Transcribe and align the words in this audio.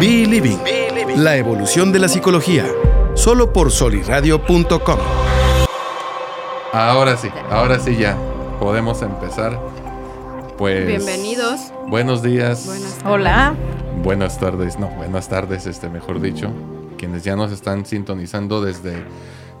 Be 0.00 0.26
Living, 0.28 0.58
la 1.16 1.36
evolución 1.36 1.90
de 1.90 1.98
la 1.98 2.06
psicología, 2.06 2.64
solo 3.14 3.52
por 3.52 3.72
soliradio.com. 3.72 4.98
Ahora 6.72 7.16
sí, 7.16 7.28
ahora 7.50 7.80
sí 7.80 7.96
ya 7.96 8.16
podemos 8.60 9.02
empezar. 9.02 9.58
Pues 10.56 10.86
Bienvenidos. 10.86 11.72
Buenos 11.88 12.22
días. 12.22 12.66
Buenas 12.66 12.94
tardes. 12.94 13.06
Hola. 13.06 13.54
Buenas 14.04 14.38
tardes, 14.38 14.78
no, 14.78 14.86
buenas 14.90 15.28
tardes, 15.28 15.66
este 15.66 15.88
mejor 15.88 16.20
dicho. 16.20 16.52
Quienes 16.96 17.24
ya 17.24 17.34
nos 17.34 17.50
están 17.50 17.84
sintonizando 17.84 18.60
desde 18.60 19.04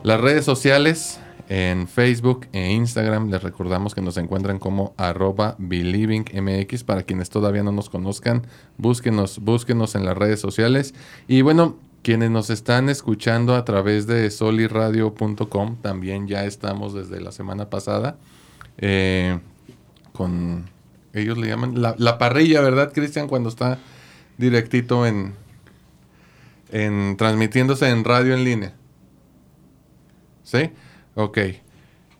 las 0.04 0.20
redes 0.20 0.44
sociales, 0.44 1.18
en 1.48 1.88
Facebook 1.88 2.46
e 2.52 2.70
Instagram, 2.72 3.30
les 3.30 3.42
recordamos 3.42 3.94
que 3.94 4.02
nos 4.02 4.18
encuentran 4.18 4.58
como 4.58 4.94
arroba 4.98 5.56
believingmx. 5.58 6.84
Para 6.84 7.02
quienes 7.04 7.30
todavía 7.30 7.62
no 7.62 7.72
nos 7.72 7.88
conozcan, 7.88 8.46
búsquenos, 8.76 9.38
búsquenos 9.38 9.94
en 9.94 10.04
las 10.04 10.16
redes 10.16 10.40
sociales. 10.40 10.94
Y 11.26 11.40
bueno, 11.40 11.76
quienes 12.02 12.30
nos 12.30 12.50
están 12.50 12.90
escuchando 12.90 13.54
a 13.54 13.64
través 13.64 14.06
de 14.06 14.30
soliradio.com, 14.30 15.76
también 15.80 16.28
ya 16.28 16.44
estamos 16.44 16.92
desde 16.92 17.20
la 17.20 17.32
semana 17.32 17.70
pasada 17.70 18.18
eh, 18.76 19.38
con, 20.12 20.66
ellos 21.12 21.38
le 21.38 21.48
llaman 21.48 21.80
la, 21.80 21.94
la 21.98 22.18
parrilla, 22.18 22.60
¿verdad, 22.60 22.92
Cristian? 22.92 23.26
Cuando 23.26 23.48
está 23.48 23.78
directito 24.36 25.06
en, 25.06 25.34
en 26.70 27.16
transmitiéndose 27.16 27.88
en 27.88 28.04
radio 28.04 28.34
en 28.34 28.44
línea. 28.44 28.74
¿Sí? 30.42 30.70
Ok. 31.18 31.38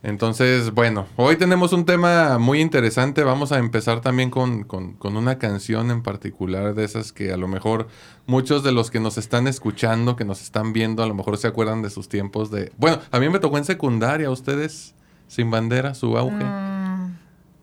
Entonces, 0.03 0.71
bueno, 0.71 1.07
hoy 1.15 1.37
tenemos 1.37 1.71
un 1.71 1.85
tema 1.85 2.37
muy 2.37 2.59
interesante. 2.59 3.23
Vamos 3.23 3.53
a 3.53 3.57
empezar 3.57 4.01
también 4.01 4.29
con, 4.29 4.65
con, 4.65 4.93
con, 4.93 5.15
una 5.15 5.37
canción 5.37 5.89
en 5.89 6.03
particular 6.03 6.75
de 6.75 6.83
esas 6.83 7.13
que 7.13 7.31
a 7.31 7.37
lo 7.37 7.47
mejor 7.47 7.87
muchos 8.27 8.61
de 8.61 8.73
los 8.73 8.91
que 8.91 8.99
nos 8.99 9.17
están 9.17 9.47
escuchando, 9.47 10.17
que 10.17 10.25
nos 10.25 10.41
están 10.41 10.73
viendo, 10.73 11.01
a 11.01 11.07
lo 11.07 11.13
mejor 11.13 11.37
se 11.37 11.47
acuerdan 11.47 11.81
de 11.81 11.89
sus 11.89 12.09
tiempos 12.09 12.51
de... 12.51 12.73
Bueno, 12.77 12.99
a 13.09 13.19
mí 13.21 13.29
me 13.29 13.39
tocó 13.39 13.57
en 13.57 13.63
secundaria, 13.63 14.29
ustedes, 14.29 14.95
sin 15.29 15.49
bandera, 15.49 15.93
su 15.93 16.17
auge. 16.17 16.43
Mm, 16.43 17.17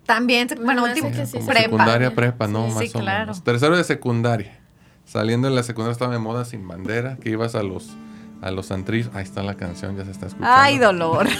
también, 0.06 0.48
bueno, 0.65 0.84
último 0.84 1.11
sí, 1.12 1.27
sí, 1.27 1.39
prepa. 1.47 1.62
Secundaria, 1.65 2.15
prepa, 2.15 2.48
¿no? 2.48 2.69
Sí, 2.69 2.75
Más 2.75 2.84
sí, 2.84 2.91
o 2.95 3.00
claro. 3.00 3.21
menos. 3.21 3.45
Tercero 3.45 3.77
de 3.77 3.84
secundaria. 3.84 4.59
Saliendo 5.05 5.50
de 5.50 5.55
la 5.55 5.62
secundaria 5.62 5.93
estaba 5.93 6.15
de 6.15 6.19
moda 6.19 6.47
sin 6.47 6.67
bandera, 6.67 7.19
que 7.19 7.28
ibas 7.28 7.55
a 7.55 7.62
los 7.62 7.95
a 8.42 8.51
los 8.51 8.70
antrillos. 8.70 9.11
Ahí 9.15 9.23
está 9.25 9.42
la 9.42 9.55
canción, 9.55 9.97
ya 9.97 10.05
se 10.05 10.11
está 10.12 10.27
escuchando. 10.27 10.55
Ay, 10.56 10.79
dolor. 10.79 11.27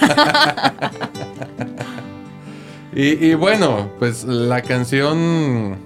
Y, 2.95 3.27
y 3.27 3.35
bueno, 3.35 3.91
pues 3.99 4.25
la 4.25 4.63
canción 4.63 5.77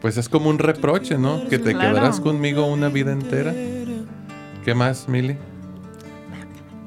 pues 0.00 0.16
es 0.16 0.30
como 0.30 0.48
un 0.48 0.58
reproche, 0.58 1.18
¿no? 1.18 1.46
Que 1.48 1.58
te 1.58 1.72
Claro. 1.74 1.90
quedarás 1.94 2.20
conmigo 2.20 2.64
una 2.66 2.88
vida 2.88 3.12
entera. 3.12 3.52
¿Qué 4.64 4.74
más, 4.74 5.08
Mili? 5.08 5.36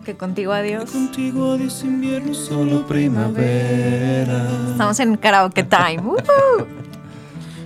que 0.04 0.16
contigo 0.16 0.54
adiós. 0.54 0.90
Contigo 0.90 1.52
adiós 1.52 1.84
invierno, 1.84 2.34
solo 2.34 2.88
primavera. 2.88 4.48
Estamos 4.72 5.00
en 5.02 5.18
karaoke 5.18 5.64
time. 5.64 6.02
Uh. 6.08 6.64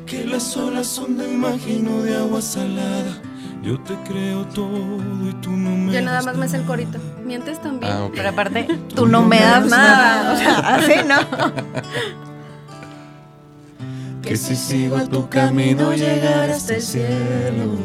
Que 0.07 0.25
las 0.25 0.57
olas 0.57 0.87
son 0.87 1.17
de 1.17 1.31
imagino 1.31 2.01
de 2.01 2.17
agua 2.17 2.41
salada. 2.41 3.21
Yo 3.61 3.79
te 3.81 3.93
creo 4.07 4.43
todo 4.47 4.97
y 5.29 5.33
tú 5.41 5.51
no 5.51 5.69
me 5.77 5.93
Yo 5.93 6.01
nada 6.01 6.21
más 6.23 6.35
me 6.35 6.47
sé 6.49 6.57
el 6.57 6.63
corito. 6.63 6.97
¿Mientes 7.23 7.61
también? 7.61 7.91
Ah. 7.93 8.07
Pero 8.13 8.29
aparte, 8.29 8.63
tú 8.95 9.05
no 9.05 9.21
me 9.23 9.39
das 9.39 9.65
nada. 9.67 10.33
O 10.33 10.37
sea, 10.37 10.57
así 10.75 10.93
no. 11.07 11.17
Que 14.23 14.35
si 14.37 14.55
sigo 14.55 14.97
a 14.97 15.05
tu 15.05 15.27
camino 15.29 15.93
llegar 15.93 16.49
hasta 16.49 16.75
el 16.75 16.81
cielo. 16.81 17.75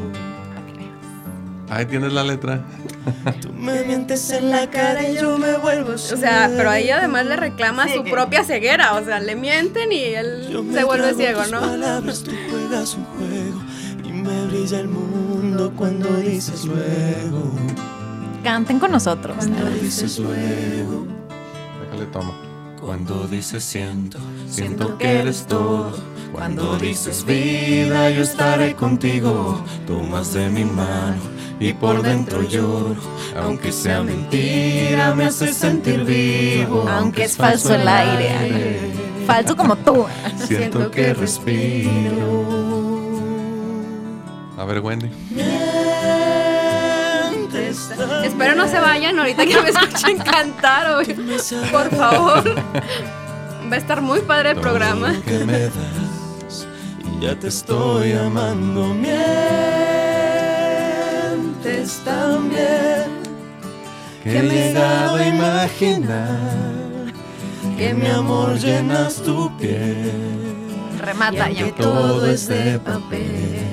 Ahí 1.68 1.84
tienes 1.86 2.12
la 2.12 2.22
letra. 2.22 2.60
Tú 3.40 3.52
me 3.52 3.82
mientes 3.84 4.30
en 4.30 4.50
la 4.50 4.68
cara 4.70 5.08
y 5.08 5.16
yo 5.16 5.36
me 5.38 5.56
vuelvo 5.58 5.92
O 5.92 5.98
sea, 5.98 6.50
pero 6.56 6.70
ahí 6.70 6.90
además 6.90 7.26
le 7.26 7.36
reclama 7.36 7.86
Sí, 7.88 7.94
su 7.96 8.04
que- 8.04 8.10
propia 8.12 8.44
ceguera. 8.44 8.94
O 8.94 9.04
sea, 9.04 9.18
le 9.20 9.34
mienten 9.34 9.90
y 9.90 10.02
él 10.04 10.64
se 10.72 10.84
vuelve 10.84 11.14
ciego, 11.14 11.42
¿no? 11.50 11.60
palabras, 11.60 12.22
tú 12.22 12.30
juegas 12.50 12.94
un 12.94 13.04
juego 13.04 13.25
me 14.26 14.46
brilla 14.46 14.80
el 14.80 14.88
mundo 14.88 15.72
cuando 15.76 16.08
dices 16.16 16.64
luego. 16.64 17.52
Canten 18.42 18.78
con 18.78 18.92
nosotros. 18.92 19.36
Cuando 19.36 19.70
dices 19.70 20.18
luego. 20.18 21.06
Déjale 21.84 22.06
tomo. 22.06 22.34
Cuando 22.80 23.26
dices 23.26 23.64
siento, 23.64 24.18
Siento 24.48 24.96
que 24.98 25.18
eres 25.20 25.46
todo. 25.46 25.92
Cuando 26.32 26.76
dices 26.78 27.24
vida, 27.24 28.10
yo 28.10 28.22
estaré 28.22 28.74
contigo. 28.74 29.64
Tomas 29.86 30.34
de 30.34 30.48
mi 30.50 30.64
mano 30.64 31.16
y 31.58 31.72
por 31.72 32.02
dentro 32.02 32.42
lloro. 32.42 32.96
Aunque 33.42 33.72
sea 33.72 34.02
mentira, 34.02 35.14
me 35.14 35.24
hace 35.24 35.52
sentir 35.52 36.04
vivo. 36.04 36.86
Aunque 36.88 37.24
es 37.24 37.36
falso 37.36 37.74
el 37.74 37.88
aire. 37.88 38.92
Falso 39.26 39.56
como 39.56 39.76
tú. 39.76 40.06
Siento 40.46 40.90
que 40.90 41.14
respiro. 41.14 42.75
A 44.58 44.64
ver, 44.64 44.80
Wendy. 44.80 45.10
Mientes 47.30 47.90
Espero 48.24 48.54
no 48.54 48.66
se 48.68 48.78
vayan 48.80 49.18
ahorita 49.18 49.44
que 49.46 49.60
me 49.60 49.68
escuchen 49.70 50.18
cantar. 50.18 50.92
o- 50.92 51.02
Por 51.72 51.90
favor. 51.94 52.44
Va 53.70 53.74
a 53.74 53.76
estar 53.76 54.00
muy 54.00 54.20
padre 54.20 54.50
el 54.52 54.60
programa. 54.60 55.12
Todo 55.12 55.22
que 55.24 55.44
me 55.44 55.58
das 55.60 56.66
y 57.18 57.20
ya 57.24 57.34
te 57.38 57.48
estoy 57.48 58.12
amando. 58.12 58.94
Mientes 58.94 59.20
también 62.04 63.06
que 64.22 64.38
he 64.38 64.42
llegado 64.42 65.16
a 65.16 65.26
imaginar 65.26 66.38
que 67.76 67.92
mi 67.94 68.06
amor 68.06 68.56
llenas 68.58 69.16
tu 69.16 69.54
piel. 69.58 70.12
Remata 71.00 71.50
y 71.50 71.54
ya. 71.56 71.64
que 71.64 71.72
todo 71.72 72.24
es 72.26 72.46
de 72.48 72.78
papel. 72.78 73.65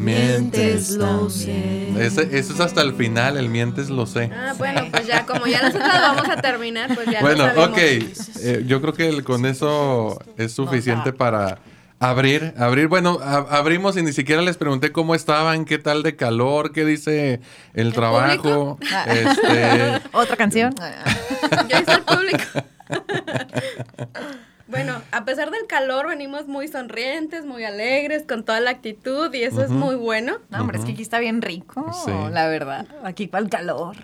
Mientes 0.00 0.98
también. 0.98 1.96
Ese, 2.00 2.38
eso 2.38 2.52
es 2.54 2.60
hasta 2.60 2.82
el 2.82 2.94
final, 2.94 3.36
el 3.36 3.48
mientes 3.48 3.90
lo 3.90 4.06
sé. 4.06 4.30
Ah, 4.34 4.54
bueno, 4.56 4.82
pues 4.90 5.06
ya, 5.06 5.26
como 5.26 5.46
ya 5.46 5.62
nosotros 5.62 5.88
vamos 5.92 6.28
a 6.28 6.40
terminar, 6.40 6.94
pues 6.94 7.06
ya. 7.06 7.20
lo 7.20 7.26
Bueno, 7.26 7.44
sabemos. 7.44 7.68
ok. 7.70 7.78
Eh, 7.78 8.64
yo 8.66 8.80
creo 8.80 8.94
que 8.94 9.08
el- 9.08 9.24
con 9.24 9.44
eso 9.46 10.18
es 10.36 10.52
suficiente 10.52 11.12
para 11.12 11.58
abrir. 11.98 12.54
Abrir, 12.58 12.88
bueno, 12.88 13.18
a- 13.22 13.46
abrimos 13.58 13.96
y 13.96 14.02
ni 14.02 14.12
siquiera 14.12 14.40
les 14.42 14.56
pregunté 14.56 14.90
cómo 14.92 15.14
estaban, 15.14 15.64
qué 15.66 15.78
tal 15.78 16.02
de 16.02 16.16
calor, 16.16 16.72
qué 16.72 16.84
dice 16.86 17.40
el, 17.74 17.92
trabajo. 17.92 18.78
Este, 19.06 20.00
Otra 20.12 20.36
canción. 20.36 20.74
Ya 21.68 21.78
está 21.80 21.94
el 21.94 22.02
público. 22.02 22.44
bueno, 24.70 25.00
a 25.12 25.24
pesar 25.24 25.50
del 25.50 25.66
calor, 25.66 26.08
venimos 26.08 26.46
muy 26.48 26.68
sonrientes, 26.68 27.44
muy 27.44 27.64
alegres, 27.64 28.24
con 28.26 28.44
toda 28.44 28.60
la 28.60 28.70
actitud, 28.70 29.32
y 29.34 29.42
eso 29.42 29.62
es 29.62 29.70
muy 29.70 29.94
bueno. 29.96 30.38
No, 30.50 30.60
hombre, 30.60 30.78
es 30.78 30.84
que 30.84 30.92
aquí 30.92 31.02
está 31.02 31.18
bien 31.18 31.42
rico, 31.42 31.90
Sí. 32.04 32.12
la 32.32 32.46
verdad. 32.48 32.86
Aquí 33.04 33.26
para 33.26 33.44
el 33.44 33.50
calor. 33.50 33.96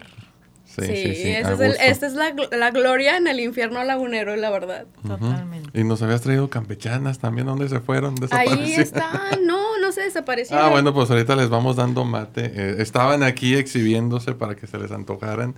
sí, 0.65 0.83
sí, 0.85 1.15
sí. 1.15 1.29
ese 1.31 1.37
a 1.49 1.53
es 1.53 1.61
el- 1.61 1.69
gusto. 1.69 1.83
esta 1.85 2.07
es 2.07 2.13
la, 2.15 2.31
gl- 2.35 2.55
la 2.55 2.71
gloria 2.71 3.17
en 3.17 3.27
el 3.29 3.41
infierno 3.41 3.83
lagunero, 3.85 4.37
la 4.37 4.51
verdad. 4.51 4.85
Totalmente. 5.07 5.71
Y 5.81 5.85
nos 5.85 6.03
habías 6.03 6.21
traído 6.21 6.51
campechanas 6.51 7.19
también, 7.19 7.47
¿dónde 7.47 7.69
se 7.71 7.81
fueron? 7.81 8.15
Ahí 8.31 8.49
Desaparecieron. 8.49 8.83
está, 8.83 9.11
no, 9.43 9.79
no 9.79 9.93
se 9.93 10.03
desapareció. 10.03 10.59
Ah, 10.59 10.69
bueno, 10.69 10.93
pues 10.93 11.11
ahorita 11.11 11.35
les 11.37 11.49
vamos 11.49 11.77
dando 11.77 12.05
mate. 12.05 12.53
Eh, 12.55 12.77
estaban 12.81 13.23
aquí 13.23 13.55
exhibiéndose 13.55 14.35
para 14.35 14.55
que 14.55 14.67
se 14.67 14.77
les 14.79 14.91
antojaran. 14.93 15.55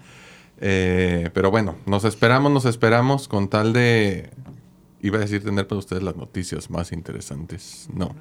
Eh, 0.60 1.30
pero 1.34 1.50
bueno, 1.50 1.76
nos 1.86 2.04
esperamos, 2.04 2.52
nos 2.52 2.64
esperamos 2.64 3.26
con 3.28 3.48
tal 3.48 3.72
de... 3.72 4.31
Iba 5.00 5.18
a 5.18 5.20
decir 5.20 5.44
tener 5.44 5.66
para 5.66 5.78
ustedes 5.78 6.02
las 6.02 6.16
noticias 6.16 6.70
más 6.70 6.92
interesantes. 6.92 7.88
No. 7.92 8.14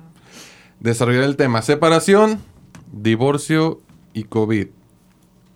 Desarrollar 0.80 1.24
el 1.24 1.36
tema. 1.36 1.62
Separación, 1.62 2.40
divorcio 2.92 3.82
y 4.14 4.24
COVID. 4.24 4.68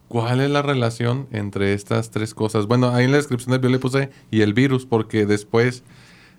¿Cuál 0.07 0.41
es 0.41 0.49
la 0.49 0.61
relación 0.61 1.27
entre 1.31 1.73
estas 1.73 2.11
tres 2.11 2.33
cosas? 2.33 2.67
Bueno, 2.67 2.89
ahí 2.89 3.05
en 3.05 3.11
la 3.11 3.17
descripción 3.17 3.51
del 3.51 3.59
video 3.59 3.71
le 3.71 3.79
puse 3.79 4.09
y 4.29 4.41
el 4.41 4.53
virus, 4.53 4.85
porque 4.85 5.25
después 5.25 5.83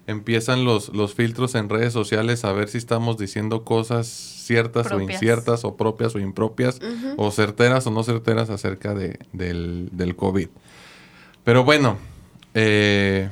empiezan 0.06 0.64
los, 0.64 0.90
los 0.90 1.14
filtros 1.14 1.54
en 1.54 1.68
redes 1.68 1.92
sociales 1.92 2.44
a 2.44 2.52
ver 2.52 2.68
si 2.68 2.78
estamos 2.78 3.18
diciendo 3.18 3.64
cosas 3.64 4.08
ciertas 4.08 4.90
o 4.90 5.00
inciertas 5.00 5.64
o 5.64 5.76
propias 5.76 6.14
o 6.14 6.18
impropias 6.18 6.80
o 7.16 7.30
certeras 7.30 7.86
o 7.86 7.90
no 7.90 8.02
certeras 8.02 8.50
acerca 8.50 8.94
de, 8.94 9.18
del, 9.32 9.88
del 9.92 10.16
COVID. 10.16 10.48
Pero 11.44 11.64
bueno, 11.64 11.96
eh, 12.54 13.30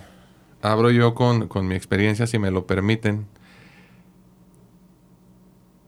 abro 0.62 0.90
yo 0.90 1.14
con, 1.14 1.48
con 1.48 1.66
mi 1.66 1.74
experiencia, 1.74 2.26
si 2.26 2.38
me 2.38 2.50
lo 2.50 2.66
permiten. 2.66 3.26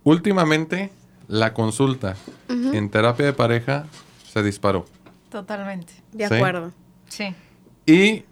Últimamente, 0.04 0.90
la 1.28 1.54
consulta 1.54 2.16
en 2.48 2.90
terapia 2.90 3.26
de 3.26 3.32
pareja 3.32 3.86
se 4.30 4.42
disparó. 4.42 4.84
Totalmente. 5.30 5.92
De 6.12 6.28
Sí. 6.28 6.34
acuerdo. 6.34 6.72
Sí. 7.08 7.34
Y 7.86 8.24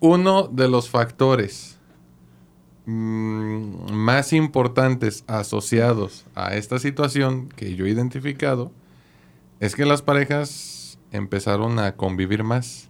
uno 0.00 0.44
de 0.48 0.68
los 0.68 0.88
factores 0.88 1.76
mm, 2.86 3.92
más 3.92 4.32
importantes 4.32 5.22
asociados 5.26 6.24
a 6.34 6.54
esta 6.56 6.78
situación 6.78 7.48
que 7.50 7.74
yo 7.76 7.84
he 7.86 7.90
identificado 7.90 8.72
es 9.60 9.74
que 9.76 9.84
las 9.84 10.00
parejas 10.02 10.98
empezaron 11.12 11.78
a 11.78 11.96
convivir 11.96 12.44
más, 12.44 12.88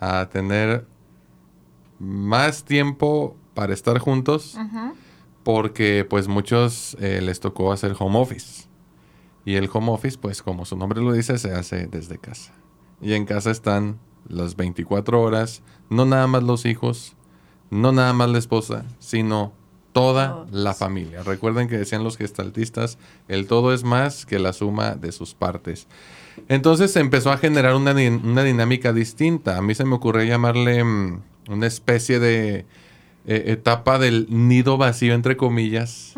a 0.00 0.28
tener 0.30 0.86
más 1.98 2.64
tiempo 2.64 3.36
para 3.54 3.74
estar 3.74 3.98
juntos, 3.98 4.56
porque 5.42 6.06
pues 6.08 6.28
muchos 6.28 6.96
eh, 7.00 7.20
les 7.22 7.40
tocó 7.40 7.72
hacer 7.72 7.96
home 7.98 8.18
office. 8.18 8.68
Y 9.44 9.54
el 9.54 9.70
home 9.72 9.90
office, 9.90 10.18
pues 10.18 10.42
como 10.42 10.64
su 10.64 10.76
nombre 10.76 11.00
lo 11.00 11.12
dice, 11.12 11.38
se 11.38 11.52
hace 11.52 11.86
desde 11.86 12.18
casa. 12.18 12.52
Y 13.00 13.14
en 13.14 13.24
casa 13.24 13.50
están 13.50 13.98
las 14.28 14.56
24 14.56 15.20
horas, 15.20 15.62
no 15.88 16.04
nada 16.04 16.26
más 16.26 16.42
los 16.42 16.66
hijos, 16.66 17.16
no 17.70 17.92
nada 17.92 18.12
más 18.12 18.28
la 18.28 18.38
esposa, 18.38 18.84
sino 18.98 19.52
toda 19.92 20.46
la 20.52 20.74
familia. 20.74 21.22
Recuerden 21.22 21.68
que 21.68 21.78
decían 21.78 22.04
los 22.04 22.16
gestaltistas, 22.16 22.98
el 23.26 23.46
todo 23.46 23.72
es 23.72 23.84
más 23.84 24.26
que 24.26 24.38
la 24.38 24.52
suma 24.52 24.94
de 24.94 25.12
sus 25.12 25.34
partes. 25.34 25.86
Entonces 26.48 26.92
se 26.92 27.00
empezó 27.00 27.32
a 27.32 27.38
generar 27.38 27.74
una, 27.74 27.94
dinámica 27.94 28.92
distinta. 28.92 29.56
A 29.56 29.62
mí 29.62 29.74
se 29.74 29.84
me 29.84 29.96
ocurrió 29.96 30.22
llamarle 30.24 30.84
mm, 30.84 31.22
una 31.48 31.66
especie 31.66 32.18
de 32.18 32.66
eh, 33.26 33.44
etapa 33.46 33.98
del 33.98 34.26
nido 34.30 34.76
vacío, 34.78 35.14
entre 35.14 35.36
comillas, 35.36 36.14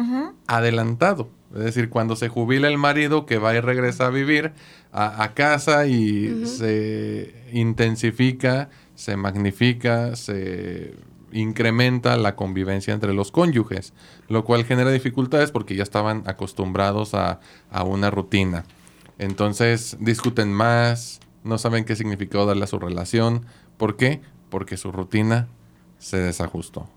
adelantado. 0.47 1.29
Es 1.55 1.65
decir, 1.65 1.88
cuando 1.88 2.15
se 2.15 2.29
jubila 2.29 2.69
el 2.69 2.79
marido 2.79 3.27
que 3.27 3.38
va 3.38 3.55
y 3.55 3.61
regresa 3.61 4.06
a 4.06 4.11
vivir 4.11 4.53
a, 4.93 5.32
casa 5.35 5.87
y 5.87 6.47
se 6.47 7.35
intensifica, 7.53 8.71
se 8.94 9.17
magnifica, 9.17 10.15
se 10.15 10.94
incrementa 11.33 12.17
la 12.17 12.37
convivencia 12.37 12.94
entre 12.94 13.15
los 13.15 13.33
cónyuges, 13.33 13.93
lo 14.29 14.44
cual 14.44 14.65
genera 14.65 14.91
dificultades 14.91 15.50
porque 15.50 15.75
ya 15.75 15.83
estaban 15.83 16.23
acostumbrados 16.26 17.15
a, 17.15 17.41
una 17.85 18.11
rutina. 18.11 18.65
Entonces 19.19 19.97
discuten 20.00 20.53
más, 20.53 21.21
no 21.44 21.59
saben 21.59 21.85
qué 21.85 21.97
significado 21.97 22.47
darle 22.47 22.65
a 22.65 22.69
su 22.69 22.79
relación. 22.79 23.47
¿Por 23.76 23.97
qué? 23.97 24.21
Porque 24.50 24.76
su 24.76 24.93
rutina 24.93 25.49
se 25.99 26.19
desajustó. 26.19 26.88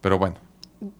Pero 0.00 0.18
bueno, 0.18 0.36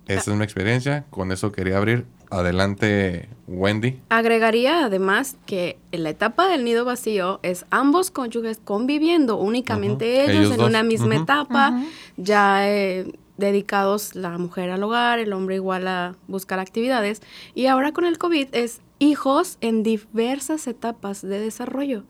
esa 0.07 0.31
es 0.31 0.37
mi 0.37 0.45
experiencia. 0.45 1.05
Con 1.11 1.33
eso 1.33 1.53
quería 1.53 1.77
abrir. 1.79 2.07
Adelante, 2.31 3.29
Wendy. 3.47 4.01
Agregaría 4.11 4.85
además 4.85 5.37
que 5.47 5.79
en 5.93 6.03
la 6.03 6.11
etapa 6.11 6.47
del 6.49 6.65
nido 6.65 6.85
vacío 6.85 7.41
es 7.43 7.65
ambos 7.71 8.11
cónyuges 8.11 8.61
conviviendo, 8.63 9.37
únicamente 9.39 10.31
ellos, 10.31 10.53
en 10.53 10.61
una 10.61 10.83
misma 10.83 11.17
etapa, 11.17 11.83
ya 12.19 12.69
eh, 12.69 13.11
dedicados 13.39 14.15
la 14.15 14.37
mujer 14.37 14.69
al 14.69 14.83
hogar, 14.83 15.21
el 15.21 15.33
hombre 15.33 15.55
igual 15.55 15.89
a 15.89 16.17
buscar 16.27 16.59
actividades. 16.59 17.23
Y 17.55 17.67
ahora 17.67 17.93
con 17.93 18.05
el 18.05 18.19
COVID 18.19 18.49
es 18.53 18.83
hijos 18.99 19.57
en 19.63 19.83
diversas 19.83 20.67
etapas 20.67 21.23
de 21.23 21.41
desarrollo. 21.41 22.05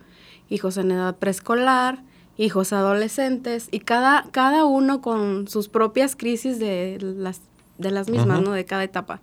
Hijos 0.49 0.79
en 0.79 0.91
edad 0.91 1.17
preescolar, 1.17 2.03
hijos 2.39 2.73
adolescentes 2.73 3.69
y 3.71 3.81
cada, 3.81 4.25
cada 4.31 4.65
uno 4.65 5.03
con 5.03 5.49
sus 5.49 5.69
propias 5.69 6.17
crisis 6.17 6.59
de 6.59 6.99
las 7.01 7.43
de 7.79 7.91
las 7.91 8.09
mismas, 8.09 8.43
¿no? 8.43 8.53
De 8.53 8.65
cada 8.65 8.85
etapa. 8.85 9.21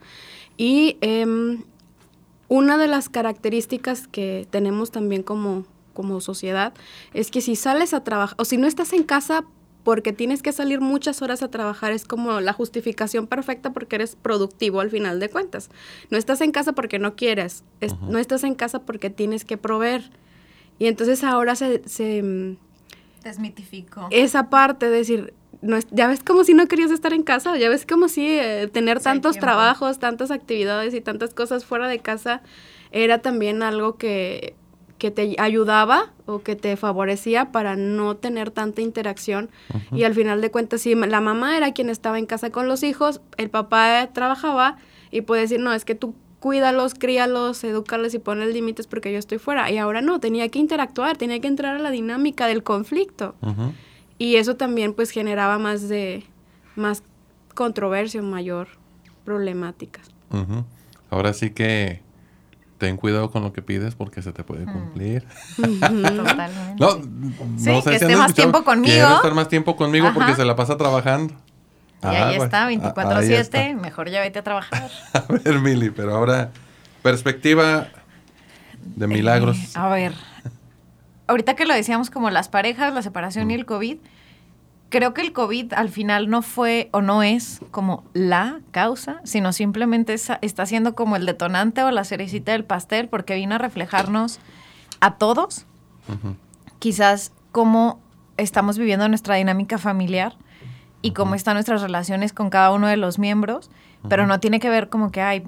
Y 0.57 0.97
em, 1.01 1.63
una 2.47 2.77
de 2.77 2.87
las 2.87 3.09
características 3.09 4.07
que 4.07 4.47
tenemos 4.49 4.91
también 4.91 5.23
como, 5.23 5.65
como 5.93 6.21
sociedad 6.21 6.73
es 7.13 7.31
que 7.31 7.41
si 7.41 7.55
sales 7.55 7.93
a 7.93 8.03
trabajar, 8.03 8.35
o 8.39 8.45
si 8.45 8.57
no 8.57 8.67
estás 8.67 8.93
en 8.93 9.03
casa 9.03 9.45
porque 9.83 10.13
tienes 10.13 10.41
que 10.41 10.51
salir 10.51 10.81
muchas 10.81 11.21
horas 11.21 11.43
a 11.43 11.51
trabajar, 11.51 11.91
es 11.91 12.05
como 12.05 12.39
la 12.41 12.53
justificación 12.53 13.27
perfecta 13.27 13.71
porque 13.71 13.97
eres 13.97 14.15
productivo 14.15 14.79
al 14.79 14.89
final 14.89 15.19
de 15.19 15.29
cuentas. 15.29 15.69
No 16.09 16.17
estás 16.17 16.41
en 16.41 16.51
casa 16.51 16.73
porque 16.73 16.97
no 16.97 17.15
quieres, 17.15 17.63
no 18.01 18.17
estás 18.17 18.43
en 18.43 18.55
casa 18.55 18.79
porque 18.79 19.11
tienes 19.11 19.45
que 19.45 19.57
proveer. 19.57 20.09
Y 20.79 20.87
entonces 20.87 21.23
ahora 21.23 21.55
se... 21.55 21.87
se 21.87 22.57
Desmitificó. 23.25 24.07
Esa 24.11 24.49
parte 24.51 24.89
de 24.89 24.97
decir, 24.97 25.33
ya 25.89 26.07
ves 26.07 26.23
como 26.23 26.43
si 26.43 26.53
no 26.53 26.67
querías 26.67 26.91
estar 26.91 27.11
en 27.11 27.23
casa, 27.23 27.57
ya 27.57 27.69
ves 27.69 27.85
como 27.85 28.07
si 28.07 28.27
eh, 28.27 28.69
tener 28.71 29.01
tantos 29.01 29.37
trabajos, 29.37 29.97
tantas 29.97 30.29
actividades 30.29 30.93
y 30.93 31.01
tantas 31.01 31.33
cosas 31.33 31.65
fuera 31.65 31.87
de 31.87 31.99
casa 31.99 32.43
era 32.91 33.23
también 33.23 33.63
algo 33.63 33.97
que, 33.97 34.55
que 34.99 35.11
te 35.11 35.35
ayudaba 35.39 36.13
o 36.25 36.39
que 36.39 36.55
te 36.55 36.77
favorecía 36.77 37.51
para 37.51 37.75
no 37.75 38.15
tener 38.15 38.51
tanta 38.51 38.81
interacción. 38.81 39.49
Y 39.91 40.03
al 40.03 40.13
final 40.13 40.39
de 40.39 40.51
cuentas, 40.51 40.81
si 40.81 40.95
la 40.95 41.19
mamá 41.19 41.57
era 41.57 41.73
quien 41.73 41.89
estaba 41.89 42.19
en 42.19 42.25
casa 42.25 42.51
con 42.51 42.67
los 42.67 42.83
hijos, 42.83 43.21
el 43.37 43.49
papá 43.49 44.07
trabajaba 44.13 44.77
y 45.11 45.21
puede 45.21 45.41
decir, 45.41 45.59
no, 45.59 45.73
es 45.73 45.83
que 45.83 45.95
tú 45.95 46.15
cuídalos, 46.45 46.93
críalos, 46.93 47.63
edúcalos 47.63 48.13
y 48.13 48.19
pones 48.19 48.53
límites 48.53 48.85
porque 48.85 49.11
yo 49.11 49.17
estoy 49.17 49.39
fuera. 49.39 49.71
Y 49.71 49.79
ahora 49.79 50.01
no, 50.01 50.19
tenía 50.19 50.47
que 50.49 50.59
interactuar, 50.59 51.17
tenía 51.17 51.41
que 51.41 51.47
entrar 51.47 51.75
a 51.75 51.79
la 51.79 51.89
dinámica 51.89 52.45
del 52.45 52.61
conflicto. 52.61 53.33
Y 54.19 54.35
eso 54.35 54.55
también 54.55 54.93
pues 54.93 55.09
generaba 55.09 55.57
más 55.57 55.89
de, 55.89 56.23
más 56.75 57.01
controversia, 57.55 58.21
mayor 58.21 58.67
problemáticas. 59.23 60.07
Ahora 61.09 61.33
sí 61.33 61.49
que 61.49 62.03
ten 62.77 62.97
cuidado 62.97 63.31
con 63.31 63.41
lo 63.41 63.51
que 63.51 63.63
pides 63.63 63.95
porque 63.95 64.21
se 64.21 64.31
te 64.31 64.43
puede 64.43 64.65
cumplir. 64.65 65.25
Totalmente. 65.55 66.75
no, 66.77 67.01
sí, 67.57 67.71
que 67.89 67.95
esté 67.95 68.15
más 68.15 68.35
tiempo 68.35 68.63
conmigo. 68.63 68.93
Quiero 68.93 69.15
estar 69.15 69.33
más 69.33 69.47
tiempo 69.47 69.75
conmigo 69.75 70.11
porque 70.13 70.35
se 70.35 70.45
la 70.45 70.55
pasa 70.55 70.77
trabajando. 70.77 71.33
Y 72.11 72.15
ahí 72.15 72.37
ah, 72.39 72.43
está, 72.43 72.69
24-7, 72.69 73.75
mejor 73.75 74.09
ya 74.09 74.21
vete 74.21 74.39
a 74.39 74.43
trabajar. 74.43 74.89
a 75.13 75.25
ver, 75.27 75.59
Mili, 75.59 75.89
pero 75.89 76.15
ahora, 76.15 76.51
perspectiva 77.01 77.87
de 78.79 79.07
milagros. 79.07 79.57
Eh, 79.57 79.69
a 79.75 79.89
ver, 79.89 80.13
ahorita 81.27 81.55
que 81.55 81.65
lo 81.65 81.73
decíamos 81.73 82.09
como 82.09 82.29
las 82.29 82.49
parejas, 82.49 82.93
la 82.93 83.01
separación 83.01 83.51
y 83.51 83.55
mm. 83.55 83.59
el 83.59 83.65
COVID, 83.65 83.97
creo 84.89 85.13
que 85.13 85.21
el 85.21 85.33
COVID 85.33 85.73
al 85.73 85.89
final 85.89 86.29
no 86.29 86.41
fue 86.41 86.89
o 86.91 87.01
no 87.01 87.23
es 87.23 87.59
como 87.71 88.03
la 88.13 88.59
causa, 88.71 89.21
sino 89.23 89.51
simplemente 89.53 90.13
está 90.13 90.65
siendo 90.65 90.95
como 90.95 91.15
el 91.15 91.25
detonante 91.25 91.83
o 91.83 91.91
la 91.91 92.03
cerecita 92.03 92.51
del 92.51 92.63
pastel 92.63 93.09
porque 93.09 93.35
vino 93.35 93.55
a 93.55 93.57
reflejarnos 93.57 94.39
a 95.01 95.15
todos, 95.15 95.65
quizás 96.79 97.31
cómo 97.51 97.99
estamos 98.37 98.77
viviendo 98.77 99.07
nuestra 99.09 99.35
dinámica 99.35 99.77
familiar 99.77 100.35
y 101.05 101.11
cómo 101.11 101.35
están 101.35 101.53
nuestras 101.53 101.81
relaciones 101.81 102.33
con 102.33 102.49
cada 102.49 102.71
uno 102.71 102.87
de 102.87 102.97
los 102.97 103.19
miembros, 103.19 103.69
pero 104.09 104.25
no 104.25 104.39
tiene 104.39 104.59
que 104.59 104.69
ver 104.69 104.89
como 104.89 105.11
que, 105.11 105.21
hay 105.21 105.43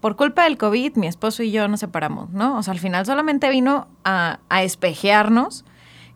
por 0.00 0.16
culpa 0.16 0.44
del 0.44 0.58
COVID, 0.58 0.96
mi 0.96 1.06
esposo 1.06 1.42
y 1.42 1.50
yo 1.50 1.66
nos 1.66 1.80
separamos, 1.80 2.30
¿no? 2.30 2.58
O 2.58 2.62
sea, 2.62 2.72
al 2.72 2.78
final 2.78 3.06
solamente 3.06 3.48
vino 3.48 3.88
a, 4.04 4.38
a 4.48 4.62
espejearnos 4.62 5.64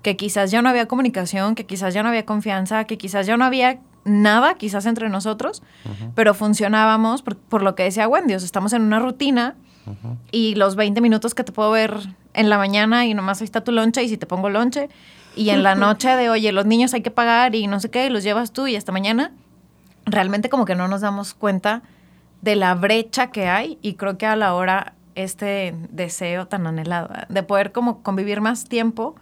que 0.02 0.16
quizás 0.16 0.50
ya 0.50 0.62
no 0.62 0.68
había 0.68 0.86
comunicación, 0.86 1.54
que 1.54 1.64
quizás 1.64 1.94
ya 1.94 2.02
no 2.02 2.10
había 2.10 2.26
confianza, 2.26 2.84
que 2.84 2.98
quizás 2.98 3.26
ya 3.26 3.36
no 3.36 3.44
había 3.44 3.80
nada, 4.04 4.54
quizás 4.54 4.86
entre 4.86 5.08
nosotros, 5.08 5.62
pero 6.14 6.34
funcionábamos 6.34 7.22
por, 7.22 7.62
lo 7.62 7.74
que 7.74 7.84
decía 7.84 8.08
Wendy, 8.08 8.34
o 8.34 8.38
sea, 8.40 8.46
estamos 8.46 8.72
en 8.72 8.82
una 8.82 8.98
rutina 8.98 9.54
y 10.30 10.54
los 10.54 10.76
20 10.76 11.00
minutos 11.00 11.34
que 11.34 11.44
te 11.44 11.52
puedo 11.52 11.70
ver 11.70 11.96
en 12.34 12.50
la 12.50 12.58
mañana 12.58 13.06
y 13.06 13.14
nomás 13.14 13.40
ahí 13.40 13.44
está 13.44 13.62
tu 13.62 13.72
lonche 13.72 14.02
y 14.02 14.08
si 14.08 14.16
te 14.16 14.26
pongo 14.26 14.48
lonche 14.48 14.88
y 15.36 15.50
en 15.50 15.62
la 15.62 15.74
noche 15.74 16.16
de, 16.16 16.30
oye, 16.30 16.52
los 16.52 16.66
niños 16.66 16.94
hay 16.94 17.02
que 17.02 17.10
pagar 17.10 17.54
y 17.54 17.66
no 17.66 17.80
sé 17.80 17.90
qué, 17.90 18.06
y 18.06 18.10
los 18.10 18.22
llevas 18.22 18.52
tú 18.52 18.66
y 18.66 18.76
hasta 18.76 18.92
mañana, 18.92 19.32
realmente 20.04 20.48
como 20.48 20.64
que 20.64 20.74
no 20.74 20.88
nos 20.88 21.00
damos 21.00 21.34
cuenta 21.34 21.82
de 22.40 22.56
la 22.56 22.74
brecha 22.74 23.30
que 23.30 23.48
hay 23.48 23.78
y 23.82 23.94
creo 23.94 24.18
que 24.18 24.26
a 24.26 24.36
la 24.36 24.54
hora 24.54 24.94
este 25.14 25.74
deseo 25.90 26.46
tan 26.46 26.66
anhelado 26.66 27.10
de 27.28 27.42
poder 27.42 27.72
como 27.72 28.02
convivir 28.02 28.40
más 28.40 28.64
tiempo 28.64 29.14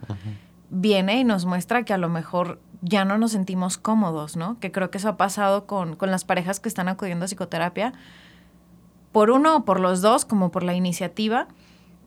viene 0.69 1.19
y 1.19 1.23
nos 1.23 1.45
muestra 1.45 1.83
que 1.83 1.93
a 1.93 1.97
lo 1.97 2.09
mejor 2.09 2.59
ya 2.81 3.05
no 3.05 3.17
nos 3.17 3.33
sentimos 3.33 3.77
cómodos, 3.77 4.35
¿no? 4.35 4.59
Que 4.59 4.71
creo 4.71 4.89
que 4.89 4.97
eso 4.97 5.09
ha 5.09 5.17
pasado 5.17 5.67
con, 5.67 5.95
con 5.95 6.09
las 6.09 6.25
parejas 6.25 6.59
que 6.59 6.67
están 6.67 6.87
acudiendo 6.87 7.25
a 7.25 7.27
psicoterapia, 7.27 7.93
por 9.11 9.29
uno 9.29 9.57
o 9.57 9.65
por 9.65 9.79
los 9.79 10.01
dos, 10.01 10.25
como 10.25 10.51
por 10.51 10.63
la 10.63 10.73
iniciativa, 10.73 11.47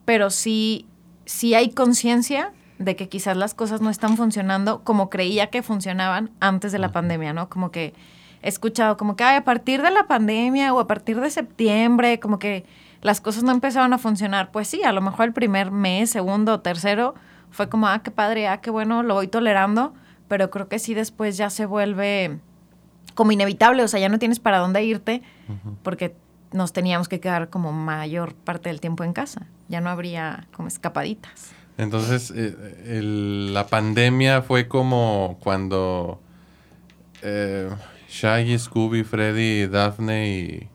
pero 0.04 0.30
sí, 0.30 0.86
sí 1.26 1.54
hay 1.54 1.70
conciencia 1.70 2.52
de 2.78 2.96
que 2.96 3.08
quizás 3.08 3.36
las 3.36 3.54
cosas 3.54 3.80
no 3.80 3.90
están 3.90 4.16
funcionando 4.16 4.82
como 4.82 5.10
creía 5.10 5.48
que 5.48 5.62
funcionaban 5.62 6.30
antes 6.40 6.72
de 6.72 6.78
la 6.78 6.92
pandemia, 6.92 7.32
¿no? 7.32 7.48
Como 7.48 7.70
que 7.70 7.94
he 8.42 8.48
escuchado 8.48 8.96
como 8.96 9.16
que 9.16 9.24
a 9.24 9.44
partir 9.44 9.82
de 9.82 9.90
la 9.90 10.06
pandemia 10.06 10.74
o 10.74 10.80
a 10.80 10.86
partir 10.86 11.20
de 11.20 11.30
septiembre, 11.30 12.20
como 12.20 12.38
que 12.38 12.64
las 13.00 13.20
cosas 13.20 13.42
no 13.42 13.52
empezaron 13.52 13.92
a 13.92 13.98
funcionar. 13.98 14.50
Pues 14.50 14.68
sí, 14.68 14.82
a 14.82 14.92
lo 14.92 15.00
mejor 15.00 15.26
el 15.26 15.32
primer 15.32 15.70
mes, 15.70 16.10
segundo, 16.10 16.60
tercero, 16.60 17.14
fue 17.50 17.68
como, 17.68 17.86
ah, 17.86 18.02
qué 18.02 18.10
padre, 18.10 18.48
ah, 18.48 18.60
qué 18.60 18.70
bueno, 18.70 19.02
lo 19.02 19.14
voy 19.14 19.28
tolerando, 19.28 19.94
pero 20.26 20.50
creo 20.50 20.68
que 20.68 20.78
sí 20.78 20.94
después 20.94 21.36
ya 21.36 21.50
se 21.50 21.66
vuelve 21.66 22.38
como 23.14 23.30
inevitable, 23.30 23.82
o 23.82 23.88
sea, 23.88 24.00
ya 24.00 24.08
no 24.08 24.18
tienes 24.18 24.40
para 24.40 24.58
dónde 24.58 24.82
irte 24.82 25.22
porque 25.82 26.16
nos 26.52 26.72
teníamos 26.72 27.08
que 27.08 27.20
quedar 27.20 27.50
como 27.50 27.72
mayor 27.72 28.34
parte 28.34 28.68
del 28.68 28.80
tiempo 28.80 29.04
en 29.04 29.12
casa, 29.12 29.46
ya 29.68 29.80
no 29.80 29.90
habría 29.90 30.46
como 30.52 30.68
escapaditas. 30.68 31.52
Entonces, 31.76 32.32
eh, 32.34 33.00
la 33.02 33.66
pandemia 33.66 34.42
fue 34.42 34.68
como 34.68 35.38
cuando... 35.40 36.20
Eh, 37.22 37.70
Shaggy, 38.08 38.58
Scooby, 38.58 39.02
Freddy, 39.02 39.66
Daphne 39.66 40.28
y 40.28 40.68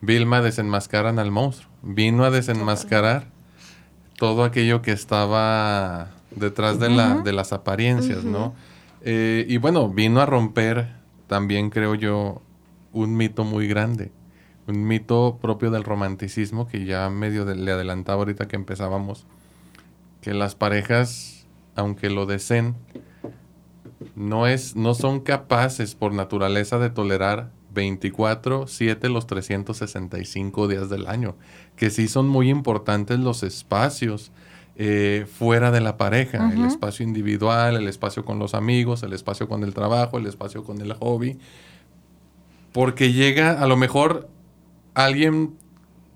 Vilma 0.00 0.40
desenmascaran 0.40 1.18
al 1.18 1.30
monstruo. 1.32 1.70
Vino 1.82 2.24
a 2.24 2.30
desenmascarar 2.30 3.26
todo 4.16 4.44
aquello 4.44 4.82
que 4.82 4.92
estaba 4.92 6.10
detrás 6.30 6.78
de, 6.78 6.90
la, 6.90 7.16
de 7.22 7.32
las 7.32 7.52
apariencias, 7.52 8.22
¿no? 8.22 8.54
Eh, 9.02 9.46
y 9.48 9.56
bueno, 9.56 9.88
vino 9.88 10.20
a 10.20 10.26
romper 10.26 10.94
también, 11.26 11.70
creo 11.70 11.94
yo, 11.94 12.42
un 12.92 13.16
mito 13.16 13.44
muy 13.44 13.66
grande. 13.66 14.12
Un 14.66 14.86
mito 14.86 15.38
propio 15.40 15.70
del 15.70 15.84
romanticismo 15.84 16.68
que 16.68 16.84
ya 16.84 17.08
medio 17.10 17.44
le 17.44 17.72
adelantaba 17.72 18.20
ahorita 18.20 18.46
que 18.46 18.56
empezábamos. 18.56 19.26
Que 20.20 20.34
las 20.34 20.54
parejas, 20.54 21.46
aunque 21.74 22.10
lo 22.10 22.26
deseen, 22.26 22.76
no, 24.14 24.46
es, 24.46 24.76
no 24.76 24.94
son 24.94 25.20
capaces 25.20 25.94
por 25.94 26.12
naturaleza 26.12 26.78
de 26.78 26.90
tolerar 26.90 27.50
24, 27.72 28.66
7 28.66 29.08
los 29.08 29.26
365 29.26 30.68
días 30.68 30.90
del 30.90 31.06
año. 31.06 31.36
Que 31.76 31.90
sí 31.90 32.08
son 32.08 32.28
muy 32.28 32.50
importantes 32.50 33.18
los 33.18 33.42
espacios 33.42 34.32
eh, 34.76 35.26
fuera 35.30 35.70
de 35.70 35.80
la 35.80 35.98
pareja, 35.98 36.50
el 36.52 36.64
espacio 36.64 37.04
individual, 37.04 37.76
el 37.76 37.86
espacio 37.86 38.24
con 38.24 38.38
los 38.38 38.54
amigos, 38.54 39.02
el 39.02 39.12
espacio 39.12 39.46
con 39.46 39.62
el 39.62 39.74
trabajo, 39.74 40.18
el 40.18 40.26
espacio 40.26 40.64
con 40.64 40.80
el 40.80 40.94
hobby. 40.94 41.38
Porque 42.72 43.12
llega, 43.12 43.60
a 43.60 43.66
lo 43.66 43.76
mejor 43.76 44.28
alguien, 44.94 45.56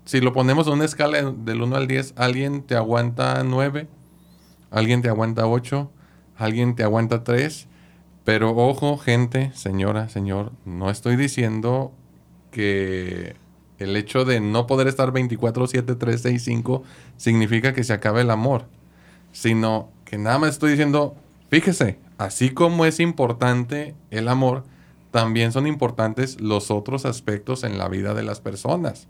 si 0.05 0.21
lo 0.21 0.33
ponemos 0.33 0.67
en 0.67 0.73
una 0.73 0.85
escala 0.85 1.31
del 1.31 1.61
1 1.61 1.75
al 1.75 1.87
10, 1.87 2.13
alguien 2.15 2.61
te 2.61 2.75
aguanta 2.75 3.43
9, 3.43 3.87
alguien 4.69 5.01
te 5.01 5.09
aguanta 5.09 5.47
8, 5.47 5.91
alguien 6.37 6.75
te 6.75 6.83
aguanta 6.83 7.23
3. 7.23 7.67
Pero 8.23 8.55
ojo, 8.55 8.97
gente, 8.97 9.51
señora, 9.53 10.09
señor, 10.09 10.51
no 10.63 10.89
estoy 10.89 11.15
diciendo 11.15 11.91
que 12.51 13.35
el 13.77 13.95
hecho 13.95 14.25
de 14.25 14.39
no 14.39 14.67
poder 14.67 14.87
estar 14.87 15.11
24, 15.11 15.67
7, 15.67 15.95
3, 15.95 16.21
6, 16.21 16.43
5 16.43 16.83
significa 17.17 17.73
que 17.73 17.83
se 17.83 17.93
acabe 17.93 18.21
el 18.21 18.31
amor, 18.31 18.65
sino 19.31 19.89
que 20.05 20.17
nada 20.17 20.39
más 20.39 20.51
estoy 20.51 20.71
diciendo, 20.71 21.15
fíjese, 21.49 21.99
así 22.17 22.51
como 22.51 22.85
es 22.85 22.99
importante 22.99 23.95
el 24.11 24.27
amor, 24.27 24.63
también 25.11 25.51
son 25.51 25.67
importantes 25.67 26.41
los 26.41 26.71
otros 26.71 27.05
aspectos 27.05 27.63
en 27.63 27.77
la 27.77 27.89
vida 27.89 28.13
de 28.13 28.23
las 28.23 28.39
personas. 28.39 29.07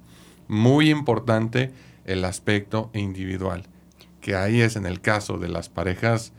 Muy 0.47 0.89
importante 0.89 1.71
el 2.05 2.23
aspecto 2.25 2.89
individual, 2.93 3.63
que 4.21 4.35
ahí 4.35 4.61
es 4.61 4.75
en 4.75 4.85
el 4.85 5.01
caso 5.01 5.37
de 5.37 5.49
las 5.49 5.69
parejas 5.69 6.33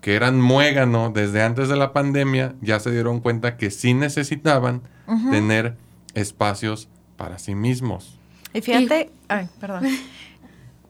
que 0.00 0.14
eran 0.14 0.40
muégano 0.40 1.10
desde 1.10 1.42
antes 1.42 1.68
de 1.68 1.76
la 1.76 1.92
pandemia, 1.94 2.54
ya 2.60 2.78
se 2.78 2.90
dieron 2.90 3.20
cuenta 3.20 3.56
que 3.56 3.70
sí 3.70 3.94
necesitaban 3.94 4.82
tener 5.30 5.76
espacios 6.14 6.88
para 7.16 7.38
sí 7.38 7.54
mismos. 7.54 8.18
Y 8.52 8.60
fíjate, 8.60 9.10
ay, 9.28 9.48
perdón. 9.60 9.84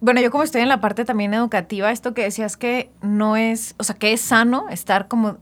Bueno, 0.00 0.20
yo 0.20 0.30
como 0.30 0.44
estoy 0.44 0.60
en 0.60 0.68
la 0.68 0.80
parte 0.82 1.06
también 1.06 1.32
educativa, 1.32 1.90
esto 1.90 2.12
que 2.12 2.24
decías 2.24 2.58
que 2.58 2.90
no 3.00 3.36
es, 3.36 3.74
o 3.78 3.84
sea, 3.84 3.94
que 3.94 4.12
es 4.12 4.20
sano 4.20 4.68
estar 4.68 5.08
como 5.08 5.38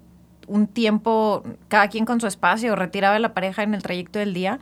un 0.52 0.66
tiempo, 0.66 1.42
cada 1.68 1.88
quien 1.88 2.04
con 2.04 2.21
su 2.21 2.26
espacio, 2.26 2.76
retirado 2.76 3.14
de 3.14 3.21
la 3.21 3.32
pareja 3.32 3.62
en 3.62 3.75
el 3.75 3.82
trayecto 3.82 4.18
del 4.18 4.35
día. 4.35 4.61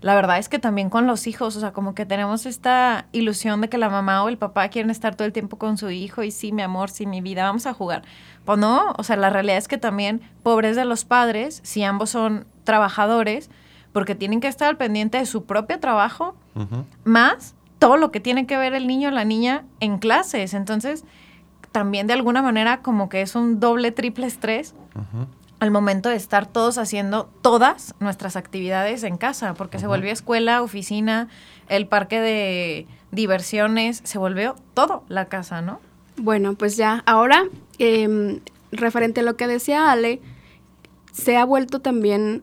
La 0.00 0.14
verdad 0.14 0.38
es 0.38 0.48
que 0.48 0.58
también 0.58 0.90
con 0.90 1.06
los 1.06 1.26
hijos, 1.26 1.56
o 1.56 1.60
sea, 1.60 1.72
como 1.72 1.94
que 1.94 2.04
tenemos 2.04 2.44
esta 2.44 3.06
ilusión 3.12 3.60
de 3.60 3.68
que 3.68 3.78
la 3.78 3.88
mamá 3.88 4.24
o 4.24 4.28
el 4.28 4.36
papá 4.36 4.68
quieren 4.68 4.90
estar 4.90 5.14
todo 5.14 5.26
el 5.26 5.32
tiempo 5.32 5.58
con 5.58 5.78
su 5.78 5.90
hijo 5.90 6.22
y 6.22 6.30
sí, 6.30 6.52
mi 6.52 6.62
amor, 6.62 6.90
sí, 6.90 7.06
mi 7.06 7.20
vida, 7.20 7.44
vamos 7.44 7.66
a 7.66 7.72
jugar. 7.72 8.02
Pues 8.44 8.58
no, 8.58 8.94
o 8.98 9.02
sea, 9.04 9.16
la 9.16 9.30
realidad 9.30 9.58
es 9.58 9.68
que 9.68 9.78
también, 9.78 10.20
pobres 10.42 10.74
de 10.74 10.84
los 10.84 11.04
padres, 11.04 11.60
si 11.62 11.84
ambos 11.84 12.10
son 12.10 12.46
trabajadores, 12.64 13.50
porque 13.92 14.14
tienen 14.14 14.40
que 14.40 14.48
estar 14.48 14.68
al 14.68 14.76
pendiente 14.76 15.18
de 15.18 15.26
su 15.26 15.44
propio 15.44 15.78
trabajo, 15.78 16.34
más 17.04 17.54
todo 17.78 17.96
lo 17.96 18.10
que 18.10 18.20
tiene 18.20 18.46
que 18.46 18.56
ver 18.56 18.74
el 18.74 18.86
niño 18.86 19.10
o 19.10 19.12
la 19.12 19.24
niña 19.24 19.64
en 19.80 19.98
clases. 19.98 20.54
Entonces, 20.54 21.04
también 21.78 22.08
de 22.08 22.12
alguna 22.12 22.42
manera 22.42 22.82
como 22.82 23.08
que 23.08 23.22
es 23.22 23.36
un 23.36 23.60
doble, 23.60 23.92
triple 23.92 24.26
estrés 24.26 24.74
al 25.60 25.70
momento 25.70 26.08
de 26.08 26.16
estar 26.16 26.44
todos 26.44 26.76
haciendo 26.76 27.30
todas 27.40 27.94
nuestras 28.00 28.34
actividades 28.34 29.04
en 29.04 29.16
casa, 29.16 29.54
porque 29.54 29.78
se 29.78 29.86
volvió 29.86 30.10
escuela, 30.10 30.60
oficina, 30.60 31.28
el 31.68 31.86
parque 31.86 32.18
de 32.18 32.88
diversiones, 33.12 34.00
se 34.02 34.18
volvió 34.18 34.56
todo 34.74 35.04
la 35.06 35.26
casa, 35.26 35.62
¿no? 35.62 35.78
Bueno, 36.16 36.54
pues 36.54 36.76
ya, 36.76 37.04
ahora, 37.06 37.44
em, 37.78 38.40
referente 38.72 39.20
a 39.20 39.22
lo 39.22 39.36
que 39.36 39.46
decía 39.46 39.92
Ale, 39.92 40.20
se 41.12 41.36
ha 41.36 41.44
vuelto 41.44 41.78
también 41.78 42.42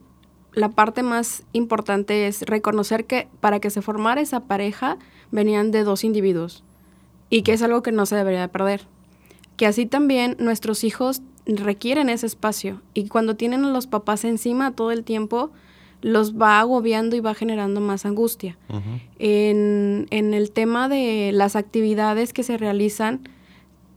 la 0.53 0.69
parte 0.69 1.03
más 1.03 1.43
importante 1.51 2.27
es 2.27 2.43
reconocer 2.43 3.03
que 3.03 3.27
para 3.41 3.59
que 3.59 3.69
se 3.69 3.81
formara 3.81 4.21
esa 4.21 4.45
pareja 4.45 4.97
venían 5.29 5.71
de 5.71 5.83
dos 5.83 6.05
individuos 6.05 6.63
y 7.29 7.41
que 7.41 7.51
es 7.51 7.61
algo 7.61 7.83
que 7.83 7.91
no 7.91 8.05
se 8.05 8.15
debería 8.15 8.47
perder. 8.47 8.87
Que 9.57 9.65
así 9.65 9.85
también 9.85 10.35
nuestros 10.39 10.83
hijos 10.83 11.21
requieren 11.45 12.09
ese 12.09 12.25
espacio 12.25 12.81
y 12.93 13.07
cuando 13.07 13.35
tienen 13.35 13.63
a 13.65 13.69
los 13.69 13.87
papás 13.87 14.25
encima 14.25 14.71
todo 14.71 14.91
el 14.91 15.03
tiempo, 15.03 15.51
los 16.01 16.35
va 16.35 16.59
agobiando 16.59 17.15
y 17.15 17.19
va 17.19 17.33
generando 17.33 17.81
más 17.81 18.05
angustia. 18.05 18.57
en, 19.19 20.07
en 20.09 20.33
el 20.33 20.51
tema 20.51 20.89
de 20.89 21.31
las 21.33 21.55
actividades 21.55 22.33
que 22.33 22.43
se 22.43 22.57
realizan, 22.57 23.27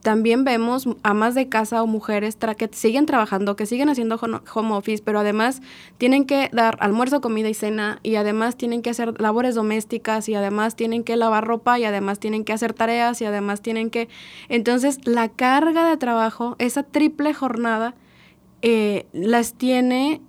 también 0.09 0.43
vemos 0.43 0.89
amas 1.03 1.35
de 1.35 1.51
casa 1.51 1.83
o 1.83 1.87
mujeres 1.87 2.39
que 2.57 2.71
siguen 2.73 3.05
trabajando, 3.05 3.57
que 3.57 3.67
siguen 3.67 3.91
haciendo 3.91 4.17
home 4.17 4.73
office, 4.73 5.03
pero 5.05 5.21
además 5.21 5.61
tienen 5.99 6.25
que 6.25 6.49
dar 6.51 6.79
almuerzo, 6.81 7.21
comida 7.21 7.51
y 7.51 7.53
cena, 7.53 8.01
y 8.03 8.15
además 8.15 8.57
tienen 8.57 8.81
que 8.81 8.89
hacer 8.89 9.21
labores 9.21 9.55
domésticas, 9.55 10.27
y 10.31 10.35
además 10.35 10.77
tienen 10.77 11.05
que 11.05 11.15
lavar 11.17 11.47
ropa, 11.47 11.79
y 11.79 11.85
además 11.85 12.21
tienen 12.21 12.47
que 12.47 12.55
hacer 12.55 12.73
tareas, 12.73 13.21
y 13.21 13.27
además 13.27 13.61
tienen 13.61 13.91
que... 13.91 14.09
Entonces, 14.49 14.99
la 15.07 15.29
carga 15.29 15.87
de 15.87 15.99
trabajo, 15.99 16.57
esa 16.59 16.85
triple 16.85 17.35
jornada, 17.35 17.95
eh, 18.63 19.05
las 19.13 19.53
tiene 19.53 20.23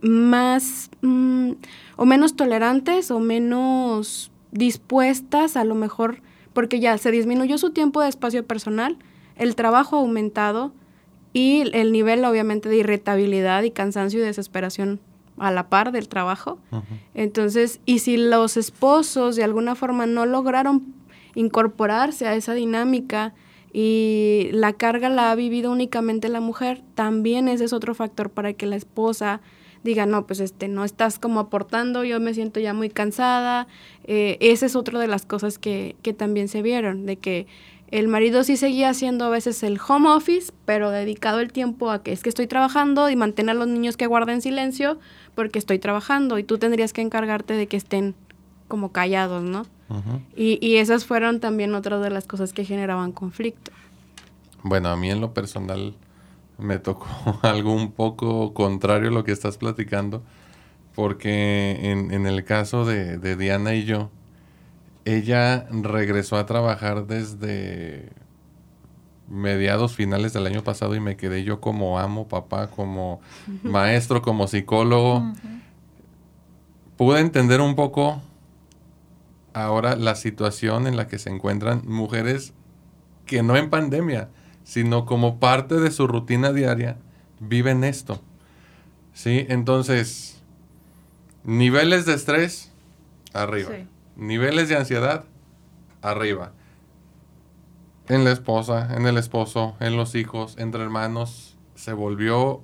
más 0.00 0.90
mm, 1.02 1.50
o 1.96 2.06
menos 2.06 2.34
tolerantes 2.34 3.10
o 3.10 3.20
menos 3.20 4.32
dispuestas 4.52 5.58
a 5.58 5.64
lo 5.64 5.74
mejor 5.74 6.22
porque 6.52 6.80
ya 6.80 6.96
se 6.98 7.10
disminuyó 7.10 7.58
su 7.58 7.70
tiempo 7.70 8.00
de 8.00 8.08
espacio 8.08 8.44
personal, 8.46 8.98
el 9.36 9.54
trabajo 9.54 9.96
ha 9.96 10.00
aumentado 10.00 10.72
y 11.32 11.62
el 11.72 11.92
nivel 11.92 12.24
obviamente 12.24 12.68
de 12.68 12.76
irritabilidad 12.76 13.62
y 13.62 13.70
cansancio 13.70 14.20
y 14.20 14.22
desesperación 14.22 15.00
a 15.38 15.50
la 15.50 15.68
par 15.68 15.92
del 15.92 16.08
trabajo. 16.08 16.58
Entonces, 17.14 17.80
y 17.86 18.00
si 18.00 18.16
los 18.16 18.56
esposos 18.56 19.36
de 19.36 19.44
alguna 19.44 19.74
forma 19.74 20.06
no 20.06 20.26
lograron 20.26 20.94
incorporarse 21.34 22.26
a 22.26 22.34
esa 22.34 22.54
dinámica 22.54 23.32
y 23.72 24.48
la 24.52 24.72
carga 24.72 25.08
la 25.08 25.30
ha 25.30 25.34
vivido 25.34 25.70
únicamente 25.70 26.28
la 26.28 26.40
mujer, 26.40 26.82
también 26.94 27.48
ese 27.48 27.64
es 27.64 27.72
otro 27.72 27.94
factor 27.94 28.30
para 28.30 28.52
que 28.52 28.66
la 28.66 28.76
esposa 28.76 29.40
diga, 29.82 30.06
no, 30.06 30.26
pues 30.26 30.40
este, 30.40 30.68
no 30.68 30.84
estás 30.84 31.18
como 31.18 31.40
aportando, 31.40 32.04
yo 32.04 32.20
me 32.20 32.34
siento 32.34 32.60
ya 32.60 32.74
muy 32.74 32.90
cansada. 32.90 33.66
Eh, 34.04 34.36
esa 34.40 34.66
es 34.66 34.76
otra 34.76 34.98
de 34.98 35.06
las 35.06 35.26
cosas 35.26 35.58
que, 35.58 35.96
que 36.02 36.12
también 36.12 36.48
se 36.48 36.62
vieron, 36.62 37.06
de 37.06 37.16
que 37.16 37.46
el 37.90 38.06
marido 38.06 38.44
sí 38.44 38.56
seguía 38.56 38.90
haciendo 38.90 39.24
a 39.24 39.30
veces 39.30 39.62
el 39.62 39.78
home 39.86 40.08
office, 40.10 40.52
pero 40.64 40.90
dedicado 40.90 41.40
el 41.40 41.52
tiempo 41.52 41.90
a 41.90 42.02
que 42.02 42.12
es 42.12 42.22
que 42.22 42.28
estoy 42.28 42.46
trabajando 42.46 43.10
y 43.10 43.16
mantener 43.16 43.56
a 43.56 43.58
los 43.58 43.68
niños 43.68 43.96
que 43.96 44.06
guarden 44.06 44.42
silencio 44.42 44.98
porque 45.34 45.58
estoy 45.58 45.78
trabajando 45.80 46.38
y 46.38 46.44
tú 46.44 46.58
tendrías 46.58 46.92
que 46.92 47.00
encargarte 47.00 47.54
de 47.54 47.66
que 47.66 47.76
estén 47.76 48.14
como 48.68 48.92
callados, 48.92 49.42
¿no? 49.42 49.66
y, 50.36 50.64
y 50.64 50.76
esas 50.76 51.04
fueron 51.04 51.40
también 51.40 51.74
otras 51.74 52.00
de 52.00 52.10
las 52.10 52.24
cosas 52.24 52.52
que 52.52 52.64
generaban 52.64 53.10
conflicto. 53.10 53.72
Bueno, 54.62 54.90
a 54.90 54.96
mí 54.96 55.10
en 55.10 55.20
lo 55.20 55.34
personal 55.34 55.96
me 56.60 56.78
tocó 56.78 57.08
algo 57.42 57.72
un 57.72 57.92
poco 57.92 58.54
contrario 58.54 59.08
a 59.08 59.12
lo 59.12 59.24
que 59.24 59.32
estás 59.32 59.58
platicando, 59.58 60.22
porque 60.94 61.78
en, 61.82 62.26
el 62.26 62.44
caso 62.44 62.84
de, 62.84 63.36
Diana 63.36 63.74
y 63.74 63.84
yo, 63.84 64.10
ella 65.04 65.66
regresó 65.70 66.36
a 66.36 66.46
trabajar 66.46 67.06
desde 67.06 68.10
mediados 69.28 69.94
finales 69.94 70.32
del 70.32 70.46
año 70.46 70.64
pasado 70.64 70.94
y 70.94 71.00
me 71.00 71.16
quedé 71.16 71.44
yo 71.44 71.60
como 71.60 71.98
amo, 71.98 72.28
papá, 72.28 72.68
como 72.68 73.20
maestro, 73.62 74.22
como 74.22 74.46
psicólogo. 74.46 75.32
Pude 76.96 77.20
entender 77.20 77.60
un 77.60 77.76
poco 77.76 78.20
ahora 79.54 79.96
la 79.96 80.14
situación 80.14 80.86
en 80.86 80.96
la 80.96 81.06
que 81.06 81.18
se 81.18 81.30
encuentran 81.30 81.82
mujeres 81.86 82.52
que 83.26 83.42
no 83.42 83.56
en 83.56 83.70
pandemia, 83.70 84.28
sino 84.70 85.04
como 85.04 85.40
parte 85.40 85.80
de 85.80 85.90
su 85.90 86.06
rutina 86.06 86.52
diaria, 86.52 86.96
viven 87.40 87.82
esto. 87.82 88.20
¿Sí? 89.12 89.44
Entonces, 89.48 90.44
niveles 91.42 92.06
de 92.06 92.14
estrés, 92.14 92.70
arriba. 93.32 93.70
Niveles 94.14 94.68
de 94.68 94.76
ansiedad, 94.76 95.24
arriba. 96.02 96.52
En 98.06 98.22
la 98.22 98.30
esposa, 98.30 98.94
en 98.94 99.08
el 99.08 99.18
esposo, 99.18 99.74
en 99.80 99.96
los 99.96 100.14
hijos, 100.14 100.54
entre 100.56 100.84
hermanos, 100.84 101.56
se 101.74 101.92
volvió 101.92 102.62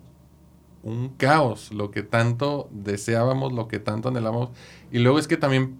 un 0.85 1.09
caos, 1.09 1.73
lo 1.73 1.91
que 1.91 2.05
tanto 2.05 2.69
deseábamos, 2.71 3.53
lo 3.53 3.67
que 3.67 3.81
tanto 3.81 4.11
anhelamos. 4.11 4.51
Y 4.93 5.01
luego 5.01 5.19
es 5.19 5.27
que 5.27 5.39
también 5.39 5.77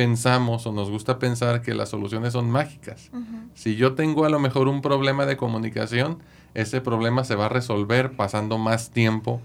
pensamos 0.00 0.66
o 0.66 0.72
nos 0.72 0.88
gusta 0.88 1.18
pensar 1.18 1.60
que 1.60 1.74
las 1.74 1.90
soluciones 1.90 2.32
son 2.32 2.50
mágicas. 2.50 3.10
Si 3.52 3.76
yo 3.76 3.92
tengo 3.92 4.24
a 4.24 4.30
lo 4.30 4.38
mejor 4.38 4.66
un 4.66 4.80
problema 4.80 5.26
de 5.26 5.36
comunicación, 5.36 6.20
ese 6.54 6.80
problema 6.80 7.22
se 7.22 7.34
va 7.34 7.44
a 7.44 7.48
resolver 7.50 8.12
pasando 8.12 8.56
más 8.56 8.92
tiempo 8.92 9.42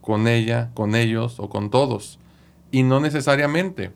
con 0.00 0.26
ella, 0.26 0.72
con 0.74 0.96
ellos 0.96 1.38
o 1.38 1.48
con 1.48 1.70
todos. 1.70 2.18
Y 2.72 2.82
no 2.82 2.98
necesariamente. 2.98 3.92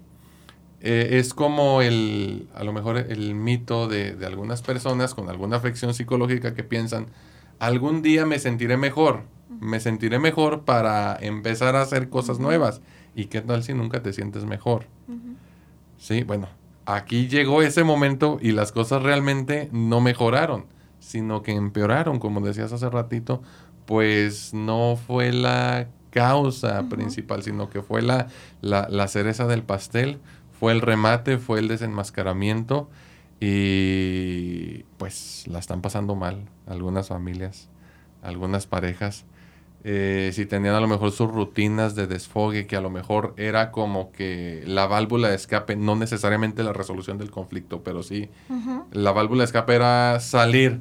Eh, 0.82 1.18
es 1.18 1.34
como 1.34 1.82
el, 1.82 2.46
a 2.54 2.62
lo 2.62 2.72
mejor 2.72 2.98
el 2.98 3.34
mito 3.34 3.88
de, 3.88 4.14
de, 4.14 4.24
algunas 4.24 4.62
personas 4.62 5.14
con 5.14 5.28
alguna 5.28 5.56
afección 5.56 5.94
psicológica 5.94 6.54
que 6.54 6.62
piensan, 6.62 7.06
algún 7.58 8.02
día 8.02 8.24
me 8.24 8.38
sentiré 8.38 8.76
mejor, 8.76 9.24
me 9.60 9.80
sentiré 9.80 10.20
mejor 10.20 10.62
para 10.62 11.16
empezar 11.20 11.74
a 11.74 11.82
hacer 11.82 12.08
cosas 12.08 12.38
nuevas. 12.38 12.82
¿Y 13.16 13.24
qué 13.24 13.40
tal 13.40 13.64
si 13.64 13.74
nunca 13.74 14.00
te 14.00 14.12
sientes 14.12 14.44
mejor? 14.44 14.86
Sí, 16.02 16.24
bueno, 16.24 16.48
aquí 16.84 17.28
llegó 17.28 17.62
ese 17.62 17.84
momento 17.84 18.38
y 18.42 18.50
las 18.50 18.72
cosas 18.72 19.04
realmente 19.04 19.68
no 19.70 20.00
mejoraron, 20.00 20.66
sino 20.98 21.42
que 21.42 21.52
empeoraron, 21.52 22.18
como 22.18 22.40
decías 22.40 22.72
hace 22.72 22.90
ratito, 22.90 23.40
pues 23.86 24.52
no 24.52 24.96
fue 24.96 25.32
la 25.32 25.86
causa 26.10 26.88
principal, 26.88 27.44
sino 27.44 27.70
que 27.70 27.82
fue 27.82 28.02
la, 28.02 28.26
la, 28.62 28.88
la 28.90 29.06
cereza 29.06 29.46
del 29.46 29.62
pastel, 29.62 30.18
fue 30.58 30.72
el 30.72 30.80
remate, 30.80 31.38
fue 31.38 31.60
el 31.60 31.68
desenmascaramiento 31.68 32.90
y 33.38 34.82
pues 34.96 35.44
la 35.46 35.60
están 35.60 35.82
pasando 35.82 36.16
mal 36.16 36.48
algunas 36.66 37.06
familias, 37.10 37.68
algunas 38.22 38.66
parejas. 38.66 39.24
Eh, 39.84 40.30
si 40.32 40.46
tenían 40.46 40.76
a 40.76 40.80
lo 40.80 40.86
mejor 40.86 41.10
sus 41.10 41.28
rutinas 41.28 41.96
de 41.96 42.06
desfogue, 42.06 42.68
que 42.68 42.76
a 42.76 42.80
lo 42.80 42.88
mejor 42.88 43.34
era 43.36 43.72
como 43.72 44.12
que 44.12 44.62
la 44.64 44.86
válvula 44.86 45.28
de 45.28 45.34
escape, 45.34 45.74
no 45.74 45.96
necesariamente 45.96 46.62
la 46.62 46.72
resolución 46.72 47.18
del 47.18 47.32
conflicto, 47.32 47.82
pero 47.82 48.04
sí, 48.04 48.30
la 48.92 49.10
válvula 49.10 49.40
de 49.40 49.46
escape 49.46 49.74
era 49.74 50.20
salir 50.20 50.78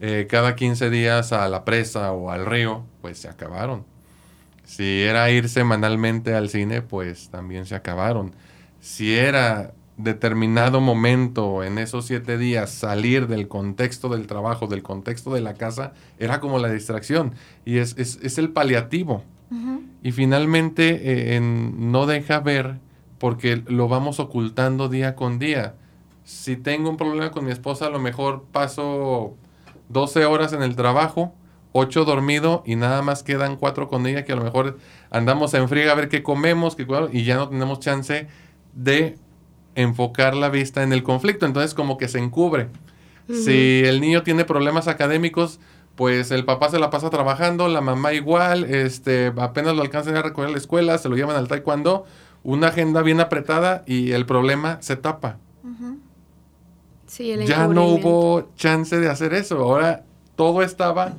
eh, 0.00 0.26
cada 0.28 0.56
15 0.56 0.90
días 0.90 1.32
a 1.32 1.48
la 1.48 1.64
presa 1.64 2.10
o 2.12 2.30
al 2.30 2.44
río, 2.44 2.84
pues 3.02 3.18
se 3.18 3.28
acabaron. 3.28 3.84
Si 4.64 5.02
era 5.02 5.30
ir 5.30 5.48
semanalmente 5.48 6.34
al 6.34 6.48
cine, 6.48 6.82
pues 6.82 7.28
también 7.28 7.66
se 7.66 7.76
acabaron. 7.76 8.32
Si 8.80 9.14
era 9.14 9.74
determinado 10.02 10.80
momento 10.80 11.62
en 11.64 11.78
esos 11.78 12.06
siete 12.06 12.38
días 12.38 12.70
salir 12.70 13.26
del 13.26 13.48
contexto 13.48 14.08
del 14.08 14.26
trabajo, 14.26 14.66
del 14.66 14.82
contexto 14.82 15.32
de 15.34 15.40
la 15.40 15.54
casa, 15.54 15.92
era 16.18 16.40
como 16.40 16.58
la 16.58 16.68
distracción 16.68 17.34
y 17.64 17.78
es, 17.78 17.96
es, 17.98 18.38
el 18.38 18.50
paliativo. 18.50 19.22
Y 20.02 20.12
finalmente 20.12 21.34
eh, 21.34 21.40
no 21.40 22.06
deja 22.06 22.38
ver 22.38 22.78
porque 23.18 23.62
lo 23.66 23.88
vamos 23.88 24.20
ocultando 24.20 24.88
día 24.88 25.16
con 25.16 25.38
día. 25.38 25.74
Si 26.24 26.56
tengo 26.56 26.88
un 26.88 26.96
problema 26.96 27.32
con 27.32 27.44
mi 27.44 27.50
esposa, 27.50 27.86
a 27.86 27.90
lo 27.90 27.98
mejor 27.98 28.44
paso 28.52 29.34
12 29.88 30.24
horas 30.24 30.52
en 30.52 30.62
el 30.62 30.76
trabajo, 30.76 31.34
8 31.72 32.04
dormido 32.04 32.62
y 32.64 32.76
nada 32.76 33.02
más 33.02 33.22
quedan 33.22 33.56
4 33.56 33.88
con 33.88 34.06
ella 34.06 34.24
que 34.24 34.32
a 34.32 34.36
lo 34.36 34.44
mejor 34.44 34.78
andamos 35.10 35.52
en 35.54 35.68
friega 35.68 35.92
a 35.92 35.94
ver 35.96 36.08
qué 36.08 36.22
comemos 36.22 36.76
qué, 36.76 37.10
y 37.12 37.24
ya 37.24 37.36
no 37.36 37.48
tenemos 37.48 37.80
chance 37.80 38.26
de 38.72 39.18
enfocar 39.74 40.34
la 40.34 40.48
vista 40.48 40.82
en 40.82 40.92
el 40.92 41.02
conflicto, 41.02 41.46
entonces 41.46 41.74
como 41.74 41.98
que 41.98 42.08
se 42.08 42.18
encubre. 42.18 42.68
Si 43.32 43.82
el 43.84 44.00
niño 44.00 44.24
tiene 44.24 44.44
problemas 44.44 44.88
académicos, 44.88 45.60
pues 45.94 46.32
el 46.32 46.44
papá 46.44 46.68
se 46.68 46.80
la 46.80 46.90
pasa 46.90 47.10
trabajando, 47.10 47.68
la 47.68 47.80
mamá 47.80 48.12
igual, 48.12 48.64
este, 48.64 49.32
apenas 49.36 49.76
lo 49.76 49.82
alcanzan 49.82 50.16
a 50.16 50.22
recoger 50.22 50.48
a 50.48 50.52
la 50.52 50.58
escuela, 50.58 50.98
se 50.98 51.08
lo 51.08 51.14
llevan 51.14 51.36
al 51.36 51.46
taekwondo, 51.46 52.06
una 52.42 52.68
agenda 52.68 53.02
bien 53.02 53.20
apretada 53.20 53.84
y 53.86 54.12
el 54.12 54.26
problema 54.26 54.78
se 54.80 54.96
tapa. 54.96 55.38
ya 57.46 57.68
no 57.68 57.86
hubo 57.86 58.50
chance 58.56 58.98
de 58.98 59.08
hacer 59.08 59.34
eso, 59.34 59.58
ahora 59.58 60.04
todo 60.36 60.62
estaba 60.62 61.14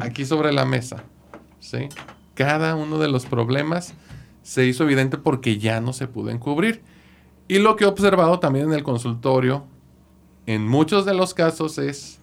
aquí 0.00 0.24
sobre 0.24 0.52
la 0.52 0.64
mesa, 0.64 1.04
¿sí? 1.58 1.88
Cada 2.34 2.74
uno 2.74 2.98
de 2.98 3.08
los 3.08 3.24
problemas 3.24 3.94
se 4.42 4.66
hizo 4.66 4.84
evidente 4.84 5.16
porque 5.16 5.58
ya 5.58 5.80
no 5.80 5.92
se 5.92 6.06
pudo 6.06 6.30
encubrir. 6.30 6.82
Y 7.48 7.58
lo 7.58 7.76
que 7.76 7.84
he 7.84 7.86
observado 7.86 8.40
también 8.40 8.66
en 8.66 8.72
el 8.72 8.82
consultorio, 8.82 9.64
en 10.46 10.66
muchos 10.66 11.04
de 11.04 11.14
los 11.14 11.34
casos 11.34 11.78
es, 11.78 12.18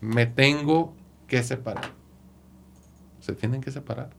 me 0.00 0.26
tengo 0.26 0.94
que 1.26 1.42
separar. 1.42 1.92
Se 3.20 3.32
tienen 3.32 3.60
que 3.60 3.70
separar. 3.70 4.10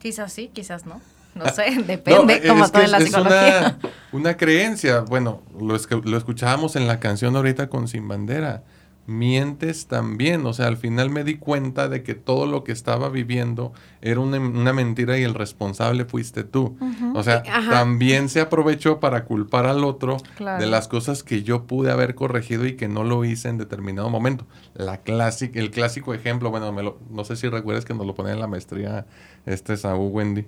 Quizás 0.00 0.32
sí, 0.32 0.50
quizás 0.52 0.86
no. 0.86 1.00
No 1.34 1.48
sé, 1.48 1.64
depende, 1.84 2.46
como 2.46 2.68
todo 2.68 2.82
en 2.82 2.90
la 2.92 3.00
psicología. 3.00 3.58
Es 3.58 3.74
una, 3.74 3.92
una, 4.12 4.36
creencia. 4.36 5.00
Bueno, 5.00 5.42
lo, 5.58 5.76
lo 6.04 6.16
escuchábamos 6.16 6.76
en 6.76 6.86
la 6.86 7.00
canción 7.00 7.34
ahorita 7.34 7.68
con 7.68 7.88
Sin 7.88 8.06
Bandera 8.06 8.62
mientes 9.06 9.86
también. 9.86 10.44
O 10.46 10.52
sea, 10.52 10.66
al 10.66 10.76
final 10.76 11.10
me 11.10 11.24
di 11.24 11.36
cuenta 11.36 11.88
de 11.88 12.02
que 12.02 12.14
todo 12.14 12.46
lo 12.46 12.64
que 12.64 12.72
estaba 12.72 13.08
viviendo 13.08 13.72
era 14.00 14.20
una, 14.20 14.72
mentira 14.72 15.18
y 15.18 15.22
el 15.22 15.34
responsable 15.34 16.04
fuiste 16.04 16.44
tú. 16.44 16.76
O 17.14 17.22
sea, 17.22 17.42
también 17.42 18.28
se 18.28 18.40
aprovechó 18.40 19.00
para 19.00 19.24
culpar 19.24 19.66
al 19.66 19.84
otro 19.84 20.16
de 20.38 20.66
las 20.66 20.88
cosas 20.88 21.22
que 21.22 21.42
yo 21.42 21.64
pude 21.64 21.90
haber 21.90 22.14
corregido 22.14 22.66
y 22.66 22.76
que 22.76 22.88
no 22.88 23.04
lo 23.04 23.24
hice 23.24 23.48
en 23.48 23.58
determinado 23.58 24.10
momento. 24.10 24.46
La 24.74 24.98
clásica, 24.98 25.58
el 25.58 25.70
clásico 25.70 26.14
ejemplo, 26.14 26.50
bueno, 26.50 26.72
me 26.72 26.82
lo, 26.82 26.98
no 27.10 27.24
sé 27.24 27.36
si 27.36 27.48
recuerdas 27.48 27.84
que 27.84 27.94
nos 27.94 28.06
lo 28.06 28.14
ponía 28.14 28.32
en 28.32 28.40
la 28.40 28.46
maestría 28.46 29.06
este 29.46 29.76
Saúl 29.76 30.10
Wendy, 30.12 30.46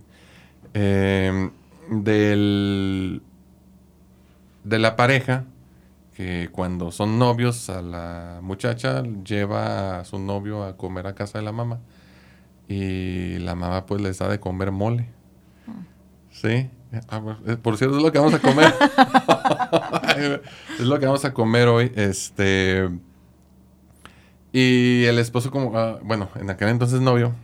eh, 0.74 1.50
del, 1.90 3.22
de 4.64 4.78
la 4.78 4.96
pareja 4.96 5.44
que 6.16 6.48
cuando 6.50 6.92
son 6.92 7.18
novios 7.18 7.68
a 7.68 7.82
la 7.82 8.40
muchacha 8.42 9.02
lleva 9.02 10.00
a 10.00 10.04
su 10.06 10.18
novio 10.18 10.64
a 10.64 10.78
comer 10.78 11.06
a 11.06 11.14
casa 11.14 11.38
de 11.38 11.44
la 11.44 11.52
mamá 11.52 11.80
y 12.68 13.38
la 13.38 13.54
mamá 13.54 13.84
pues 13.84 14.00
les 14.00 14.18
da 14.18 14.28
de 14.28 14.40
comer 14.40 14.72
mole. 14.72 15.10
Sí. 16.30 16.70
Ah, 17.10 17.38
eh, 17.46 17.56
por 17.56 17.76
cierto, 17.76 17.98
es 17.98 18.02
lo 18.02 18.10
que 18.12 18.18
vamos 18.18 18.32
a 18.32 18.38
comer. 18.38 18.72
es 20.78 20.86
lo 20.86 20.98
que 20.98 21.04
vamos 21.04 21.24
a 21.26 21.34
comer 21.34 21.68
hoy. 21.68 21.92
Este. 21.94 22.88
Y 24.52 25.04
el 25.04 25.18
esposo, 25.18 25.50
como, 25.50 25.76
ah, 25.76 25.98
bueno, 26.02 26.30
en 26.36 26.48
aquel 26.48 26.68
entonces 26.68 27.00
novio, 27.02 27.34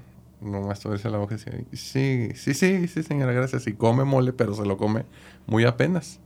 nomás 0.41 0.83
verse 0.83 1.11
la 1.11 1.19
boca 1.19 1.35
y 1.35 1.39
decía, 1.39 1.53
sí, 1.73 2.31
sí, 2.35 2.55
sí, 2.55 2.89
sí, 2.89 3.03
señora, 3.03 3.33
gracias. 3.33 3.67
Y 3.67 3.75
come 3.75 4.05
mole, 4.05 4.33
pero 4.33 4.55
se 4.55 4.65
lo 4.65 4.79
come 4.79 5.05
muy 5.47 5.65
apenas. 5.65 6.21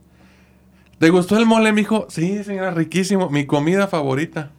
¿Te 0.99 1.09
gustó 1.09 1.37
el 1.37 1.45
mole, 1.45 1.71
mijo? 1.73 2.07
Sí, 2.09 2.43
señora, 2.43 2.71
riquísimo. 2.71 3.29
Mi 3.29 3.45
comida 3.45 3.87
favorita. 3.87 4.51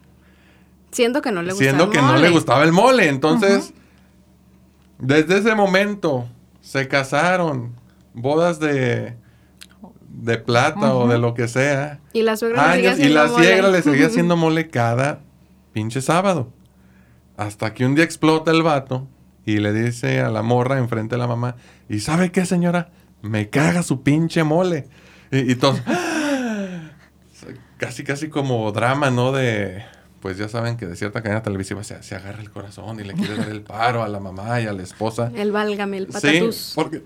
Siendo 0.91 1.21
que 1.21 1.31
no 1.31 1.41
le 1.41 1.51
gustaba 1.51 1.69
Siendo 1.69 1.89
que 1.89 2.01
no 2.01 2.17
le 2.17 2.29
gustaba 2.29 2.63
el 2.63 2.71
mole. 2.71 3.09
Entonces, 3.09 3.73
desde 4.97 5.39
ese 5.39 5.55
momento 5.55 6.27
se 6.61 6.87
casaron. 6.87 7.73
Bodas 8.13 8.59
de, 8.59 9.15
de 10.07 10.37
plata 10.37 10.95
o 10.95 11.07
de 11.07 11.17
lo 11.17 11.33
que 11.33 11.47
sea. 11.47 11.99
Y 12.13 12.21
la 12.23 12.37
suegra 12.37 12.75
le 12.75 13.05
Y 13.05 13.09
la 13.09 13.27
suegra 13.27 13.69
le 13.69 13.81
seguía 13.81 14.07
haciendo 14.07 14.37
mole 14.37 14.69
cada 14.69 15.19
pinche 15.73 16.01
sábado. 16.01 16.51
Hasta 17.35 17.73
que 17.73 17.85
un 17.85 17.95
día 17.95 18.03
explota 18.05 18.51
el 18.51 18.63
vato 18.63 19.07
y 19.45 19.57
le 19.57 19.73
dice 19.73 20.21
a 20.21 20.29
la 20.29 20.41
morra 20.41 20.77
enfrente 20.77 21.15
de 21.15 21.19
la 21.19 21.27
mamá, 21.27 21.55
¿y 21.87 21.99
sabe 21.99 22.31
qué, 22.31 22.45
señora? 22.45 22.91
Me 23.21 23.49
caga 23.49 23.83
su 23.83 24.03
pinche 24.03 24.43
mole. 24.43 24.87
Y, 25.31 25.51
y 25.51 25.55
todos 25.55 25.81
casi, 27.79 28.03
casi 28.03 28.29
como 28.29 28.71
drama, 28.71 29.09
¿no? 29.09 29.31
De, 29.31 29.83
pues 30.19 30.37
ya 30.37 30.47
saben 30.47 30.77
que 30.77 30.85
de 30.85 30.95
cierta 30.95 31.23
cadena 31.23 31.41
televisiva 31.41 31.83
se, 31.83 32.03
se 32.03 32.15
agarra 32.15 32.41
el 32.41 32.51
corazón 32.51 32.99
y 32.99 33.03
le 33.03 33.13
quiere 33.13 33.35
dar 33.35 33.49
el 33.49 33.61
paro 33.61 34.03
a 34.03 34.07
la 34.07 34.19
mamá 34.19 34.61
y 34.61 34.67
a 34.67 34.73
la 34.73 34.83
esposa. 34.83 35.31
El 35.35 35.51
válgame, 35.51 35.97
el 35.97 36.07
patatús. 36.07 36.55
Sí, 36.55 36.71
porque 36.75 37.03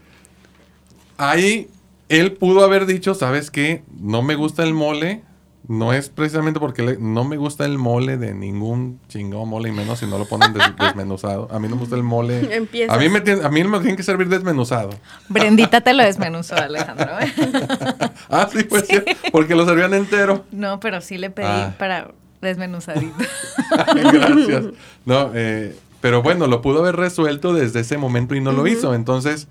ahí 1.17 1.69
él 2.09 2.33
pudo 2.33 2.63
haber 2.63 2.85
dicho, 2.85 3.13
¿sabes 3.13 3.49
qué? 3.51 3.83
No 3.99 4.21
me 4.21 4.35
gusta 4.35 4.63
el 4.63 4.73
mole. 4.73 5.23
No 5.65 5.93
es 5.93 6.09
precisamente 6.09 6.59
porque 6.59 6.97
no 6.99 7.23
me 7.23 7.37
gusta 7.37 7.63
el 7.63 7.77
mole 7.77 8.17
de 8.17 8.33
ningún 8.33 8.99
chingón 9.07 9.47
mole 9.47 9.69
y 9.69 9.71
menos 9.71 9.99
si 9.99 10.05
no 10.05 10.17
lo 10.17 10.25
ponen 10.25 10.53
desmenuzado. 10.79 11.47
A 11.51 11.59
mí 11.59 11.69
no 11.69 11.75
me 11.75 11.81
gusta 11.81 11.95
el 11.95 12.03
mole. 12.03 12.39
A 12.89 12.97
mí, 12.97 13.07
me 13.09 13.19
a 13.19 13.49
mí 13.49 13.63
me 13.63 13.79
tiene 13.79 13.95
que 13.95 14.03
servir 14.03 14.27
desmenuzado. 14.27 14.89
Brendita 15.29 15.79
te 15.79 15.93
lo 15.93 16.03
desmenuzó, 16.03 16.55
Alejandro. 16.57 17.17
¿eh? 17.19 17.33
ah, 18.29 18.49
sí, 18.51 18.63
pues 18.63 18.87
sí. 18.87 19.01
porque 19.31 19.55
lo 19.55 19.65
servían 19.65 19.93
entero. 19.93 20.43
No, 20.51 20.81
pero 20.81 20.99
sí 20.99 21.17
le 21.17 21.29
pedí 21.29 21.47
ah. 21.47 21.75
para 21.79 22.11
desmenuzadito. 22.41 23.15
Gracias. 23.95 24.65
No, 25.05 25.31
eh, 25.33 25.77
pero 26.01 26.21
bueno, 26.21 26.47
lo 26.47 26.61
pudo 26.61 26.79
haber 26.79 26.97
resuelto 26.97 27.53
desde 27.53 27.79
ese 27.79 27.97
momento 27.97 28.35
y 28.35 28.41
no 28.41 28.51
lo 28.51 28.67
hizo. 28.67 28.93
Entonces, 28.93 29.47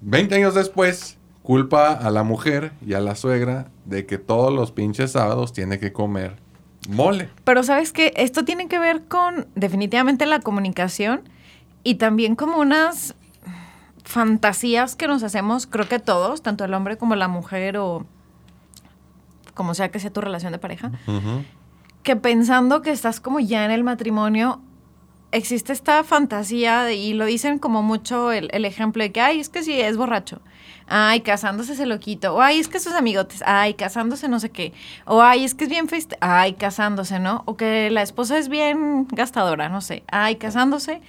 20 0.00 0.34
años 0.36 0.54
después, 0.54 1.18
culpa 1.42 1.92
a 1.92 2.10
la 2.10 2.22
mujer 2.22 2.72
y 2.86 2.94
a 2.94 3.00
la 3.00 3.16
suegra 3.16 3.68
de 3.84 4.06
que 4.06 4.18
todos 4.18 4.52
los 4.52 4.72
pinches 4.72 5.12
sábados 5.12 5.52
tiene 5.52 5.78
que 5.78 5.92
comer 5.92 6.36
mole. 6.88 7.30
Pero 7.44 7.62
sabes 7.62 7.92
que 7.92 8.12
esto 8.16 8.44
tiene 8.44 8.68
que 8.68 8.78
ver 8.78 9.04
con 9.04 9.46
definitivamente 9.54 10.26
la 10.26 10.40
comunicación 10.40 11.22
y 11.84 11.96
también 11.96 12.36
como 12.36 12.58
unas 12.58 13.14
fantasías 14.04 14.96
que 14.96 15.06
nos 15.06 15.22
hacemos, 15.22 15.66
creo 15.66 15.88
que 15.88 15.98
todos, 15.98 16.42
tanto 16.42 16.64
el 16.64 16.74
hombre 16.74 16.96
como 16.96 17.14
la 17.14 17.28
mujer 17.28 17.76
o 17.76 18.04
como 19.54 19.74
sea 19.74 19.90
que 19.90 20.00
sea 20.00 20.12
tu 20.12 20.20
relación 20.20 20.52
de 20.52 20.58
pareja, 20.58 20.90
que 22.02 22.16
pensando 22.16 22.82
que 22.82 22.90
estás 22.90 23.20
como 23.20 23.38
ya 23.38 23.64
en 23.64 23.70
el 23.70 23.84
matrimonio, 23.84 24.60
existe 25.30 25.72
esta 25.72 26.02
fantasía 26.04 26.90
y 26.92 27.12
lo 27.14 27.26
dicen 27.26 27.58
como 27.58 27.82
mucho 27.82 28.32
el, 28.32 28.48
el, 28.52 28.64
ejemplo 28.64 29.02
de 29.02 29.12
que, 29.12 29.20
ay, 29.20 29.40
es 29.40 29.48
que 29.48 29.62
si 29.62 29.80
es 29.80 29.96
borracho, 29.96 30.40
ay, 30.92 31.22
casándose 31.22 31.74
se 31.74 31.86
lo 31.86 31.98
quito, 31.98 32.34
o 32.34 32.42
ay, 32.42 32.60
es 32.60 32.68
que 32.68 32.78
sus 32.78 32.92
amigotes, 32.92 33.42
ay, 33.46 33.74
casándose 33.74 34.28
no 34.28 34.38
sé 34.38 34.50
qué, 34.50 34.74
o 35.06 35.22
ay, 35.22 35.42
es 35.44 35.54
que 35.54 35.64
es 35.64 35.70
bien 35.70 35.88
feste, 35.88 36.18
ay, 36.20 36.52
casándose, 36.52 37.18
¿no? 37.18 37.42
O 37.46 37.56
que 37.56 37.90
la 37.90 38.02
esposa 38.02 38.36
es 38.36 38.50
bien 38.50 39.06
gastadora, 39.10 39.70
no 39.70 39.80
sé, 39.80 40.04
ay, 40.12 40.36
casándose, 40.36 41.00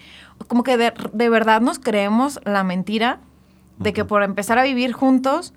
como 0.48 0.64
que 0.64 0.78
de, 0.78 0.94
de 1.12 1.30
verdad 1.30 1.60
nos 1.60 1.80
creemos 1.80 2.40
la 2.46 2.64
mentira 2.64 3.20
de 3.78 3.92
que 3.92 4.06
por 4.06 4.24
empezar 4.24 4.58
a 4.58 4.64
vivir 4.64 4.94
juntos 4.94 5.54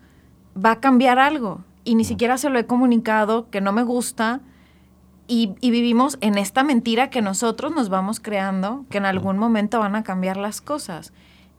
va 0.57 0.73
a 0.73 0.81
cambiar 0.81 1.21
algo. 1.21 1.61
Y 1.85 1.95
ni 1.95 2.05
siquiera 2.05 2.37
se 2.37 2.51
lo 2.51 2.59
he 2.59 2.67
comunicado, 2.67 3.49
que 3.51 3.61
no 3.61 3.73
me 3.73 3.85
gusta. 3.85 4.41
Y, 5.29 5.55
y, 5.61 5.71
vivimos 5.71 6.19
en 6.21 6.37
esta 6.39 6.65
mentira 6.65 7.11
que 7.11 7.23
nosotros 7.23 7.73
nos 7.73 7.89
vamos 7.89 8.21
creando, 8.21 8.85
que 8.91 8.99
en 8.99 9.07
algún 9.07 9.39
momento 9.39 9.81
van 9.81 9.95
a 9.95 10.03
cambiar 10.03 10.37
las 10.37 10.61
cosas. 10.61 11.13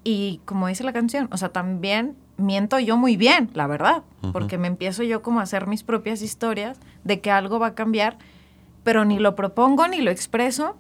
Y 0.04 0.42
como 0.46 0.68
dice 0.68 0.84
la 0.84 0.94
canción, 0.94 1.28
o 1.32 1.38
sea, 1.38 1.50
también 1.50 2.16
miento 2.38 2.80
yo 2.80 2.98
muy 2.98 3.18
bien, 3.18 3.50
la 3.54 3.68
verdad, 3.68 4.04
porque 4.32 4.58
me 4.58 4.68
empiezo 4.68 5.04
yo 5.04 5.22
como 5.22 5.40
a 5.40 5.44
hacer 5.44 5.68
mis 5.68 5.84
propias 5.84 6.22
historias 6.22 6.80
de 7.04 7.20
que 7.20 7.32
algo 7.32 7.60
va 7.60 7.68
a 7.68 7.76
cambiar, 7.76 8.18
pero 8.84 9.06
ni 9.06 9.20
lo 9.20 9.36
propongo 9.36 9.88
ni 9.88 10.02
lo 10.02 10.12
expreso. 10.12 10.78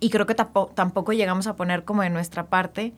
Y 0.00 0.10
creo 0.10 0.26
que 0.26 0.34
tampoco, 0.34 0.72
tampoco 0.74 1.12
llegamos 1.12 1.46
a 1.46 1.56
poner 1.56 1.84
como 1.84 2.02
de 2.02 2.10
nuestra 2.10 2.46
parte 2.46 2.92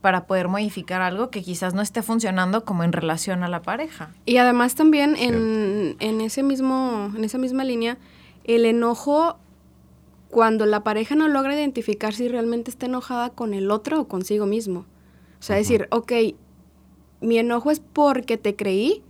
para 0.00 0.26
poder 0.26 0.48
modificar 0.48 1.02
algo 1.02 1.30
que 1.30 1.42
quizás 1.42 1.74
no 1.74 1.82
esté 1.82 2.02
funcionando 2.02 2.64
como 2.64 2.84
en 2.84 2.92
relación 2.92 3.42
a 3.42 3.48
la 3.48 3.60
pareja. 3.62 4.10
Y 4.24 4.38
además 4.38 4.74
también 4.74 5.14
en, 5.16 5.96
en, 6.00 6.20
ese 6.22 6.42
mismo, 6.42 7.12
en 7.14 7.24
esa 7.24 7.36
misma 7.36 7.64
línea, 7.64 7.98
el 8.44 8.64
enojo 8.64 9.36
cuando 10.30 10.64
la 10.64 10.82
pareja 10.82 11.14
no 11.16 11.28
logra 11.28 11.54
identificar 11.54 12.14
si 12.14 12.28
realmente 12.28 12.70
está 12.70 12.86
enojada 12.86 13.30
con 13.30 13.52
el 13.52 13.70
otro 13.70 14.00
o 14.00 14.08
consigo 14.08 14.46
mismo. 14.46 14.86
O 15.38 15.42
sea, 15.42 15.56
decir, 15.56 15.88
ok, 15.90 16.12
mi 17.20 17.38
enojo 17.38 17.70
es 17.70 17.80
porque 17.80 18.36
te 18.36 18.56
creí, 18.56 19.02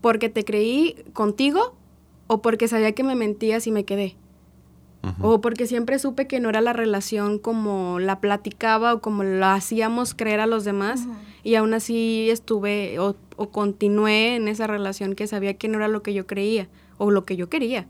porque 0.00 0.28
te 0.28 0.44
creí 0.44 0.96
contigo 1.12 1.74
o 2.26 2.42
porque 2.42 2.68
sabía 2.68 2.92
que 2.92 3.02
me 3.02 3.14
mentías 3.14 3.66
y 3.66 3.72
me 3.72 3.84
quedé. 3.84 4.16
O 5.20 5.40
porque 5.40 5.66
siempre 5.66 5.98
supe 5.98 6.26
que 6.26 6.38
no 6.38 6.50
era 6.50 6.60
la 6.60 6.72
relación 6.72 7.38
como 7.38 7.98
la 7.98 8.20
platicaba 8.20 8.94
o 8.94 9.00
como 9.00 9.24
la 9.24 9.54
hacíamos 9.54 10.12
creer 10.12 10.40
a 10.40 10.46
los 10.46 10.64
demás 10.64 11.06
y 11.42 11.54
aún 11.54 11.72
así 11.72 12.28
estuve 12.30 12.98
o, 12.98 13.16
continué 13.50 14.36
en 14.36 14.48
esa 14.48 14.66
relación 14.66 15.14
que 15.14 15.26
sabía 15.26 15.54
que 15.54 15.68
no 15.68 15.78
era 15.78 15.88
lo 15.88 16.02
que 16.02 16.12
yo 16.12 16.26
creía 16.26 16.68
o 16.98 17.10
lo 17.10 17.24
que 17.24 17.36
yo 17.36 17.48
quería. 17.48 17.86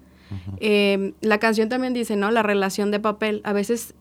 Em, 0.60 1.14
la 1.22 1.38
canción 1.38 1.68
también 1.68 1.94
dice, 1.94 2.14
¿no? 2.14 2.30
La 2.30 2.42
relación 2.42 2.90
de 2.90 3.00
papel. 3.00 3.40
A 3.44 3.54
veces 3.54 3.94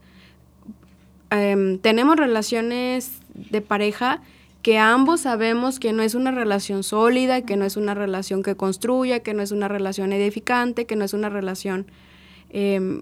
em, 1.29 1.79
tenemos 1.79 2.17
relaciones 2.17 3.19
de 3.33 3.61
pareja 3.61 4.21
que 4.67 4.77
ambos 4.77 5.21
sabemos 5.21 5.80
que 5.80 5.93
no 5.93 6.03
es 6.03 6.13
una 6.13 6.32
relación 6.32 6.84
sólida, 6.84 7.41
que 7.43 7.56
no 7.56 7.63
es 7.63 7.77
una 7.77 7.93
relación 7.93 8.43
que 8.43 8.58
construya, 8.58 9.21
que 9.21 9.34
no 9.34 9.41
es 9.41 9.53
una 9.53 9.69
relación 9.69 10.12
edificante, 10.12 10.86
que 10.86 10.97
no 10.97 11.06
es 11.06 11.13
una 11.13 11.30
relación 11.30 11.88
Em, 12.49 13.01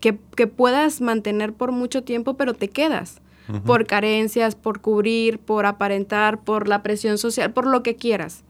que, 0.00 0.12
puedas 0.46 1.00
mantener 1.00 1.52
por 1.52 1.72
mucho 1.72 2.02
tiempo, 2.02 2.34
pero 2.34 2.54
te 2.54 2.68
quedas. 2.68 3.20
Por 3.64 3.86
carencias, 3.86 4.56
por 4.56 4.80
cubrir, 4.80 5.38
por 5.38 5.66
aparentar, 5.66 6.42
por 6.42 6.66
la 6.66 6.82
presión 6.82 7.16
social, 7.16 7.52
por 7.52 7.64
lo 7.64 7.84
que 7.84 7.94
quieras. 7.94 8.42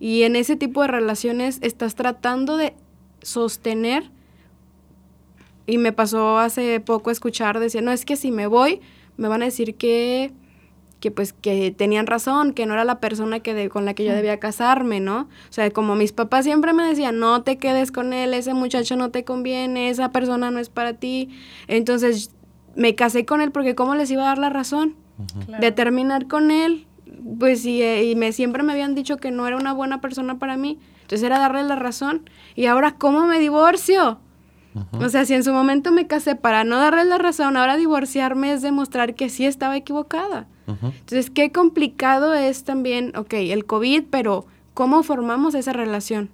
Y 0.00 0.24
en 0.24 0.34
ese 0.34 0.56
tipo 0.56 0.82
de 0.82 0.88
relaciones 0.88 1.60
estás 1.62 1.94
tratando 1.94 2.56
de 2.56 2.74
sostener, 3.22 4.10
y 5.66 5.78
me 5.78 5.92
pasó 5.92 6.38
hace 6.40 6.80
poco 6.80 7.12
escuchar, 7.12 7.60
decía, 7.60 7.80
no, 7.80 7.92
es 7.92 8.04
que 8.04 8.16
si 8.16 8.32
me 8.32 8.48
voy, 8.48 8.80
me 9.16 9.28
van 9.28 9.42
a 9.42 9.44
decir 9.44 9.76
que 9.76 10.32
que 11.00 11.10
pues 11.10 11.32
que 11.32 11.70
tenían 11.70 12.06
razón, 12.06 12.52
que 12.52 12.66
no 12.66 12.74
era 12.74 12.84
la 12.84 13.00
persona 13.00 13.40
que 13.40 13.68
con 13.68 13.84
la 13.84 13.94
que 13.94 14.04
yo 14.04 14.12
debía 14.12 14.38
casarme, 14.38 15.00
¿no? 15.00 15.22
O 15.22 15.52
sea, 15.52 15.70
como 15.70 15.96
mis 15.96 16.12
papás 16.12 16.44
siempre 16.44 16.72
me 16.72 16.84
decían, 16.84 17.18
no 17.18 17.42
te 17.42 17.58
quedes 17.58 17.90
con 17.90 18.12
él, 18.12 18.34
ese 18.34 18.54
muchacho 18.54 18.96
no 18.96 19.10
te 19.10 19.24
conviene, 19.24 19.90
esa 19.90 20.12
persona 20.12 20.50
no 20.50 20.58
es 20.60 20.68
para 20.68 20.94
ti. 20.94 21.30
Entonces 21.66 22.30
me 22.76 22.94
casé 22.94 23.24
con 23.24 23.40
él 23.40 23.50
porque 23.50 23.74
¿cómo 23.74 23.94
les 23.94 24.10
iba 24.10 24.22
a 24.22 24.26
dar 24.26 24.38
la 24.38 24.50
razón? 24.50 24.94
De 25.60 25.70
terminar 25.70 26.28
con 26.28 26.50
él, 26.50 26.86
pues 27.38 27.66
y, 27.66 27.82
eh, 27.82 28.04
y 28.04 28.14
me, 28.14 28.32
siempre 28.32 28.62
me 28.62 28.72
habían 28.72 28.94
dicho 28.94 29.18
que 29.18 29.30
no 29.30 29.46
era 29.46 29.56
una 29.56 29.74
buena 29.74 30.00
persona 30.00 30.38
para 30.38 30.56
mí. 30.56 30.78
Entonces 31.02 31.26
era 31.26 31.38
darle 31.38 31.62
la 31.64 31.76
razón. 31.76 32.30
Y 32.54 32.66
ahora, 32.66 32.94
¿cómo 32.96 33.26
me 33.26 33.38
divorcio? 33.38 34.20
O 34.92 35.08
sea, 35.08 35.24
si 35.24 35.34
en 35.34 35.42
su 35.42 35.52
momento 35.52 35.90
me 35.90 36.06
casé 36.06 36.36
para 36.36 36.62
no 36.62 36.78
darle 36.78 37.04
la 37.04 37.18
razón, 37.18 37.56
ahora 37.56 37.76
divorciarme 37.76 38.52
es 38.52 38.62
demostrar 38.62 39.14
que 39.14 39.28
sí 39.28 39.44
estaba 39.44 39.76
equivocada. 39.76 40.46
Entonces, 40.82 41.30
qué 41.30 41.52
complicado 41.52 42.34
es 42.34 42.64
también, 42.64 43.12
ok, 43.16 43.34
el 43.34 43.64
COVID, 43.64 44.04
pero 44.10 44.46
¿cómo 44.74 45.02
formamos 45.02 45.54
esa 45.54 45.72
relación? 45.72 46.30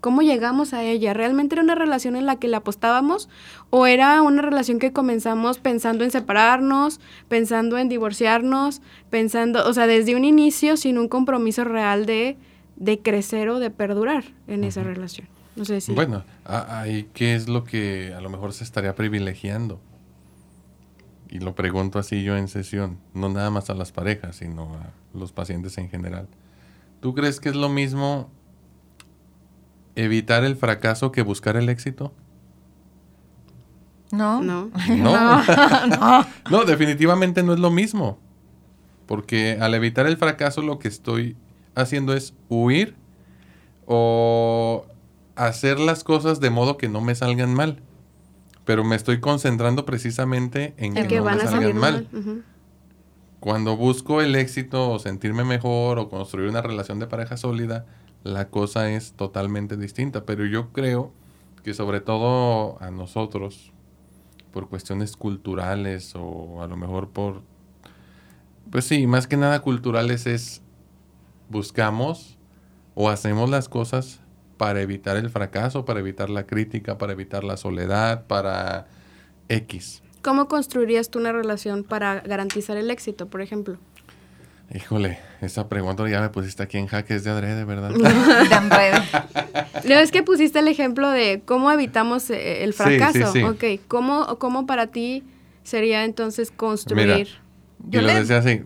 ¿Cómo 0.00 0.22
llegamos 0.22 0.72
a 0.72 0.84
ella? 0.84 1.14
¿Realmente 1.14 1.54
era 1.54 1.62
una 1.62 1.74
relación 1.74 2.16
en 2.16 2.26
la 2.26 2.36
que 2.36 2.48
le 2.48 2.56
apostábamos 2.56 3.28
o 3.70 3.86
era 3.86 4.22
una 4.22 4.42
relación 4.42 4.78
que 4.78 4.92
comenzamos 4.92 5.58
pensando 5.58 6.04
en 6.04 6.10
separarnos, 6.10 7.00
pensando 7.28 7.78
en 7.78 7.88
divorciarnos, 7.88 8.82
pensando, 9.10 9.66
o 9.66 9.72
sea, 9.72 9.86
desde 9.86 10.14
un 10.14 10.24
inicio 10.24 10.76
sin 10.76 10.98
un 10.98 11.08
compromiso 11.08 11.64
real 11.64 12.06
de, 12.06 12.36
de 12.76 13.00
crecer 13.00 13.48
o 13.48 13.58
de 13.58 13.70
perdurar 13.70 14.24
en 14.46 14.64
esa 14.64 14.82
relación? 14.82 15.26
No 15.56 15.64
sé 15.64 15.80
si. 15.80 15.92
Bueno, 15.92 16.22
ahí 16.44 17.08
qué 17.14 17.34
es 17.34 17.48
lo 17.48 17.64
que 17.64 18.12
a 18.14 18.20
lo 18.20 18.28
mejor 18.28 18.52
se 18.52 18.62
estaría 18.62 18.94
privilegiando. 18.94 19.80
Y 21.36 21.38
lo 21.38 21.54
pregunto 21.54 21.98
así 21.98 22.22
yo 22.22 22.34
en 22.38 22.48
sesión, 22.48 22.98
no 23.12 23.28
nada 23.28 23.50
más 23.50 23.68
a 23.68 23.74
las 23.74 23.92
parejas, 23.92 24.36
sino 24.36 24.74
a 24.76 24.92
los 25.12 25.32
pacientes 25.32 25.76
en 25.76 25.90
general. 25.90 26.28
¿Tú 27.00 27.14
crees 27.14 27.40
que 27.40 27.50
es 27.50 27.54
lo 27.54 27.68
mismo 27.68 28.30
evitar 29.96 30.44
el 30.44 30.56
fracaso 30.56 31.12
que 31.12 31.20
buscar 31.20 31.58
el 31.58 31.68
éxito? 31.68 32.14
No. 34.12 34.40
No. 34.42 34.70
No. 34.88 35.42
no. 35.88 36.26
no, 36.50 36.64
definitivamente 36.64 37.42
no 37.42 37.52
es 37.52 37.58
lo 37.58 37.70
mismo. 37.70 38.18
Porque 39.04 39.58
al 39.60 39.74
evitar 39.74 40.06
el 40.06 40.16
fracaso 40.16 40.62
lo 40.62 40.78
que 40.78 40.88
estoy 40.88 41.36
haciendo 41.74 42.14
es 42.14 42.32
huir 42.48 42.96
o 43.84 44.86
hacer 45.34 45.78
las 45.80 46.02
cosas 46.02 46.40
de 46.40 46.48
modo 46.48 46.78
que 46.78 46.88
no 46.88 47.02
me 47.02 47.14
salgan 47.14 47.52
mal. 47.52 47.82
Pero 48.66 48.84
me 48.84 48.96
estoy 48.96 49.20
concentrando 49.20 49.86
precisamente 49.86 50.74
en 50.76 50.92
que, 50.92 51.20
no 51.20 51.24
me 51.24 51.38
salgan 51.38 51.78
mal. 51.78 52.08
Cuando 53.40 53.76
busco 53.76 54.20
el 54.20 54.34
éxito 54.34 54.90
o 54.90 54.98
sentirme 54.98 55.44
mejor 55.44 55.98
o 55.98 56.08
construir 56.10 56.50
una 56.50 56.60
relación 56.60 56.98
de 56.98 57.06
pareja 57.06 57.38
sólida, 57.38 57.86
la 58.24 58.48
cosa 58.48 58.90
es 58.90 59.12
totalmente 59.12 59.78
distinta. 59.78 60.24
Pero 60.26 60.44
yo 60.44 60.72
creo 60.72 61.12
que 61.62 61.72
sobre 61.72 62.00
todo 62.00 62.76
a 62.82 62.90
nosotros, 62.90 63.72
por 64.52 64.68
cuestiones 64.68 65.16
culturales 65.16 66.14
o 66.16 66.60
a 66.60 66.66
lo 66.66 66.76
mejor 66.76 67.10
por... 67.10 67.42
Pues 68.70 68.84
sí, 68.84 69.06
más 69.06 69.28
que 69.28 69.36
nada 69.36 69.62
culturales 69.62 70.26
es 70.26 70.60
buscamos 71.48 72.36
o 72.96 73.10
hacemos 73.10 73.48
las 73.48 73.68
cosas 73.68 74.20
para 74.56 74.80
evitar 74.80 75.16
el 75.16 75.30
fracaso, 75.30 75.84
para 75.84 76.00
evitar 76.00 76.30
la 76.30 76.46
crítica, 76.46 76.98
para 76.98 77.12
evitar 77.12 77.44
la 77.44 77.56
soledad, 77.56 78.26
para 78.26 78.86
X. 79.48 80.02
¿Cómo 80.22 80.48
construirías 80.48 81.10
tú 81.10 81.18
una 81.18 81.32
relación 81.32 81.84
para 81.84 82.20
garantizar 82.20 82.76
el 82.76 82.90
éxito, 82.90 83.26
por 83.28 83.42
ejemplo? 83.42 83.78
Híjole, 84.74 85.20
esa 85.40 85.68
pregunta 85.68 86.08
ya 86.08 86.20
me 86.20 86.28
pusiste 86.30 86.62
aquí 86.62 86.76
en 86.78 86.88
jaque, 86.88 87.14
es 87.14 87.22
de 87.22 87.30
adrede, 87.30 87.64
¿verdad? 87.64 87.92
No, 89.84 89.94
es 89.94 90.10
que 90.10 90.22
pusiste 90.24 90.58
el 90.58 90.68
ejemplo 90.68 91.08
de 91.10 91.42
cómo 91.44 91.70
evitamos 91.70 92.28
eh, 92.30 92.64
el 92.64 92.72
fracaso. 92.72 93.32
Sí, 93.32 93.42
Ok, 93.44 93.64
¿Cómo, 93.86 94.38
¿cómo 94.38 94.66
para 94.66 94.88
ti 94.88 95.22
sería 95.62 96.04
entonces 96.04 96.50
construir? 96.50 97.28
yo 97.88 98.02
lo 98.02 98.08
decía 98.12 98.38
así. 98.38 98.62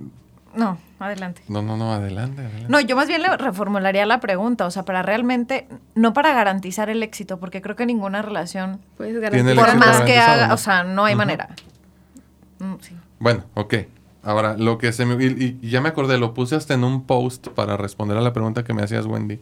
No, 0.55 0.79
adelante. 1.07 1.43
No, 1.49 1.63
no, 1.63 1.77
no, 1.77 1.93
adelante, 1.93 2.43
No, 2.69 2.81
yo 2.81 2.97
más 2.97 3.09
bien 3.09 3.23
le 3.23 3.37
reformularía 3.37 4.07
la 4.07 4.21
pregunta, 4.21 4.67
o 4.67 4.71
sea, 4.71 4.85
para 4.85 5.03
realmente, 5.03 5.67
no 5.95 6.13
para 6.13 6.33
garantizar 6.33 6.91
el 6.91 7.03
éxito, 7.03 7.39
porque 7.39 7.63
creo 7.63 7.77
que 7.77 7.87
ninguna 7.87 8.23
relación, 8.23 8.81
pues 8.97 9.15
por 9.57 9.77
más 9.77 10.03
que 10.03 10.19
haga, 10.19 10.53
o 10.53 10.57
sea, 10.57 10.85
no 10.85 11.05
hay 11.05 11.15
manera. 11.15 11.49
Mm, 12.59 12.75
bueno, 13.19 13.45
ok. 13.55 13.75
Ahora, 14.23 14.57
lo 14.57 14.79
que 14.79 14.93
se 14.93 15.07
me... 15.07 15.23
Y, 15.25 15.59
ya 15.63 15.81
me 15.81 15.89
acordé, 15.89 16.19
lo 16.19 16.35
puse 16.35 16.57
hasta 16.57 16.75
en 16.75 16.85
un 16.85 17.05
post 17.05 17.49
para 17.49 17.77
responder 17.77 18.17
a 18.19 18.21
la 18.21 18.33
pregunta 18.33 18.65
que 18.65 18.75
me 18.75 18.83
hacías, 18.83 19.07
Wendy. 19.07 19.41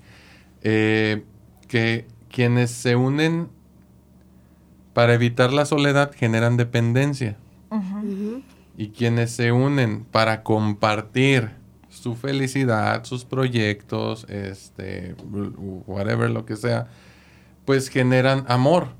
Eh, 0.62 1.24
que 1.66 2.06
quienes 2.30 2.70
se 2.70 2.96
unen 2.96 3.48
para 4.92 5.14
evitar 5.14 5.52
la 5.52 5.64
soledad 5.64 6.12
generan 6.14 6.56
dependencia. 6.56 7.36
Y 8.78 8.90
quienes 8.90 9.32
se 9.32 9.52
unen 9.52 10.04
para 10.04 10.42
compartir 10.42 11.50
su 11.90 12.14
felicidad, 12.14 13.04
sus 13.04 13.24
proyectos, 13.24 14.24
este, 14.30 15.14
whatever, 15.86 16.30
lo 16.30 16.46
que 16.46 16.56
sea, 16.56 16.86
pues 17.64 17.88
generan 17.88 18.44
amor, 18.48 18.90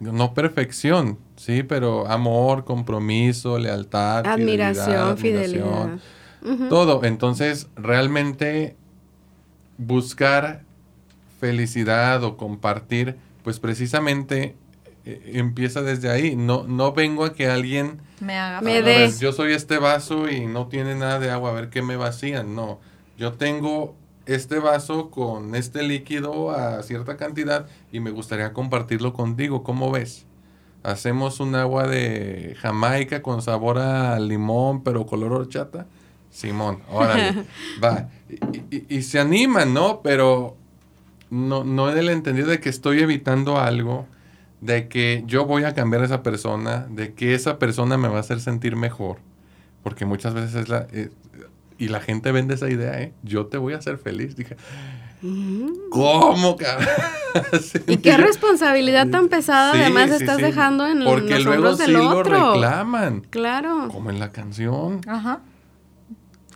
no 0.00 0.34
perfección, 0.34 1.18
sí, 1.36 1.62
pero 1.62 2.06
amor, 2.08 2.64
compromiso, 2.64 3.58
lealtad, 3.58 4.26
admiración, 4.26 5.16
fidelidad, 5.16 5.98
todo. 6.68 7.04
Entonces, 7.04 7.68
realmente 7.76 8.76
buscar 9.76 10.64
felicidad 11.40 12.24
o 12.24 12.36
compartir, 12.36 13.16
pues 13.44 13.60
precisamente 13.60 14.56
eh, 15.04 15.32
empieza 15.34 15.82
desde 15.82 16.10
ahí. 16.10 16.36
No, 16.36 16.64
no 16.64 16.92
vengo 16.92 17.24
a 17.24 17.32
que 17.32 17.48
alguien 17.48 18.00
me 18.20 18.36
haga 18.38 18.60
me 18.60 18.82
dé. 18.82 19.10
Yo 19.18 19.32
soy 19.32 19.52
este 19.52 19.78
vaso 19.78 20.28
y 20.28 20.46
no 20.46 20.68
tiene 20.68 20.94
nada 20.94 21.18
de 21.18 21.30
agua, 21.30 21.50
a 21.50 21.54
ver 21.54 21.70
qué 21.70 21.82
me 21.82 21.96
vacían. 21.96 22.54
No, 22.54 22.80
yo 23.16 23.32
tengo 23.32 23.94
este 24.26 24.58
vaso 24.58 25.10
con 25.10 25.54
este 25.54 25.82
líquido 25.82 26.50
a 26.50 26.82
cierta 26.82 27.16
cantidad 27.16 27.66
y 27.92 28.00
me 28.00 28.10
gustaría 28.10 28.52
compartirlo 28.52 29.12
contigo. 29.12 29.62
¿Cómo 29.62 29.90
ves? 29.90 30.26
Hacemos 30.82 31.40
un 31.40 31.54
agua 31.54 31.86
de 31.86 32.56
Jamaica 32.60 33.22
con 33.22 33.42
sabor 33.42 33.78
a 33.78 34.18
limón, 34.20 34.82
pero 34.82 35.06
color 35.06 35.32
horchata. 35.32 35.86
Simón, 36.30 36.82
órale, 36.90 37.44
va. 37.82 38.10
Y, 38.70 38.94
y, 38.94 39.02
se 39.02 39.18
animan, 39.18 39.72
¿no? 39.72 40.02
Pero 40.02 40.56
no, 41.30 41.64
no 41.64 41.90
en 41.90 41.98
el 41.98 42.10
entendido 42.10 42.48
de 42.48 42.60
que 42.60 42.68
estoy 42.68 43.00
evitando 43.00 43.58
algo, 43.58 44.06
de 44.60 44.88
que 44.88 45.22
yo 45.26 45.44
voy 45.44 45.64
a 45.64 45.74
cambiar 45.74 46.02
a 46.02 46.06
esa 46.06 46.22
persona, 46.22 46.86
de 46.90 47.14
que 47.14 47.34
esa 47.34 47.58
persona 47.58 47.96
me 47.96 48.08
va 48.08 48.16
a 48.16 48.20
hacer 48.20 48.40
sentir 48.40 48.76
mejor. 48.76 49.18
Porque 49.82 50.04
muchas 50.04 50.34
veces 50.34 50.54
es 50.54 50.68
la... 50.68 50.86
Eh, 50.92 51.10
y 51.78 51.88
la 51.88 52.00
gente 52.00 52.32
vende 52.32 52.54
esa 52.54 52.68
idea, 52.68 53.00
¿eh? 53.00 53.12
Yo 53.22 53.46
te 53.46 53.56
voy 53.56 53.72
a 53.74 53.76
hacer 53.76 53.98
feliz. 53.98 54.34
Dije, 54.34 54.56
¿cómo, 55.90 56.56
cabrón? 56.56 56.88
y 57.86 57.98
qué 57.98 58.16
responsabilidad 58.16 59.08
tan 59.08 59.28
pesada 59.28 59.72
además 59.72 60.10
estás 60.10 60.38
dejando 60.38 60.86
en 60.86 61.04
Porque 61.04 61.34
los 61.36 61.44
luego 61.44 61.68
hombros 61.68 61.78
del 61.78 61.90
sí 61.90 61.96
otro. 61.96 62.38
lo 62.38 62.52
reclaman. 62.54 63.20
Claro. 63.30 63.88
Como 63.92 64.10
en 64.10 64.18
la 64.18 64.32
canción. 64.32 65.00
Ajá. 65.06 65.40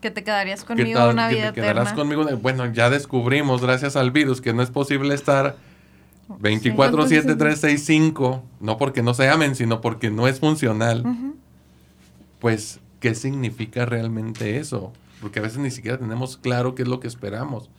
Que 0.00 0.10
te 0.10 0.24
quedarías 0.24 0.62
¿Qué 0.62 0.66
conmigo 0.66 0.98
tal 0.98 1.10
una 1.12 1.28
que 1.28 1.36
vida 1.36 1.52
te 1.52 1.60
quedarás 1.60 1.92
eterna. 1.92 2.16
conmigo? 2.16 2.36
Bueno, 2.38 2.66
ya 2.72 2.90
descubrimos, 2.90 3.62
gracias 3.62 3.94
al 3.94 4.10
virus, 4.10 4.40
que 4.40 4.52
no 4.52 4.62
es 4.62 4.70
posible 4.70 5.14
estar 5.14 5.54
24, 6.28 7.06
7, 7.08 7.34
3, 7.36 7.58
6, 7.60 7.84
5. 7.84 8.42
No 8.60 8.76
porque 8.78 9.02
no 9.02 9.14
se 9.14 9.28
amen, 9.28 9.54
sino 9.54 9.80
porque 9.80 10.10
no 10.10 10.28
es 10.28 10.40
funcional. 10.40 11.04
Pues, 12.38 12.80
¿qué 13.00 13.14
significa 13.14 13.86
realmente 13.86 14.58
eso? 14.58 14.92
Porque 15.20 15.38
a 15.38 15.42
veces 15.42 15.58
ni 15.58 15.70
siquiera 15.70 15.98
tenemos 15.98 16.36
claro 16.36 16.74
qué 16.74 16.82
es 16.82 16.88
lo 16.88 17.00
que 17.00 17.08
esperamos. 17.08 17.70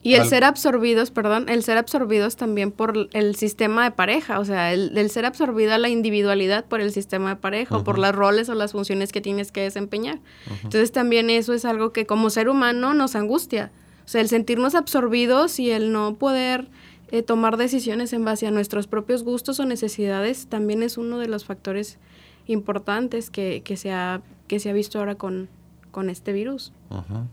Y 0.00 0.14
el 0.14 0.22
Al- 0.22 0.28
ser 0.28 0.44
absorbidos, 0.44 1.10
perdón, 1.10 1.48
el 1.48 1.64
ser 1.64 1.76
absorbidos 1.76 2.36
también 2.36 2.70
por 2.70 3.08
el 3.12 3.34
sistema 3.34 3.82
de 3.84 3.90
pareja, 3.90 4.38
o 4.38 4.44
sea, 4.44 4.72
el, 4.72 4.96
el 4.96 5.10
ser 5.10 5.26
absorbida 5.26 5.76
la 5.76 5.88
individualidad 5.88 6.64
por 6.66 6.80
el 6.80 6.92
sistema 6.92 7.30
de 7.30 7.36
pareja, 7.36 7.76
o 7.76 7.84
por 7.84 7.98
los 7.98 8.14
roles 8.14 8.48
o 8.48 8.54
las 8.54 8.72
funciones 8.72 9.10
que 9.10 9.20
tienes 9.20 9.50
que 9.50 9.60
desempeñar. 9.62 10.20
Entonces 10.62 10.92
también 10.92 11.30
eso 11.30 11.52
es 11.52 11.64
algo 11.64 11.92
que 11.92 12.06
como 12.06 12.30
ser 12.30 12.48
humano 12.48 12.94
nos 12.94 13.16
angustia. 13.16 13.72
O 14.04 14.08
sea, 14.08 14.20
el 14.20 14.28
sentirnos 14.28 14.76
absorbidos 14.76 15.58
y 15.58 15.72
el 15.72 15.90
no 15.92 16.14
poder 16.14 16.68
eh, 17.10 17.22
tomar 17.22 17.56
decisiones 17.56 18.12
en 18.12 18.24
base 18.24 18.46
a 18.46 18.50
nuestros 18.50 18.86
propios 18.86 19.22
gustos 19.24 19.58
o 19.60 19.64
necesidades 19.64 20.46
también 20.48 20.82
es 20.82 20.98
uno 20.98 21.18
de 21.18 21.28
los 21.28 21.44
factores 21.44 21.98
importantes 22.46 23.30
que, 23.30 23.62
que, 23.62 23.76
se, 23.76 23.92
ha, 23.92 24.20
que 24.46 24.58
se 24.60 24.70
ha 24.70 24.72
visto 24.72 24.98
ahora 24.98 25.14
con, 25.16 25.48
con 25.90 26.10
este 26.10 26.32
virus. 26.32 26.72
Ajá. 26.90 27.26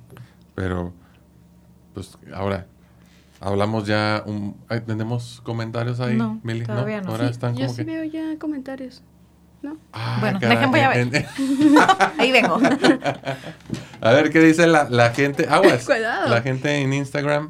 Pero, 0.55 0.93
pues 1.93 2.17
ahora, 2.33 2.67
hablamos 3.39 3.85
ya. 3.87 4.23
Un, 4.25 4.55
¿Tenemos 4.85 5.41
comentarios 5.43 5.99
ahí, 5.99 6.15
No, 6.15 6.39
Mili? 6.43 6.65
todavía 6.65 7.01
no. 7.01 7.11
Ahora 7.11 7.25
Sí, 7.25 7.31
están 7.31 7.55
yo 7.55 7.65
como 7.67 7.73
sí 7.77 7.85
que. 7.85 7.91
veo 7.91 8.03
ya 8.05 8.37
comentarios. 8.39 9.03
¿No? 9.61 9.77
Ah, 9.93 10.17
Bueno, 10.19 10.39
caray, 10.39 10.57
dejen, 10.57 10.71
voy 10.71 10.79
a 10.81 10.89
ver. 10.89 10.97
en- 10.99 11.15
en- 11.15 11.25
Ahí 12.19 12.31
vengo. 12.31 12.59
a 14.01 14.11
ver 14.11 14.29
qué 14.29 14.39
dice 14.39 14.67
la, 14.67 14.87
la 14.89 15.09
gente. 15.11 15.47
Aguas. 15.49 15.85
Cuidado. 15.87 16.29
La 16.29 16.41
gente 16.41 16.75
en 16.77 16.93
Instagram. 16.93 17.49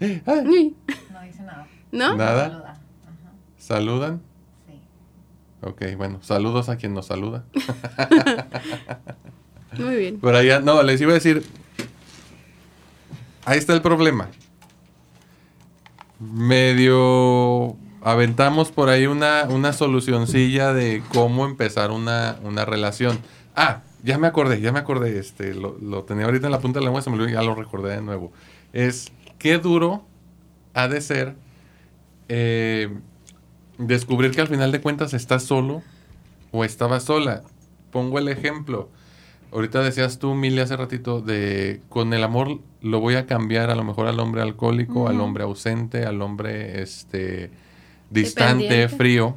Eh, 0.00 0.22
ay, 0.26 0.74
No 1.12 1.22
dice 1.22 1.42
nada. 1.42 1.66
¿No? 1.92 2.16
Nada. 2.16 2.80
¿Saludan? 3.58 4.20
Sí. 4.66 4.80
Ok, 5.62 5.82
bueno, 5.96 6.18
saludos 6.22 6.68
a 6.68 6.76
quien 6.76 6.94
nos 6.94 7.06
saluda. 7.06 7.44
Muy 9.78 9.96
bien. 9.96 10.20
Por 10.20 10.34
allá, 10.34 10.60
no, 10.60 10.82
les 10.82 11.00
iba 11.00 11.12
a 11.12 11.14
decir. 11.14 11.44
Ahí 13.44 13.58
está 13.58 13.74
el 13.74 13.82
problema. 13.82 14.28
Medio 16.18 17.76
aventamos 18.02 18.70
por 18.70 18.88
ahí 18.88 19.06
una, 19.06 19.44
una 19.48 19.72
solucioncilla 19.72 20.72
de 20.72 21.02
cómo 21.12 21.44
empezar 21.44 21.90
una, 21.90 22.36
una 22.44 22.64
relación. 22.64 23.18
Ah, 23.56 23.82
ya 24.04 24.16
me 24.18 24.28
acordé, 24.28 24.60
ya 24.60 24.70
me 24.72 24.78
acordé. 24.78 25.18
Este, 25.18 25.54
lo, 25.54 25.76
lo 25.80 26.04
tenía 26.04 26.26
ahorita 26.26 26.46
en 26.46 26.52
la 26.52 26.60
punta 26.60 26.78
de 26.78 26.84
la 26.84 26.90
lengua, 26.90 27.02
se 27.02 27.10
me 27.10 27.16
olvidó, 27.16 27.30
ya 27.30 27.42
lo 27.42 27.54
recordé 27.56 27.96
de 27.96 28.02
nuevo. 28.02 28.32
Es 28.72 29.10
qué 29.46 29.58
duro 29.58 30.04
ha 30.74 30.88
de 30.88 31.00
ser 31.00 31.36
eh, 32.28 32.92
descubrir 33.78 34.32
que 34.32 34.40
al 34.40 34.48
final 34.48 34.72
de 34.72 34.80
cuentas 34.80 35.14
estás 35.14 35.44
solo 35.44 35.84
o 36.50 36.64
estaba 36.64 36.98
sola. 36.98 37.44
Pongo 37.92 38.18
el 38.18 38.26
ejemplo. 38.26 38.88
Ahorita 39.52 39.82
decías 39.82 40.18
tú, 40.18 40.34
Mili, 40.34 40.58
hace 40.58 40.76
ratito, 40.76 41.20
de 41.20 41.80
con 41.88 42.12
el 42.12 42.24
amor 42.24 42.58
lo 42.82 42.98
voy 42.98 43.14
a 43.14 43.26
cambiar 43.26 43.70
a 43.70 43.76
lo 43.76 43.84
mejor 43.84 44.08
al 44.08 44.18
hombre 44.18 44.42
alcohólico, 44.42 45.06
al 45.06 45.20
hombre 45.20 45.44
ausente, 45.44 46.04
al 46.04 46.22
hombre 46.22 46.82
este 46.82 47.52
distante, 48.10 48.64
Dependiente. 48.64 48.96
frío. 48.96 49.36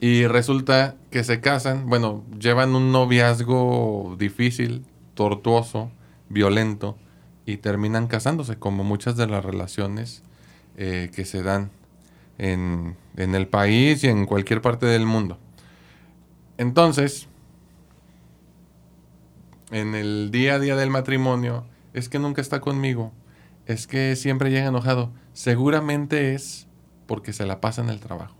Y 0.00 0.26
resulta 0.26 0.96
que 1.12 1.22
se 1.22 1.40
casan, 1.40 1.88
bueno, 1.88 2.24
llevan 2.40 2.74
un 2.74 2.90
noviazgo 2.90 4.16
difícil, 4.18 4.84
tortuoso, 5.14 5.92
violento, 6.28 6.96
y 7.46 7.58
terminan 7.58 8.06
casándose, 8.06 8.56
como 8.56 8.84
muchas 8.84 9.16
de 9.16 9.26
las 9.26 9.44
relaciones 9.44 10.22
eh, 10.76 11.10
que 11.14 11.24
se 11.24 11.42
dan 11.42 11.70
en, 12.38 12.96
en 13.16 13.34
el 13.34 13.46
país 13.46 14.02
y 14.04 14.08
en 14.08 14.26
cualquier 14.26 14.60
parte 14.62 14.86
del 14.86 15.06
mundo. 15.06 15.38
Entonces, 16.56 17.28
en 19.70 19.94
el 19.94 20.30
día 20.30 20.54
a 20.54 20.58
día 20.58 20.76
del 20.76 20.90
matrimonio, 20.90 21.64
es 21.92 22.08
que 22.08 22.18
nunca 22.18 22.40
está 22.40 22.60
conmigo, 22.60 23.12
es 23.66 23.86
que 23.86 24.16
siempre 24.16 24.50
llega 24.50 24.66
enojado. 24.66 25.12
Seguramente 25.32 26.34
es 26.34 26.66
porque 27.06 27.32
se 27.32 27.46
la 27.46 27.60
pasa 27.60 27.82
en 27.82 27.88
el 27.88 28.00
trabajo. 28.00 28.36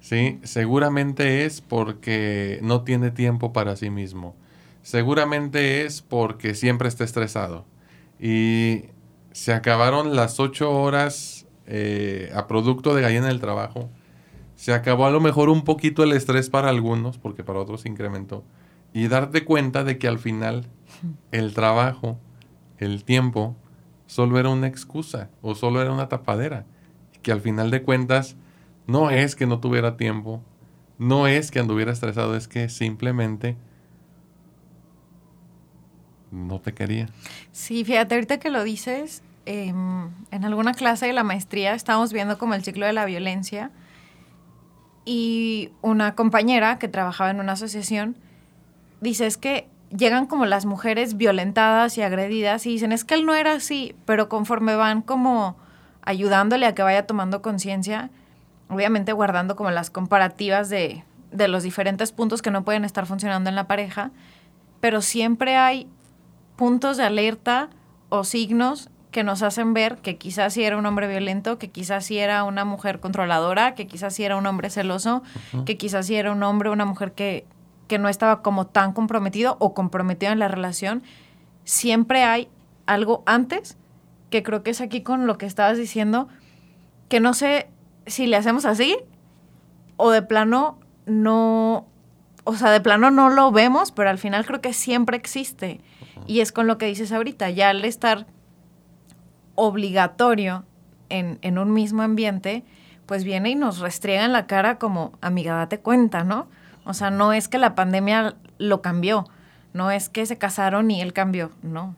Sí, 0.00 0.38
seguramente 0.44 1.44
es 1.44 1.60
porque 1.60 2.60
no 2.62 2.82
tiene 2.82 3.10
tiempo 3.10 3.52
para 3.52 3.76
sí 3.76 3.90
mismo. 3.90 4.36
Seguramente 4.82 5.84
es 5.84 6.00
porque 6.00 6.54
siempre 6.54 6.88
está 6.88 7.02
estresado. 7.02 7.64
Y 8.20 8.84
se 9.32 9.52
acabaron 9.52 10.16
las 10.16 10.40
ocho 10.40 10.72
horas 10.72 11.46
eh, 11.66 12.30
a 12.34 12.46
producto 12.46 12.94
de 12.94 13.02
gallina 13.02 13.26
del 13.26 13.40
trabajo. 13.40 13.90
Se 14.54 14.72
acabó 14.72 15.06
a 15.06 15.10
lo 15.10 15.20
mejor 15.20 15.48
un 15.50 15.62
poquito 15.62 16.02
el 16.02 16.12
estrés 16.12 16.48
para 16.48 16.70
algunos, 16.70 17.18
porque 17.18 17.44
para 17.44 17.58
otros 17.58 17.84
incrementó. 17.86 18.44
Y 18.94 19.08
darte 19.08 19.44
cuenta 19.44 19.84
de 19.84 19.98
que 19.98 20.08
al 20.08 20.18
final 20.18 20.66
el 21.32 21.52
trabajo, 21.52 22.18
el 22.78 23.04
tiempo, 23.04 23.56
solo 24.06 24.38
era 24.38 24.48
una 24.48 24.66
excusa 24.68 25.30
o 25.42 25.54
solo 25.54 25.82
era 25.82 25.92
una 25.92 26.08
tapadera. 26.08 26.64
Que 27.22 27.32
al 27.32 27.40
final 27.40 27.70
de 27.70 27.82
cuentas 27.82 28.36
no 28.86 29.10
es 29.10 29.36
que 29.36 29.46
no 29.46 29.60
tuviera 29.60 29.96
tiempo, 29.96 30.42
no 30.98 31.26
es 31.26 31.50
que 31.50 31.58
anduviera 31.58 31.92
estresado, 31.92 32.36
es 32.36 32.48
que 32.48 32.68
simplemente 32.68 33.56
no 36.30 36.60
te 36.60 36.72
quería. 36.72 37.08
Sí, 37.52 37.84
fíjate, 37.84 38.14
ahorita 38.14 38.38
que 38.38 38.50
lo 38.50 38.64
dices, 38.64 39.22
em, 39.44 40.10
en 40.30 40.44
alguna 40.44 40.74
clase 40.74 41.06
de 41.06 41.12
la 41.12 41.24
maestría 41.24 41.74
estábamos 41.74 42.12
viendo 42.12 42.38
como 42.38 42.54
el 42.54 42.62
ciclo 42.62 42.86
de 42.86 42.92
la 42.92 43.04
violencia 43.04 43.70
y 45.04 45.70
una 45.82 46.14
compañera 46.14 46.78
que 46.78 46.88
trabajaba 46.88 47.30
en 47.30 47.40
una 47.40 47.52
asociación 47.52 48.16
dice 49.00 49.26
es 49.26 49.36
que 49.36 49.68
llegan 49.96 50.26
como 50.26 50.46
las 50.46 50.66
mujeres 50.66 51.16
violentadas 51.16 51.96
y 51.96 52.02
agredidas 52.02 52.66
y 52.66 52.70
dicen 52.70 52.92
es 52.92 53.04
que 53.04 53.14
él 53.14 53.24
no 53.24 53.34
era 53.34 53.52
así, 53.52 53.94
pero 54.04 54.28
conforme 54.28 54.74
van 54.74 55.02
como 55.02 55.56
ayudándole 56.02 56.66
a 56.66 56.74
que 56.74 56.82
vaya 56.82 57.06
tomando 57.06 57.40
conciencia, 57.40 58.10
obviamente 58.68 59.12
guardando 59.12 59.54
como 59.54 59.70
las 59.70 59.90
comparativas 59.90 60.68
de, 60.68 61.04
de 61.30 61.48
los 61.48 61.62
diferentes 61.62 62.12
puntos 62.12 62.42
que 62.42 62.50
no 62.50 62.64
pueden 62.64 62.84
estar 62.84 63.06
funcionando 63.06 63.48
en 63.48 63.56
la 63.56 63.68
pareja, 63.68 64.10
pero 64.80 65.02
siempre 65.02 65.56
hay 65.56 65.88
puntos 66.56 66.96
de 66.96 67.04
alerta 67.04 67.70
o 68.08 68.24
signos 68.24 68.90
que 69.10 69.24
nos 69.24 69.42
hacen 69.42 69.72
ver 69.72 69.96
que 69.96 70.18
quizás 70.18 70.52
sí 70.52 70.62
era 70.62 70.76
un 70.76 70.84
hombre 70.84 71.08
violento, 71.08 71.58
que 71.58 71.70
quizás 71.70 72.04
sí 72.04 72.18
era 72.18 72.44
una 72.44 72.64
mujer 72.64 73.00
controladora, 73.00 73.74
que 73.74 73.86
quizás 73.86 74.14
sí 74.14 74.24
era 74.24 74.36
un 74.36 74.46
hombre 74.46 74.68
celoso, 74.68 75.22
que 75.64 75.78
quizás 75.78 76.06
sí 76.06 76.16
era 76.16 76.32
un 76.32 76.42
hombre, 76.42 76.68
una 76.68 76.84
mujer 76.84 77.12
que, 77.12 77.46
que 77.88 77.98
no 77.98 78.10
estaba 78.10 78.42
como 78.42 78.66
tan 78.66 78.92
comprometido 78.92 79.56
o 79.58 79.72
comprometido 79.72 80.32
en 80.32 80.38
la 80.38 80.48
relación. 80.48 81.02
Siempre 81.64 82.24
hay 82.24 82.48
algo 82.84 83.22
antes, 83.24 83.78
que 84.28 84.42
creo 84.42 84.62
que 84.62 84.70
es 84.70 84.82
aquí 84.82 85.02
con 85.02 85.26
lo 85.26 85.38
que 85.38 85.46
estabas 85.46 85.78
diciendo, 85.78 86.28
que 87.08 87.20
no 87.20 87.32
sé 87.32 87.68
si 88.06 88.26
le 88.26 88.36
hacemos 88.36 88.64
así 88.64 88.98
o 89.96 90.10
de 90.10 90.22
plano 90.22 90.78
no, 91.06 91.86
o 92.44 92.54
sea, 92.54 92.70
de 92.70 92.80
plano 92.80 93.10
no 93.10 93.30
lo 93.30 93.50
vemos, 93.50 93.92
pero 93.92 94.10
al 94.10 94.18
final 94.18 94.44
creo 94.44 94.60
que 94.60 94.72
siempre 94.72 95.16
existe. 95.16 95.80
Y 96.26 96.40
es 96.40 96.52
con 96.52 96.66
lo 96.66 96.78
que 96.78 96.86
dices 96.86 97.12
ahorita, 97.12 97.50
ya 97.50 97.70
al 97.70 97.84
estar 97.84 98.26
obligatorio 99.54 100.64
en, 101.08 101.38
en 101.42 101.58
un 101.58 101.72
mismo 101.72 102.02
ambiente, 102.02 102.64
pues 103.06 103.24
viene 103.24 103.50
y 103.50 103.54
nos 103.54 103.78
restriega 103.78 104.24
en 104.24 104.32
la 104.32 104.46
cara 104.46 104.78
como, 104.78 105.12
amiga, 105.20 105.54
date 105.54 105.78
cuenta, 105.78 106.24
¿no? 106.24 106.48
O 106.84 106.94
sea, 106.94 107.10
no 107.10 107.32
es 107.32 107.48
que 107.48 107.58
la 107.58 107.74
pandemia 107.74 108.36
lo 108.58 108.82
cambió, 108.82 109.28
no 109.72 109.90
es 109.90 110.08
que 110.08 110.26
se 110.26 110.38
casaron 110.38 110.90
y 110.90 111.00
él 111.00 111.12
cambió, 111.12 111.50
no. 111.62 111.94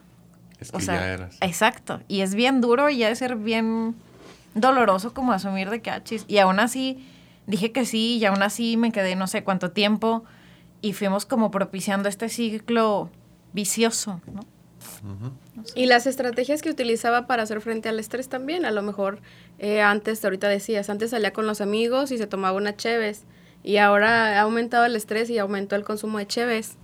Es 0.59 0.71
que 0.71 0.79
ya 0.79 1.13
eras. 1.13 1.37
Exacto. 1.41 2.01
Y 2.07 2.21
es 2.21 2.35
bien 2.35 2.61
duro 2.61 2.89
y 2.89 3.03
ha 3.03 3.09
de 3.09 3.15
ser 3.15 3.35
bien 3.35 3.95
doloroso 4.53 5.13
como 5.13 5.31
asumir 5.31 5.69
de 5.69 5.81
que, 5.81 5.91
ah, 5.91 6.03
y 6.27 6.37
aún 6.37 6.59
así 6.59 7.07
dije 7.47 7.71
que 7.71 7.85
sí 7.85 8.17
y 8.17 8.25
aún 8.25 8.43
así 8.43 8.77
me 8.77 8.91
quedé 8.91 9.15
no 9.15 9.27
sé 9.27 9.43
cuánto 9.43 9.71
tiempo 9.71 10.23
y 10.81 10.93
fuimos 10.93 11.25
como 11.25 11.51
propiciando 11.51 12.09
este 12.09 12.29
ciclo 12.29 13.09
vicioso, 13.53 14.21
¿no? 14.31 14.41
Y 15.75 15.85
las 15.85 16.07
estrategias 16.07 16.61
que 16.61 16.69
utilizaba 16.69 17.27
para 17.27 17.43
hacer 17.43 17.61
frente 17.61 17.89
al 17.89 17.99
estrés 17.99 18.29
también, 18.29 18.65
a 18.65 18.71
lo 18.71 18.81
mejor 18.81 19.19
eh, 19.57 19.81
antes, 19.81 20.23
ahorita 20.23 20.47
decías, 20.47 20.89
antes 20.89 21.11
salía 21.11 21.33
con 21.33 21.47
los 21.47 21.61
amigos 21.61 22.11
y 22.11 22.17
se 22.17 22.27
tomaba 22.27 22.57
una 22.57 22.75
cheves 22.75 23.25
y 23.61 23.77
ahora 23.77 24.39
ha 24.39 24.41
aumentado 24.41 24.85
el 24.85 24.95
estrés 24.95 25.29
y 25.29 25.37
aumentó 25.37 25.75
el 25.75 25.83
consumo 25.83 26.17
de 26.17 26.27
cheves. 26.27 26.77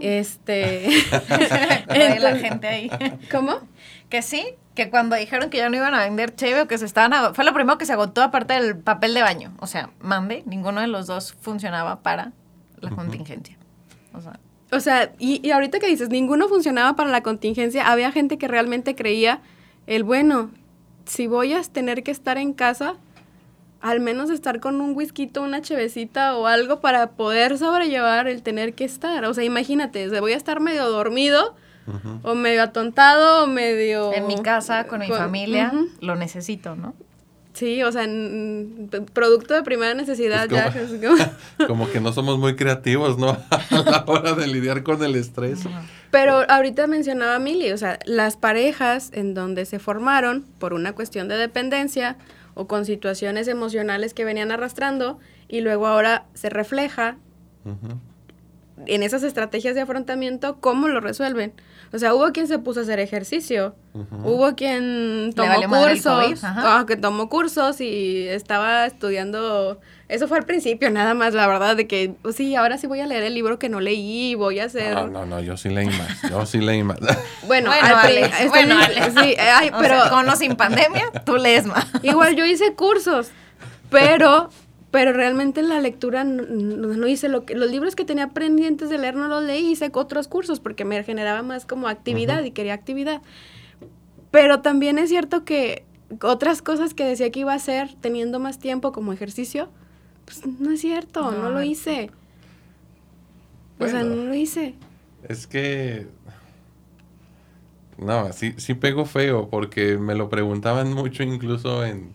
Este. 0.00 0.88
la 2.20 2.36
gente 2.36 2.68
ahí. 2.68 2.90
¿Cómo? 3.30 3.60
Que 4.08 4.22
sí, 4.22 4.54
que 4.74 4.88
cuando 4.88 5.16
dijeron 5.16 5.50
que 5.50 5.58
ya 5.58 5.68
no 5.68 5.76
iban 5.76 5.94
a 5.94 6.04
vender 6.04 6.34
cheve 6.34 6.62
o 6.62 6.68
que 6.68 6.78
se 6.78 6.84
estaban. 6.84 7.34
Fue 7.34 7.44
lo 7.44 7.52
primero 7.52 7.76
que 7.76 7.86
se 7.86 7.92
agotó, 7.92 8.22
aparte 8.22 8.54
del 8.54 8.76
papel 8.76 9.14
de 9.14 9.22
baño. 9.22 9.52
O 9.58 9.66
sea, 9.66 9.90
mande, 10.00 10.44
ninguno 10.46 10.80
de 10.80 10.86
los 10.86 11.08
dos 11.08 11.34
funcionaba 11.40 12.02
para 12.02 12.32
la 12.80 12.90
contingencia. 12.90 13.58
O 14.14 14.20
sea. 14.20 14.38
O 14.72 14.80
sea, 14.80 15.12
y, 15.18 15.46
y 15.46 15.50
ahorita 15.50 15.78
que 15.78 15.86
dices, 15.86 16.08
ninguno 16.08 16.48
funcionaba 16.48 16.96
para 16.96 17.10
la 17.10 17.22
contingencia, 17.22 17.86
había 17.90 18.10
gente 18.10 18.38
que 18.38 18.48
realmente 18.48 18.94
creía 18.94 19.40
el 19.86 20.02
bueno, 20.02 20.50
si 21.04 21.26
voy 21.26 21.52
a 21.52 21.62
tener 21.62 22.02
que 22.02 22.10
estar 22.10 22.38
en 22.38 22.52
casa, 22.52 22.94
al 23.82 24.00
menos 24.00 24.30
estar 24.30 24.60
con 24.60 24.80
un 24.80 24.96
whisky, 24.96 25.30
una 25.38 25.60
chevecita 25.60 26.36
o 26.36 26.46
algo 26.46 26.80
para 26.80 27.10
poder 27.10 27.58
sobrellevar 27.58 28.28
el 28.28 28.42
tener 28.42 28.74
que 28.74 28.84
estar. 28.84 29.24
O 29.24 29.34
sea, 29.34 29.44
imagínate, 29.44 30.08
voy 30.20 30.32
a 30.32 30.36
estar 30.36 30.60
medio 30.60 30.88
dormido 30.88 31.54
o 32.22 32.34
medio 32.34 32.62
atontado 32.62 33.44
o 33.44 33.46
medio... 33.48 34.12
En 34.12 34.28
mi 34.28 34.40
casa, 34.40 34.86
con, 34.86 35.00
mi 35.00 35.08
familia, 35.08 35.72
lo 36.00 36.14
necesito, 36.14 36.76
¿no? 36.76 36.94
Sí, 37.52 37.82
o 37.82 37.92
sea, 37.92 38.08
producto 39.12 39.52
de 39.52 39.62
primera 39.62 39.92
necesidad 39.94 40.48
ya. 40.48 40.72
Como, 41.66 41.90
que 41.90 42.00
no 42.00 42.12
somos 42.12 42.38
muy 42.38 42.56
creativos, 42.56 43.18
¿no? 43.18 43.36
A 43.50 43.90
la 43.90 44.04
hora 44.06 44.32
de 44.32 44.46
lidiar 44.46 44.82
con 44.82 45.02
el 45.02 45.16
estrés. 45.16 45.60
Pero 46.10 46.50
ahorita 46.50 46.86
mencionaba 46.86 47.38
Mili, 47.38 47.72
o 47.72 47.78
sea, 47.78 47.98
las 48.06 48.36
parejas 48.36 49.10
en 49.12 49.34
donde 49.34 49.66
se 49.66 49.78
formaron 49.78 50.46
por 50.58 50.72
una 50.72 50.94
cuestión 50.94 51.28
de 51.28 51.36
dependencia 51.36 52.16
o 52.54 52.66
con 52.66 52.84
situaciones 52.84 53.48
emocionales 53.48 54.14
que 54.14 54.24
venían 54.24 54.50
arrastrando 54.50 55.18
y 55.48 55.60
luego 55.60 55.86
ahora 55.86 56.24
se 56.34 56.48
refleja 56.48 57.16
en 58.86 59.02
esas 59.02 59.22
estrategias 59.22 59.74
de 59.74 59.82
afrontamiento 59.82 60.58
cómo 60.60 60.88
lo 60.88 61.00
resuelven. 61.00 61.52
O 61.92 61.98
sea, 61.98 62.14
hubo 62.14 62.32
quien 62.32 62.46
se 62.48 62.58
puso 62.58 62.80
a 62.80 62.82
hacer 62.84 63.00
ejercicio, 63.00 63.74
hubo 63.92 64.54
quien 64.54 65.32
tomó 65.34 65.68
cursos, 65.68 66.40
ah, 66.42 66.84
que 66.86 66.96
tomó 66.96 67.28
cursos 67.28 67.80
y 67.80 68.26
estaba 68.28 68.86
estudiando 68.86 69.78
eso 70.12 70.28
fue 70.28 70.36
al 70.36 70.44
principio, 70.44 70.90
nada 70.90 71.14
más, 71.14 71.32
la 71.32 71.46
verdad, 71.46 71.74
de 71.74 71.86
que, 71.86 72.14
pues 72.20 72.36
sí, 72.36 72.54
ahora 72.54 72.76
sí 72.76 72.86
voy 72.86 73.00
a 73.00 73.06
leer 73.06 73.22
el 73.22 73.32
libro 73.32 73.58
que 73.58 73.70
no 73.70 73.80
leí, 73.80 74.34
voy 74.34 74.60
a 74.60 74.64
hacer... 74.64 74.94
No, 74.94 75.06
no, 75.06 75.24
no, 75.24 75.40
yo 75.40 75.56
sí 75.56 75.70
leí 75.70 75.86
más, 75.86 76.20
yo 76.28 76.44
sí 76.44 76.58
leí 76.58 76.82
más. 76.82 76.98
bueno, 77.46 77.70
bueno, 78.50 78.76
sí, 79.18 79.34
ay, 79.38 79.70
pero... 79.80 80.10
con 80.10 80.28
o 80.28 80.36
sin 80.36 80.54
pandemia, 80.54 81.10
tú 81.24 81.36
lees 81.36 81.64
más. 81.64 81.86
Igual 82.02 82.36
yo 82.36 82.44
hice 82.44 82.74
cursos, 82.74 83.30
pero 83.88 84.50
pero 84.92 85.12
realmente 85.12 85.62
la 85.62 85.80
lectura 85.80 86.22
no, 86.22 87.06
hice 87.08 87.28
lo 87.28 87.44
que 87.44 87.56
los 87.56 87.68
libros 87.68 87.96
que 87.96 88.04
tenía 88.04 88.28
pendientes 88.28 88.90
de 88.90 88.98
leer 88.98 89.16
no 89.16 89.26
los 89.26 89.42
leí 89.42 89.72
hice 89.72 89.90
otros 89.92 90.28
cursos 90.28 90.60
porque 90.60 90.84
me 90.84 91.02
generaba 91.02 91.42
más 91.42 91.66
como 91.66 91.88
actividad 91.88 92.44
y 92.44 92.52
quería 92.52 92.74
actividad 92.74 93.22
pero 94.30 94.60
también 94.60 94.98
es 94.98 95.08
cierto 95.08 95.44
que 95.44 95.84
otras 96.20 96.62
cosas 96.62 96.94
que 96.94 97.04
decía 97.04 97.30
que 97.30 97.40
iba 97.40 97.52
a 97.52 97.56
hacer 97.56 97.94
teniendo 98.00 98.38
más 98.38 98.60
tiempo 98.60 98.92
como 98.92 99.12
ejercicio 99.12 99.68
pues 100.24 100.46
no 100.46 100.70
es 100.70 100.80
cierto, 100.80 101.30
no, 101.30 101.50
lo 101.50 101.62
hice. 101.62 102.10
o 103.78 103.88
sea, 103.88 104.02
no 104.04 104.14
lo 104.14 104.34
hice. 104.34 104.74
Es 105.28 105.46
que... 105.46 106.06
No, 107.98 108.32
sí, 108.32 108.54
sí 108.56 108.74
pego 108.74 109.04
feo 109.04 109.48
porque 109.48 109.98
me 109.98 110.14
lo 110.14 110.28
preguntaban 110.28 110.92
mucho 110.92 111.22
incluso 111.22 111.84
en, 111.84 112.10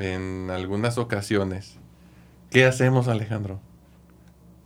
en 0.00 0.50
algunas 0.50 0.98
ocasiones. 0.98 1.76
¿Qué 2.50 2.64
hacemos, 2.64 3.08
Alejandro? 3.08 3.60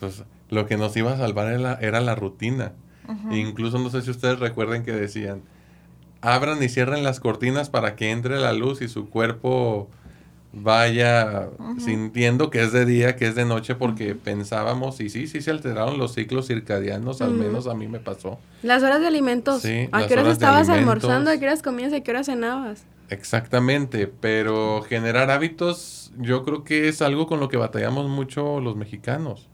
Pues 0.01 0.25
lo 0.51 0.66
que 0.66 0.77
nos 0.77 0.97
iba 0.97 1.12
a 1.12 1.16
salvar 1.16 1.53
era, 1.53 1.75
era 1.75 2.01
la 2.01 2.14
rutina. 2.14 2.73
incluso 3.31 3.79
no 3.79 3.90
sé 3.90 4.03
si 4.03 4.11
ustedes 4.11 4.38
recuerden 4.38 4.83
que 4.83 4.92
decían, 4.92 5.42
abran 6.23 6.62
y 6.62 6.68
cierren 6.68 7.05
las 7.05 7.20
cortinas 7.20 7.68
para 7.68 7.97
que 7.97 8.11
entre 8.11 8.38
la 8.38 8.53
luz 8.53 8.81
y 8.81 8.88
su 8.88 9.11
cuerpo 9.11 9.90
vaya 10.57 11.49
sintiendo 11.79 12.49
que 12.49 12.62
es 12.62 12.73
de 12.73 12.87
día, 12.87 13.16
que 13.16 13.27
es 13.27 13.35
de 13.35 13.44
noche, 13.44 13.75
porque 13.75 14.14
pensábamos, 14.14 15.01
y 15.01 15.11
sí, 15.11 15.27
sí 15.27 15.40
se 15.40 15.51
alteraron 15.51 15.99
los 15.99 16.14
ciclos 16.14 16.47
circadianos, 16.47 17.20
al 17.20 17.33
menos 17.33 17.66
a 17.66 17.75
mí 17.75 17.88
me 17.88 17.99
pasó. 17.99 18.38
Las 18.62 18.83
horas 18.83 19.01
de 19.01 19.09
alimentos. 19.09 19.62
Sí, 19.62 19.88
¿A 19.90 20.07
qué 20.07 20.14
horas 20.14 20.29
estabas 20.29 20.68
almorzando? 20.68 21.31
¿A 21.31 21.37
qué 21.38 21.47
horas 21.47 21.62
comías? 21.62 21.92
¿A 21.92 22.01
qué 22.01 22.11
horas 22.11 22.27
cenabas? 22.27 22.85
Exactamente, 23.11 24.07
pero 24.07 24.83
generar 24.83 25.31
hábitos 25.31 26.12
yo 26.19 26.45
creo 26.45 26.64
que 26.64 26.88
es 26.88 27.03
algo 27.03 27.27
con 27.27 27.40
lo 27.40 27.49
que 27.49 27.57
batallamos 27.57 28.09
mucho 28.09 28.61
los 28.61 28.77
mexicanos. 28.77 29.49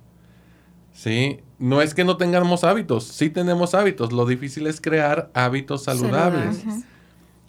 Sí, 0.92 1.40
no 1.58 1.82
es 1.82 1.94
que 1.94 2.04
no 2.04 2.16
tengamos 2.16 2.64
hábitos, 2.64 3.04
sí 3.04 3.30
tenemos 3.30 3.74
hábitos, 3.74 4.12
lo 4.12 4.26
difícil 4.26 4.66
es 4.66 4.80
crear 4.80 5.30
hábitos 5.34 5.84
saludables. 5.84 6.64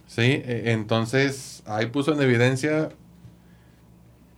Sí, 0.08 0.22
e, 0.22 0.72
entonces 0.72 1.64
ahí 1.66 1.88
puso 1.88 2.14
en 2.14 2.22
evidencia 2.22 2.90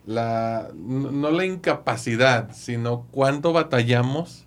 la, 0.06 0.70
no 0.74 1.30
la 1.30 1.44
incapacidad, 1.44 2.50
sino 2.52 3.06
cuánto 3.10 3.52
batallamos 3.52 4.46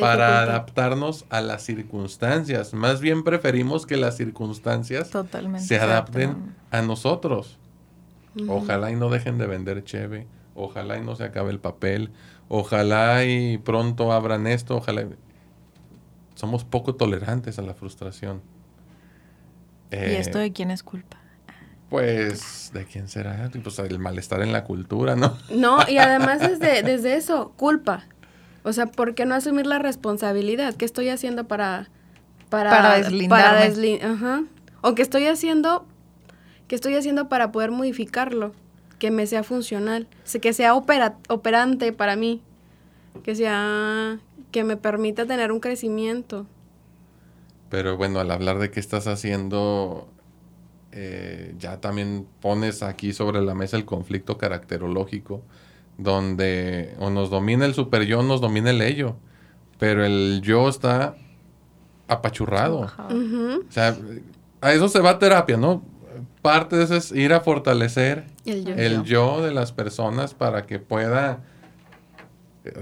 para 0.00 0.42
adaptarnos 0.42 1.24
a 1.30 1.40
las 1.40 1.62
circunstancias. 1.62 2.74
Más 2.74 3.00
bien 3.00 3.24
preferimos 3.24 3.86
que 3.86 3.96
las 3.96 4.16
circunstancias 4.16 5.10
se 5.58 5.78
adapten 5.78 6.54
a 6.70 6.82
nosotros. 6.82 7.58
Ojalá 8.46 8.90
y 8.90 8.96
no 8.96 9.10
dejen 9.10 9.38
de 9.38 9.46
vender 9.46 9.84
cheve, 9.84 10.26
ojalá 10.54 10.98
y 10.98 11.02
no 11.02 11.16
se 11.16 11.24
acabe 11.24 11.50
el 11.50 11.58
papel, 11.58 12.10
ojalá 12.48 13.24
y 13.24 13.58
pronto 13.58 14.12
abran 14.12 14.46
esto, 14.46 14.76
ojalá. 14.76 15.06
Somos 16.34 16.64
poco 16.64 16.94
tolerantes 16.94 17.58
a 17.58 17.62
la 17.62 17.74
frustración. 17.74 18.42
¿Y 19.90 19.96
esto 19.96 20.38
de 20.38 20.52
quién 20.52 20.70
es 20.70 20.82
culpa? 20.82 21.18
Pues, 21.88 22.70
¿de 22.74 22.84
quién 22.84 23.08
será? 23.08 23.50
Pues 23.62 23.78
el 23.78 23.98
malestar 23.98 24.42
en 24.42 24.52
la 24.52 24.64
cultura, 24.64 25.16
¿no? 25.16 25.36
No, 25.50 25.78
y 25.88 25.98
además 25.98 26.40
desde, 26.60 26.82
desde 26.82 27.16
eso, 27.16 27.52
culpa. 27.56 28.04
O 28.68 28.72
sea, 28.72 28.86
¿por 28.86 29.14
qué 29.14 29.24
no 29.24 29.34
asumir 29.34 29.66
la 29.66 29.78
responsabilidad? 29.78 30.74
¿Qué 30.74 30.84
estoy 30.84 31.08
haciendo 31.08 31.48
para... 31.48 31.88
Para, 32.48 32.70
para 32.70 32.94
deslindarme. 32.98 34.00
ajá. 34.02 34.44
O 34.80 34.94
qué 34.94 35.02
estoy 35.02 35.26
haciendo... 35.26 35.86
¿Qué 36.66 36.74
estoy 36.74 36.94
haciendo 36.94 37.28
para 37.28 37.50
poder 37.50 37.70
modificarlo? 37.70 38.52
Que 38.98 39.10
me 39.10 39.26
sea 39.26 39.42
funcional. 39.42 40.06
Que 40.40 40.52
sea 40.52 40.74
operante 40.74 41.92
para 41.92 42.16
mí. 42.16 42.42
Que 43.22 43.34
sea... 43.34 44.18
Que 44.52 44.64
me 44.64 44.76
permita 44.76 45.26
tener 45.26 45.50
un 45.52 45.60
crecimiento. 45.60 46.46
Pero 47.70 47.96
bueno, 47.96 48.20
al 48.20 48.30
hablar 48.30 48.58
de 48.58 48.70
qué 48.70 48.80
estás 48.80 49.06
haciendo 49.06 50.08
eh, 50.92 51.54
ya 51.58 51.80
también 51.80 52.26
pones 52.40 52.82
aquí 52.82 53.12
sobre 53.12 53.42
la 53.42 53.54
mesa 53.54 53.76
el 53.76 53.84
conflicto 53.84 54.38
caracterológico, 54.38 55.42
donde 55.98 56.94
o 57.00 57.10
nos 57.10 57.28
domina 57.28 57.66
el 57.66 57.74
super 57.74 58.06
yo, 58.06 58.22
nos 58.22 58.40
domina 58.40 58.70
el 58.70 58.80
ello, 58.80 59.16
pero 59.78 60.04
el 60.04 60.40
yo 60.42 60.68
está 60.68 61.16
apachurrado. 62.06 62.80
O 62.80 63.72
sea, 63.72 63.96
a 64.60 64.72
eso 64.72 64.88
se 64.88 65.00
va 65.00 65.18
terapia, 65.18 65.56
¿no? 65.56 65.82
Parte 66.40 66.76
de 66.76 66.84
eso 66.84 66.96
es 66.96 67.12
ir 67.12 67.32
a 67.34 67.40
fortalecer 67.40 68.26
el 68.46 69.02
yo, 69.02 69.42
de 69.42 69.52
las 69.52 69.72
personas 69.72 70.34
para 70.34 70.64
que 70.66 70.78
pueda 70.78 71.40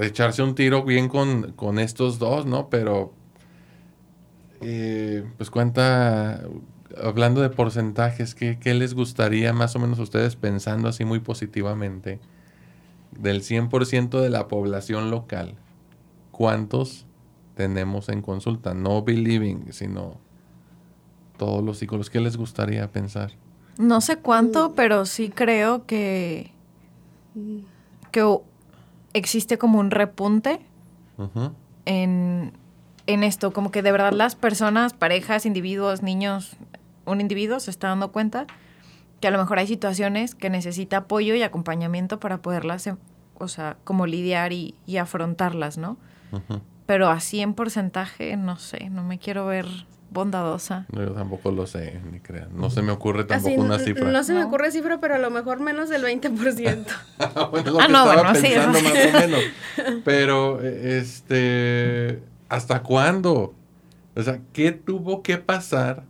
echarse 0.01 0.43
un 0.43 0.55
tiro 0.55 0.85
bien 0.85 1.09
con, 1.09 1.53
con 1.53 1.79
estos 1.79 2.19
dos, 2.19 2.45
¿no? 2.45 2.69
Pero, 2.69 3.13
eh, 4.61 5.25
pues 5.39 5.51
cuenta, 5.51 6.43
hablando 7.03 7.41
de 7.41 7.49
porcentajes, 7.51 8.35
¿qué, 8.35 8.59
¿qué, 8.59 8.75
les 8.75 8.95
gustaría 8.95 9.53
más 9.53 9.75
o 9.75 9.79
menos 9.79 9.99
ustedes 9.99 10.37
pensando 10.37 10.89
así 10.89 11.05
muy 11.05 11.21
positivamente 11.21 12.21
del 13.19 13.43
100% 13.43 14.21
de 14.21 14.31
la 14.31 14.49
población 14.49 15.11
local? 15.11 15.55
¿Cuántos 16.31 17.07
tenemos 17.55 18.09
en 18.09 18.23
consulta? 18.23 18.75
No 18.75 19.03
believing, 19.03 19.73
sino 19.73 20.19
todos 21.37 21.65
los 21.65 21.79
psicólogos. 21.79 22.11
¿Qué 22.11 22.21
les 22.21 22.37
gustaría 22.37 22.91
pensar? 22.91 23.33
No 23.79 24.01
sé 24.01 24.17
cuánto, 24.17 24.75
pero 24.75 25.05
sí 25.07 25.29
creo 25.29 25.87
que, 25.87 26.53
que 28.11 28.39
existe 29.13 29.59
como 29.59 29.79
un 29.79 29.91
repunte 29.91 30.61
en, 31.85 32.53
en 33.07 33.23
esto, 33.23 33.53
como 33.53 33.71
que 33.71 33.83
de 33.83 33.93
verdad 33.93 34.13
las 34.13 34.35
personas, 34.35 34.95
parejas, 34.95 35.47
individuos, 35.47 36.03
niños, 36.03 36.57
un 37.05 37.21
individuo 37.21 37.61
se 37.61 37.71
está 37.71 37.89
dando 37.89 38.13
cuenta 38.13 38.47
que 39.27 39.29
a 39.29 39.33
lo 39.33 39.39
mejor 39.39 39.59
hay 39.59 39.67
situaciones 39.67 40.37
que 40.37 40.51
necesita 40.51 40.99
apoyo 40.99 41.35
y 41.35 41.43
acompañamiento 41.43 42.21
para 42.21 42.43
poderlas, 42.43 42.87
em, 42.87 42.97
o 43.35 43.49
sea, 43.49 43.77
como 43.83 44.07
lidiar 44.07 44.53
y, 44.53 44.77
afrontarlas, 45.01 45.79
¿no? 45.79 45.97
Pero 46.87 47.09
así 47.09 47.41
en 47.41 47.55
porcentaje, 47.55 48.37
no 48.37 48.57
sé, 48.57 48.89
no 48.89 49.03
me 49.03 49.19
quiero 49.19 49.45
ver 49.45 49.67
bondadosa. 50.13 50.87
No, 50.93 51.03
yo 51.03 51.11
tampoco 51.11 51.51
lo 51.51 51.67
sé, 51.67 52.01
ni 52.09 52.21
crean. 52.21 52.51
No 52.55 52.71
se 52.71 52.83
me 52.83 52.93
ocurre 52.93 53.25
tampoco 53.25 53.61
una 53.61 53.81
cifra. 53.81 54.13
No 54.13 54.23
se 54.23 54.33
me 54.33 54.45
ocurre 54.45 54.71
cifra, 54.71 55.01
pero 55.01 55.17
a 55.17 55.19
lo 55.19 55.33
mejor 55.33 55.59
menos 55.59 55.89
del 55.89 56.05
20%. 56.05 56.87
bueno, 57.51 57.71
lo 57.73 57.81
ah, 57.81 57.87
que 57.89 57.93
no, 57.93 58.13
estaba 58.13 58.33
pensando 58.33 58.81
más 58.81 58.93
o 58.93 59.19
menos. 59.19 59.41
Pero, 60.05 60.61
este, 60.63 62.23
¿hasta 62.49 62.85
cuándo? 62.85 63.55
O 64.15 64.23
sea, 64.23 64.39
¿qué 64.53 64.71
tuvo 64.71 65.25
que 65.25 65.39
pasar 65.39 66.05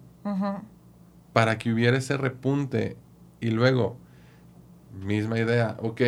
para 1.33 1.57
que 1.57 1.73
hubiera 1.73 1.97
ese 1.97 2.19
repunte? 2.19 2.99
Y 3.41 3.51
luego, 3.51 3.97
misma 5.01 5.39
idea, 5.39 5.77
ok, 5.81 6.01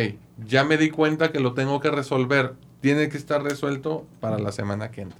ya 0.45 0.63
me 0.63 0.77
di 0.77 0.89
cuenta 0.89 1.31
que 1.31 1.39
lo 1.39 1.53
tengo 1.53 1.79
que 1.79 1.91
resolver. 1.91 2.55
Tiene 2.81 3.09
que 3.09 3.17
estar 3.17 3.43
resuelto 3.43 4.05
para 4.19 4.39
la 4.39 4.51
semana 4.51 4.91
que 4.91 5.01
entra. 5.01 5.19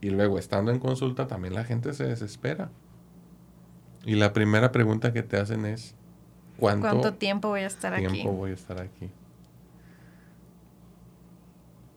Y 0.00 0.10
luego, 0.10 0.38
estando 0.38 0.70
en 0.70 0.78
consulta, 0.78 1.26
también 1.26 1.54
la 1.54 1.64
gente 1.64 1.94
se 1.94 2.04
desespera. 2.04 2.70
Y 4.04 4.16
la 4.16 4.32
primera 4.32 4.70
pregunta 4.70 5.12
que 5.12 5.22
te 5.22 5.38
hacen 5.38 5.64
es, 5.64 5.94
¿cuánto, 6.58 7.14
tiempo 7.14 7.48
voy 7.48 7.60
a 7.60 7.66
estar 7.66 7.94
aquí? 7.94 8.22
voy 8.22 8.50
a 8.50 8.54
estar 8.54 8.80
aquí? 8.80 9.10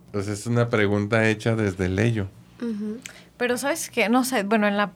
Entonces 0.07 0.39
es 0.39 0.47
una 0.47 0.69
pregunta 0.69 1.27
hecha 1.27 1.55
desde 1.55 1.85
el 1.85 1.99
ello. 1.99 2.27
Pero 3.37 3.57
sabes 3.57 3.89
que, 3.89 4.09
no 4.09 4.23
sé, 4.23 4.43
bueno, 4.43 4.67
en 4.67 4.77
la... 4.77 4.93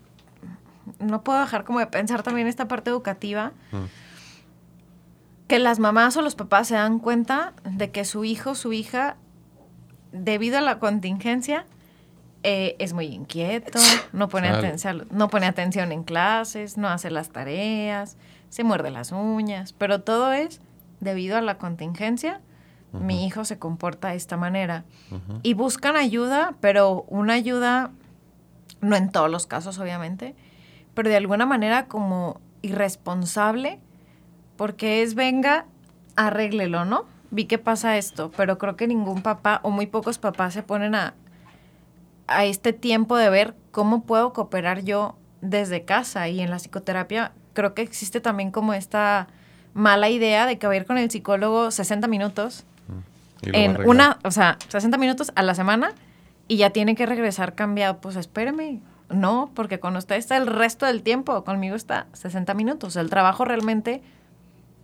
No 1.00 1.24
puedo 1.24 1.40
dejar 1.40 1.64
como 1.64 1.80
de 1.80 1.88
pensar 1.88 2.24
también 2.24 2.48
esta 2.48 2.68
parte 2.68 2.90
educativa. 2.90 3.52
Que 5.48 5.60
las 5.60 5.80
mamás 5.80 6.16
o 6.16 6.22
los 6.22 6.36
papás 6.36 6.68
se 6.68 6.76
dan 6.76 7.00
cuenta 7.00 7.54
de 7.64 7.92
que 7.92 8.06
su 8.06 8.24
hijo, 8.24 8.56
su 8.56 8.72
hija, 8.72 9.18
debido 10.12 10.58
a 10.58 10.62
la 10.62 10.80
contingencia, 10.80 11.66
eh, 12.44 12.76
es 12.80 12.94
muy 12.94 13.06
inquieto, 13.06 13.80
no 14.14 14.28
pone, 14.28 14.50
atención, 14.50 15.08
no 15.12 15.30
pone 15.30 15.46
atención 15.46 15.92
en 15.92 16.04
clases, 16.04 16.78
no 16.78 16.88
hace 16.88 17.12
las 17.12 17.30
tareas, 17.30 18.18
se 18.50 18.64
muerde 18.64 18.90
las 18.90 19.12
uñas, 19.12 19.74
pero 19.74 20.02
todo 20.02 20.34
es 20.34 20.60
debido 21.00 21.38
a 21.38 21.42
la 21.42 21.58
contingencia. 21.58 22.42
Mi 22.94 23.26
hijo 23.26 23.46
se 23.46 23.58
comporta 23.58 24.10
de 24.10 24.18
esta 24.18 24.36
manera. 24.36 24.84
Y 25.44 25.54
buscan 25.54 25.96
ayuda, 25.96 26.56
pero 26.60 27.06
una 27.08 27.34
ayuda, 27.34 27.92
no 28.82 28.98
en 28.98 29.12
todos 29.12 29.32
los 29.32 29.48
casos 29.48 29.80
obviamente, 29.80 30.36
pero 30.94 31.10
de 31.10 31.18
alguna 31.18 31.46
manera 31.46 31.88
como 31.88 32.40
irresponsable, 32.62 33.80
porque 34.58 35.02
es 35.02 35.16
venga, 35.16 35.66
arréglelo, 36.16 36.86
¿no? 36.86 37.06
Vi 37.32 37.46
que 37.46 37.58
pasa 37.58 37.98
esto, 37.98 38.32
pero 38.36 38.58
creo 38.58 38.76
que 38.76 38.88
ningún 38.88 39.22
papá 39.22 39.62
o 39.64 39.72
muy 39.72 39.88
pocos 39.88 40.18
papás 40.18 40.54
se 40.54 40.64
ponen 40.64 40.96
a, 40.96 41.14
a 42.28 42.46
este 42.46 42.74
tiempo 42.74 43.16
de 43.16 43.30
ver 43.30 43.56
cómo 43.72 44.04
puedo 44.04 44.34
cooperar 44.34 44.84
yo 44.84 45.16
desde 45.42 45.84
casa 45.86 46.28
y 46.28 46.42
en 46.42 46.52
la 46.52 46.58
psicoterapia 46.58 47.32
creo 47.54 47.74
que 47.74 47.82
existe 47.82 48.22
también 48.22 48.52
como 48.52 48.74
esta 48.74 49.28
mala 49.74 50.10
idea 50.10 50.46
de 50.46 50.58
que 50.58 50.68
va 50.68 50.74
a 50.74 50.76
ir 50.76 50.86
con 50.86 50.98
el 50.98 51.10
psicólogo 51.10 51.72
60 51.72 52.08
minutos 52.08 52.66
mm. 52.88 53.50
en 53.54 53.88
una, 53.88 54.20
o 54.24 54.32
sea, 54.32 54.58
60 54.68 54.98
minutos 54.98 55.32
a 55.36 55.44
la 55.44 55.56
semana 55.56 55.94
y 56.48 56.58
ya 56.58 56.72
tiene 56.72 56.96
que 56.96 57.06
regresar 57.06 57.56
cambiado. 57.56 58.00
Pues 58.02 58.16
espéreme, 58.16 58.82
no, 59.12 59.52
porque 59.54 59.80
con 59.80 59.96
usted 59.96 60.16
está 60.16 60.38
el 60.38 60.48
resto 60.48 60.86
del 60.86 61.04
tiempo, 61.04 61.44
conmigo 61.44 61.76
está 61.76 62.08
60 62.14 62.54
minutos. 62.54 62.96
El 62.96 63.10
trabajo 63.10 63.46
realmente 63.46 64.02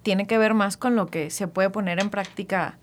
tiene 0.03 0.27
que 0.27 0.37
ver 0.37 0.53
más 0.53 0.77
con 0.77 0.95
lo 0.95 1.07
que 1.07 1.29
se 1.29 1.47
puede 1.47 1.69
poner 1.69 1.99
en 1.99 2.09
práctica 2.09 2.77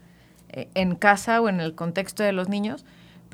eh, 0.51 0.69
en 0.75 0.95
casa 0.95 1.41
o 1.41 1.49
en 1.49 1.61
el 1.61 1.75
contexto 1.75 2.23
de 2.23 2.33
los 2.33 2.49
niños 2.49 2.85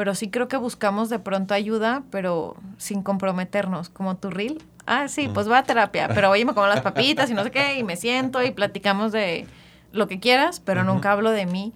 pero 0.01 0.15
sí 0.15 0.31
creo 0.31 0.49
que 0.49 0.57
buscamos 0.57 1.11
de 1.11 1.19
pronto 1.19 1.53
ayuda, 1.53 2.05
pero 2.11 2.57
sin 2.79 3.03
comprometernos, 3.03 3.91
como 3.91 4.17
tu 4.17 4.31
reel. 4.31 4.63
Ah, 4.87 5.09
sí, 5.09 5.29
pues 5.29 5.47
va 5.47 5.59
a 5.59 5.63
terapia, 5.63 6.09
pero 6.09 6.31
oye, 6.31 6.47
me 6.47 6.55
como 6.55 6.67
las 6.69 6.81
papitas 6.81 7.29
y 7.29 7.35
no 7.35 7.45
sé 7.45 7.51
qué, 7.51 7.79
y 7.79 7.85
me 7.85 7.97
siento 7.97 8.43
y 8.43 8.51
platicamos 8.51 9.13
de 9.13 9.47
lo 9.93 10.09
que 10.09 10.19
quieras, 10.19 10.59
pero 10.61 10.85
nunca 10.85 11.13
hablo 11.13 11.31
de 11.31 11.45
mí 11.45 11.75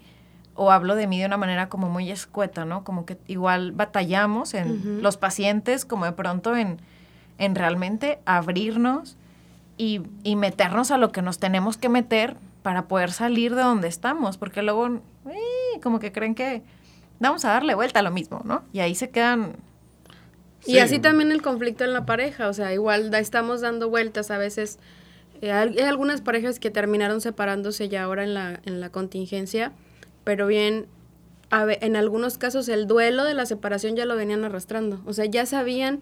o 0.54 0.70
hablo 0.70 0.94
de 0.94 1.06
mí 1.06 1.18
de 1.20 1.26
una 1.26 1.36
manera 1.36 1.68
como 1.68 1.88
muy 1.88 2.10
escueta, 2.10 2.64
¿no? 2.64 2.84
Como 2.84 3.06
que 3.06 3.18
igual 3.26 3.72
batallamos 3.72 4.54
en 4.54 5.02
los 5.02 5.16
pacientes, 5.16 5.84
como 5.84 6.04
de 6.04 6.12
pronto 6.12 6.56
en, 6.56 6.78
en 7.38 7.54
realmente 7.54 8.20
abrirnos 8.24 9.16
y, 9.76 10.02
y, 10.22 10.36
meternos 10.36 10.90
a 10.92 10.98
lo 10.98 11.10
que 11.10 11.22
nos 11.22 11.38
tenemos 11.38 11.76
que 11.76 11.88
meter 11.88 12.36
para 12.62 12.86
poder 12.86 13.10
salir 13.12 13.54
de 13.54 13.62
donde 13.62 13.88
estamos, 13.88 14.38
porque 14.38 14.62
luego, 14.62 15.00
como 15.82 15.98
que 15.98 16.12
creen 16.12 16.34
que 16.34 16.62
vamos 17.18 17.44
a 17.44 17.48
darle 17.50 17.74
vuelta 17.74 18.00
a 18.00 18.02
lo 18.02 18.10
mismo, 18.10 18.40
¿no? 18.44 18.62
Y 18.72 18.80
ahí 18.80 18.94
se 18.94 19.10
quedan... 19.10 19.56
Y 20.66 20.78
así 20.78 20.98
también 20.98 21.30
el 21.30 21.42
conflicto 21.42 21.84
en 21.84 21.92
la 21.92 22.06
pareja, 22.06 22.48
o 22.48 22.54
sea, 22.54 22.72
igual 22.72 23.12
estamos 23.14 23.60
dando 23.60 23.90
vueltas 23.90 24.30
a 24.30 24.38
veces. 24.38 24.78
Eh, 25.42 25.52
hay 25.52 25.78
algunas 25.80 26.22
parejas 26.22 26.58
que 26.58 26.70
terminaron 26.70 27.20
separándose 27.20 27.90
ya 27.90 28.04
ahora 28.04 28.24
en 28.24 28.32
la, 28.32 28.60
en 28.64 28.80
la 28.80 28.88
contingencia, 28.88 29.72
pero 30.24 30.46
bien, 30.46 30.86
en 31.50 31.96
algunos 31.96 32.38
casos 32.38 32.68
el 32.68 32.86
duelo 32.86 33.24
de 33.24 33.34
la 33.34 33.46
separación 33.46 33.96
ya 33.96 34.06
lo 34.06 34.16
venían 34.16 34.44
arrastrando, 34.44 35.00
o 35.06 35.12
sea, 35.12 35.26
ya 35.26 35.46
sabían... 35.46 36.00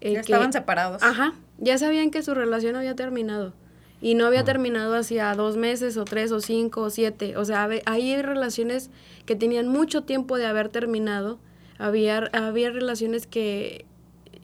Eh, 0.00 0.12
ya 0.14 0.20
estaban 0.20 0.52
separados. 0.52 1.02
Ajá, 1.02 1.34
ya 1.58 1.78
sabían 1.78 2.10
que 2.10 2.22
su 2.22 2.34
relación 2.34 2.76
había 2.76 2.94
terminado 2.94 3.52
y 4.00 4.14
no 4.14 4.26
había 4.26 4.44
terminado 4.44 4.94
hacía 4.94 5.34
dos 5.34 5.56
meses 5.56 5.96
o 5.96 6.04
tres 6.04 6.30
o 6.30 6.40
cinco 6.40 6.82
o 6.82 6.90
siete. 6.90 7.36
O 7.36 7.44
sea, 7.44 7.68
hay 7.84 8.22
relaciones 8.22 8.90
que 9.26 9.34
tenían 9.34 9.68
mucho 9.68 10.02
tiempo 10.02 10.38
de 10.38 10.46
haber 10.46 10.68
terminado, 10.68 11.38
había, 11.78 12.30
había 12.32 12.70
relaciones 12.70 13.26
que, 13.26 13.86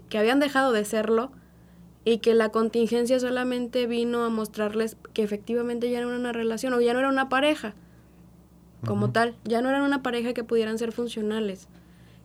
que 0.08 0.18
habían 0.18 0.40
dejado 0.40 0.72
de 0.72 0.84
serlo 0.84 1.30
y 2.04 2.18
que 2.18 2.34
la 2.34 2.50
contingencia 2.50 3.18
solamente 3.20 3.86
vino 3.86 4.24
a 4.24 4.28
mostrarles 4.28 4.96
que 5.12 5.22
efectivamente 5.22 5.90
ya 5.90 6.00
no 6.00 6.08
era 6.08 6.18
una 6.18 6.32
relación 6.32 6.74
o 6.74 6.80
ya 6.80 6.92
no 6.92 6.98
era 6.98 7.08
una 7.08 7.28
pareja 7.28 7.74
como 8.86 9.10
tal, 9.10 9.34
ya 9.44 9.60
no 9.60 9.68
eran 9.68 9.82
una 9.82 10.02
pareja 10.02 10.34
que 10.34 10.44
pudieran 10.44 10.78
ser 10.78 10.92
funcionales. 10.92 11.68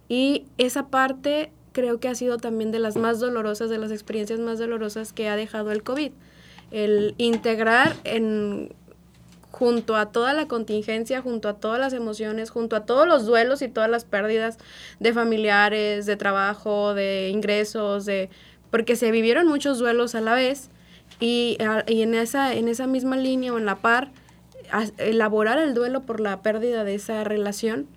Y 0.08 0.46
esa 0.58 0.88
parte 0.88 1.52
creo 1.72 2.00
que 2.00 2.08
ha 2.08 2.16
sido 2.16 2.38
también 2.38 2.72
de 2.72 2.80
las 2.80 2.96
más 2.98 3.20
dolorosas, 3.20 3.70
de 3.70 3.78
las 3.78 3.92
experiencias 3.92 4.40
más 4.40 4.60
dolorosas 4.60 5.14
que 5.14 5.30
ha 5.30 5.36
dejado 5.36 5.72
el 5.72 5.84
COVID 5.84 6.12
el 6.72 7.16
integrar 7.18 7.96
en 8.04 8.74
junto 9.52 9.96
a 9.96 10.12
toda 10.12 10.34
la 10.34 10.48
contingencia, 10.48 11.22
junto 11.22 11.50
a 11.50 11.56
todas 11.56 11.80
las 11.80 11.94
emociones, 11.94 12.52
junto 12.52 12.76
a 12.76 12.86
todos 12.86 13.08
los 13.08 13.26
duelos 13.26 13.62
y 13.62 13.68
todas 13.68 13.90
las 13.90 14.06
pérdidas 14.06 14.58
de 15.00 15.12
familiares, 15.12 16.06
de 16.06 16.16
trabajo, 16.16 16.94
de 16.94 17.30
ingresos, 17.30 18.06
de 18.06 18.30
porque 18.70 18.96
se 18.96 19.10
vivieron 19.10 19.48
muchos 19.48 19.80
duelos 19.80 20.14
a 20.14 20.22
la 20.22 20.36
vez 20.36 20.70
y, 21.20 21.58
y 21.88 22.04
en, 22.04 22.14
esa, 22.14 22.54
en 22.54 22.68
esa 22.68 22.86
misma 22.86 23.18
línea 23.18 23.52
o 23.52 23.58
en 23.58 23.66
la 23.66 23.78
par, 23.78 24.12
elaborar 24.98 25.58
el 25.58 25.74
duelo 25.74 26.02
por 26.02 26.20
la 26.20 26.42
pérdida 26.42 26.84
de 26.84 26.96
esa 26.96 27.24
relación 27.24 27.88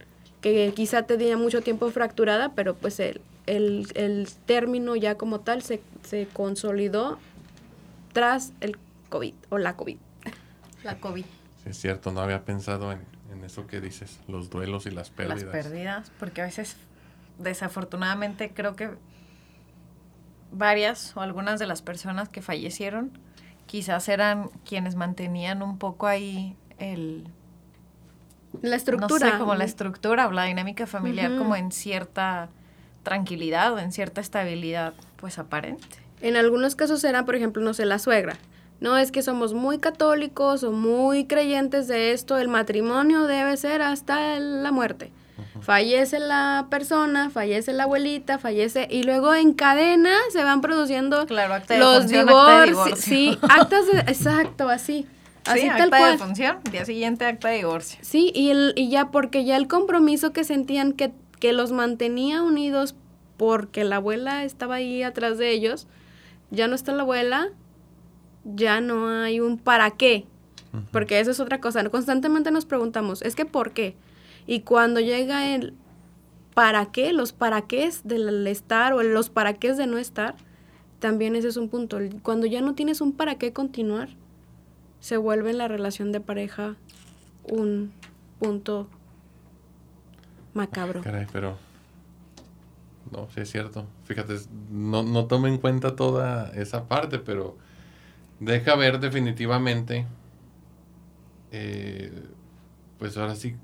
que 0.41 0.73
quizá 0.75 1.03
tenía 1.03 1.37
mucho 1.37 1.63
tiempo 1.63 1.91
fracturada, 1.91 2.53
pero 2.55 2.75
pues 2.75 2.99
el, 3.01 3.21
el, 3.47 3.87
el 3.95 4.29
término 4.47 4.97
ya 4.97 5.17
como 5.17 5.41
tal 5.41 5.63
se, 5.63 5.81
se 6.03 6.27
consolidó 6.33 7.19
tras 8.13 8.53
el 8.61 8.77
COVID 9.09 9.35
o 9.51 9.59
la 9.59 9.77
COVID. 9.77 9.99
La 10.85 10.99
COVID. 10.99 11.25
Sí, 11.63 11.71
es 11.71 11.79
cierto, 11.79 12.11
no 12.11 12.21
había 12.21 12.45
pensado 12.45 12.91
en, 12.91 13.01
eso 13.45 13.67
que 13.67 13.81
dices, 13.81 14.21
los 14.29 14.51
duelos 14.51 14.87
y 14.87 14.91
las 14.91 15.11
pérdidas. 15.11 15.43
Las 15.43 15.53
pérdidas, 15.53 16.13
porque 16.19 16.43
a 16.43 16.45
veces, 16.45 16.77
desafortunadamente, 17.39 18.53
creo 18.55 18.77
que 18.77 18.91
varias 20.53 21.17
o 21.17 21.21
algunas 21.21 21.59
de 21.59 21.67
las 21.67 21.83
personas 21.83 22.29
que 22.29 22.43
fallecieron 22.43 23.11
quizás 23.67 24.09
eran 24.09 24.51
quienes 24.65 24.97
mantenían 24.97 25.63
un 25.63 25.79
poco 25.79 26.07
ahí 26.07 26.57
el... 26.83 27.25
La 28.61 28.77
estructura. 28.77 29.27
No 29.27 29.33
sé, 29.33 29.39
como 29.39 29.55
la 29.55 29.65
estructura 29.65 30.27
o 30.27 30.31
la 30.31 30.45
dinámica 30.45 30.87
familiar 30.87 31.37
como 31.39 31.57
en 31.57 31.73
cierta 31.73 32.51
tranquilidad 33.03 33.73
o 33.73 33.79
en 33.79 33.93
cierta 33.93 34.21
estabilidad 34.21 34.93
pues 35.17 35.39
aparente. 35.39 35.87
En 36.21 36.37
algunos 36.37 36.77
casos 36.77 37.03
era, 37.05 37.25
por 37.25 37.35
ejemplo, 37.35 37.63
no 37.63 37.75
sé, 37.75 37.87
la 37.87 37.99
suegra. 37.99 38.37
No 38.81 38.97
es 38.97 39.13
que 39.13 39.23
somos 39.23 39.55
muy 39.55 39.79
católicos 39.79 40.65
o 40.65 40.73
muy 40.73 41.27
creyentes 41.27 41.89
de 41.89 42.13
esto, 42.13 42.37
el 42.39 42.49
matrimonio 42.49 43.27
debe 43.27 43.57
ser 43.57 43.81
hasta 43.81 44.39
la 44.39 44.73
muerte. 44.73 45.13
Fallece 45.61 46.19
la 46.19 46.67
persona, 46.69 47.31
fallece 47.31 47.73
la 47.73 47.85
abuelita, 47.85 48.39
fallece 48.39 48.89
y 48.91 49.05
luego 49.05 49.35
en 49.35 49.53
cadena 49.53 50.15
se 50.33 50.43
van 50.43 50.61
produciendo 50.61 51.27
los 51.29 52.09
divorcios. 52.09 52.99
Sí, 52.99 53.39
actas 53.43 53.87
de, 53.87 54.01
exacto, 54.01 54.69
así. 54.69 55.07
Así 55.45 55.67
tal 55.67 55.83
acta 55.83 55.99
cual. 55.99 56.13
de 56.13 56.19
función, 56.19 56.59
día 56.71 56.85
siguiente 56.85 57.25
acta 57.25 57.49
de 57.49 57.57
divorcio. 57.57 57.99
Sí, 58.03 58.31
y, 58.35 58.51
el, 58.51 58.73
y 58.77 58.89
ya 58.89 59.11
porque 59.11 59.45
ya 59.45 59.57
el 59.57 59.69
compromiso 59.69 60.33
que 60.33 60.45
sentían 60.45 60.93
que, 60.93 61.13
que 61.41 61.53
los 61.53 61.73
mantenía 61.73 62.43
unidos 62.43 62.95
porque 63.37 63.85
la 63.85 63.97
abuela 63.97 64.45
estaba 64.45 64.77
ahí 64.77 65.03
atrás 65.03 65.39
de 65.39 65.51
ellos, 65.51 65.89
ya 66.51 66.69
no 66.69 66.75
está 66.75 66.93
la 66.93 67.03
abuela, 67.03 67.49
ya 68.45 68.81
no 68.81 69.09
hay 69.09 69.41
un 69.41 69.59
para 69.59 69.91
qué. 69.91 70.27
Porque 70.91 71.21
eso 71.21 71.33
es 71.33 71.41
otra 71.41 71.61
cosa. 71.61 71.87
Constantemente 71.91 72.51
nos 72.51 72.65
preguntamos, 72.65 73.21
¿es 73.21 73.35
que 73.35 73.45
por 73.45 73.73
qué? 73.73 73.95
Y 74.47 74.61
cuando 74.61 75.01
llega 75.01 75.55
el 75.55 75.75
para 76.55 76.87
qué, 76.87 77.13
los 77.13 77.33
para 77.33 77.63
qué 77.63 77.91
del 78.05 78.47
estar 78.47 78.93
o 78.93 79.03
los 79.03 79.29
para 79.29 79.55
qué 79.55 79.75
de 79.75 79.87
no 79.87 79.99
estar, 79.99 80.35
también 80.99 81.37
ese 81.37 81.49
es 81.49 81.57
un 81.57 81.69
punto. 81.69 81.99
Cuando 82.23 82.47
ya 82.47 82.61
no 82.61 82.75
tienes 82.75 83.01
un 83.01 83.13
para 83.13 83.35
qué 83.35 83.53
continuar, 83.53 84.09
se 85.03 85.17
vuelve 85.17 85.51
en 85.51 85.59
la 85.59 85.67
relación 85.67 86.13
de 86.13 86.21
pareja 86.21 86.77
un 87.43 87.93
punto 88.39 88.89
macabro. 90.55 91.03
Caray, 91.03 91.27
pero 91.33 91.59
no, 93.11 93.29
sí 93.35 93.41
es 93.41 93.51
cierto. 93.51 93.85
Fíjate, 94.05 94.37
no, 94.71 95.03
no 95.03 95.27
tomo 95.27 95.49
en 95.49 95.59
cuenta 95.59 95.97
toda 95.97 96.51
esa 96.55 96.87
parte, 96.87 97.19
pero 97.19 97.59
deja 98.39 98.77
ver 98.77 99.01
definitivamente, 99.01 100.07
eh, 101.51 102.13
pues 103.01 103.17
ahora 103.17 103.35
sí, 103.35 103.57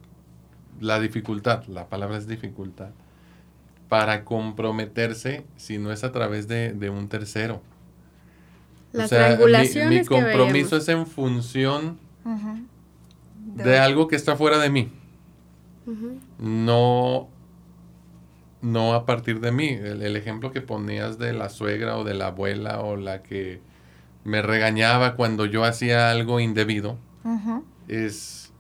la 0.81 0.99
dificultad, 0.99 1.65
la 1.67 1.89
palabra 1.89 2.19
es 2.19 2.27
dificultad, 2.27 2.91
para 3.89 4.25
comprometerse 4.25 5.47
si 5.57 5.79
no 5.79 5.93
es 5.93 6.03
a 6.03 6.11
través 6.11 6.49
de, 6.49 6.91
un 6.91 7.09
tercero. 7.09 7.63
La 8.93 9.05
o 9.05 9.09
sea, 9.09 9.39
mi, 9.89 10.05
compromiso 10.05 10.77
es 10.77 10.89
en 10.89 11.07
función 11.07 11.99
de, 13.55 13.79
algo 13.79 14.09
que 14.09 14.17
está 14.17 14.37
fuera 14.37 14.59
de 14.59 14.71
mí. 14.71 14.91
No 16.39 17.29
no 18.61 18.95
a 18.95 19.07
partir 19.07 19.41
de 19.41 19.53
mí. 19.53 19.69
El, 19.69 20.17
ejemplo 20.17 20.51
que 20.51 20.61
ponías 20.61 21.19
de 21.19 21.33
la 21.33 21.49
suegra 21.49 21.97
o 21.97 22.05
de 22.05 22.15
la 22.15 22.29
abuela 22.29 22.81
o 22.81 22.97
la 22.97 23.23
que 23.23 23.61
me 24.25 24.43
regañaba 24.43 25.15
cuando 25.15 25.47
yo 25.47 25.65
hacía 25.65 26.11
algo 26.11 26.41
indebido 26.41 26.99
es 27.89 28.53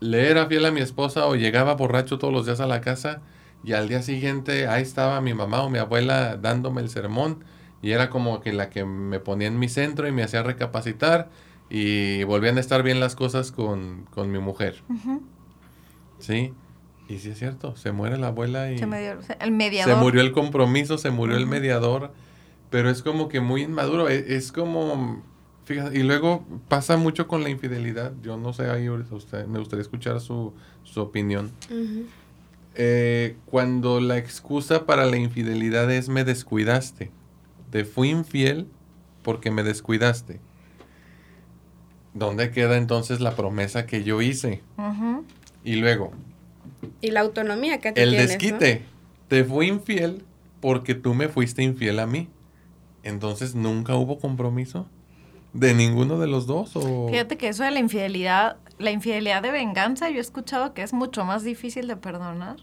le 0.00 0.30
era 0.30 0.46
fiel 0.46 0.64
a 0.64 0.70
mi 0.70 0.80
esposa 0.80 1.26
o 1.26 1.34
llegaba 1.34 1.74
borracho 1.74 2.18
todos 2.18 2.32
los 2.32 2.46
días 2.46 2.60
a 2.60 2.66
la 2.66 2.80
casa 2.80 3.20
y 3.64 3.72
al 3.72 3.88
día 3.88 4.02
siguiente 4.02 4.68
ahí 4.68 4.82
estaba 4.82 5.20
mi 5.20 5.34
mamá 5.34 5.62
o 5.62 5.70
mi 5.70 5.78
abuela 5.78 6.36
dándome 6.36 6.80
el 6.80 6.88
sermón 6.88 7.44
y 7.82 7.92
era 7.92 8.10
como 8.10 8.40
que 8.40 8.52
la 8.52 8.70
que 8.70 8.84
me 8.84 9.20
ponía 9.20 9.48
en 9.48 9.58
mi 9.58 9.68
centro 9.68 10.08
y 10.08 10.12
me 10.12 10.22
hacía 10.22 10.42
recapacitar 10.42 11.30
y 11.70 12.24
volvían 12.24 12.56
a 12.56 12.60
estar 12.60 12.82
bien 12.82 13.00
las 13.00 13.14
cosas 13.14 13.52
con, 13.52 14.06
mi 14.16 14.38
mujer. 14.38 14.82
¿Sí? 16.18 16.52
Y 17.08 17.18
sí 17.18 17.30
es 17.30 17.38
cierto, 17.38 17.76
se 17.76 17.92
muere 17.92 18.18
la 18.18 18.28
abuela 18.28 18.70
y... 18.70 18.78
Se, 18.78 18.84
el 18.84 19.50
mediador. 19.50 19.94
se 19.94 20.00
murió 20.00 20.20
el 20.20 20.32
compromiso, 20.32 20.98
se 20.98 21.10
murió 21.10 21.36
el 21.36 21.46
mediador, 21.46 22.12
pero 22.70 22.90
es 22.90 23.02
como 23.02 23.28
que 23.28 23.40
muy 23.40 23.62
inmaduro, 23.62 24.08
e, 24.08 24.36
es 24.36 24.52
como 24.52 25.22
y 25.92 26.02
luego 26.02 26.46
pasa 26.68 26.96
mucho 26.96 27.28
con 27.28 27.42
la 27.42 27.50
infidelidad. 27.50 28.12
Yo 28.22 28.36
no 28.36 28.52
sé, 28.52 28.70
ahí 28.70 28.88
usted, 28.88 29.46
me 29.46 29.58
gustaría 29.58 29.82
escuchar 29.82 30.20
su, 30.20 30.54
opinión. 30.96 31.52
Eh, 32.74 33.36
cuando 33.46 34.00
la 34.00 34.18
excusa 34.18 34.86
para 34.86 35.04
la 35.04 35.16
infidelidad 35.16 35.90
es 35.90 36.08
me 36.08 36.24
descuidaste. 36.24 37.10
Te 37.70 37.84
fui 37.84 38.10
infiel 38.10 38.68
porque 39.22 39.50
me 39.50 39.62
descuidaste. 39.62 40.40
¿Dónde 42.14 42.50
queda 42.50 42.76
entonces 42.76 43.20
la 43.20 43.36
promesa 43.36 43.86
que 43.86 44.02
yo 44.02 44.22
hice? 44.22 44.62
Y 45.64 45.76
luego. 45.76 46.12
Y 47.00 47.10
la 47.10 47.20
autonomía 47.20 47.78
que 47.78 47.92
te 47.92 48.02
El 48.02 48.12
desquite. 48.12 48.82
Te 49.28 49.44
fui 49.44 49.68
infiel 49.68 50.24
porque 50.60 50.94
tú 50.94 51.14
me 51.14 51.28
fuiste 51.28 51.62
infiel 51.62 51.98
a 51.98 52.06
mí. 52.06 52.28
Entonces 53.02 53.54
nunca 53.54 53.94
hubo 53.94 54.18
compromiso. 54.18 54.86
¿De 55.52 55.74
ninguno 55.74 56.18
de 56.18 56.26
los 56.26 56.46
dos? 56.46 56.72
O... 56.74 57.08
Fíjate 57.10 57.36
que 57.36 57.48
eso 57.48 57.64
de 57.64 57.70
la 57.70 57.78
infidelidad, 57.78 58.56
la 58.78 58.90
infidelidad 58.90 59.42
de 59.42 59.50
venganza, 59.50 60.10
yo 60.10 60.16
he 60.16 60.20
escuchado 60.20 60.74
que 60.74 60.82
es 60.82 60.92
mucho 60.92 61.24
más 61.24 61.42
difícil 61.42 61.88
de 61.88 61.96
perdonar 61.96 62.56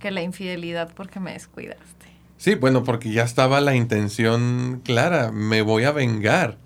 que 0.00 0.10
la 0.10 0.22
infidelidad 0.22 0.92
porque 0.94 1.18
me 1.18 1.32
descuidaste. 1.32 2.06
Sí, 2.36 2.54
bueno, 2.54 2.84
porque 2.84 3.10
ya 3.10 3.22
estaba 3.22 3.60
la 3.60 3.74
intención 3.74 4.80
clara, 4.84 5.32
me 5.32 5.62
voy 5.62 5.84
a 5.84 5.92
vengar. 5.92 6.58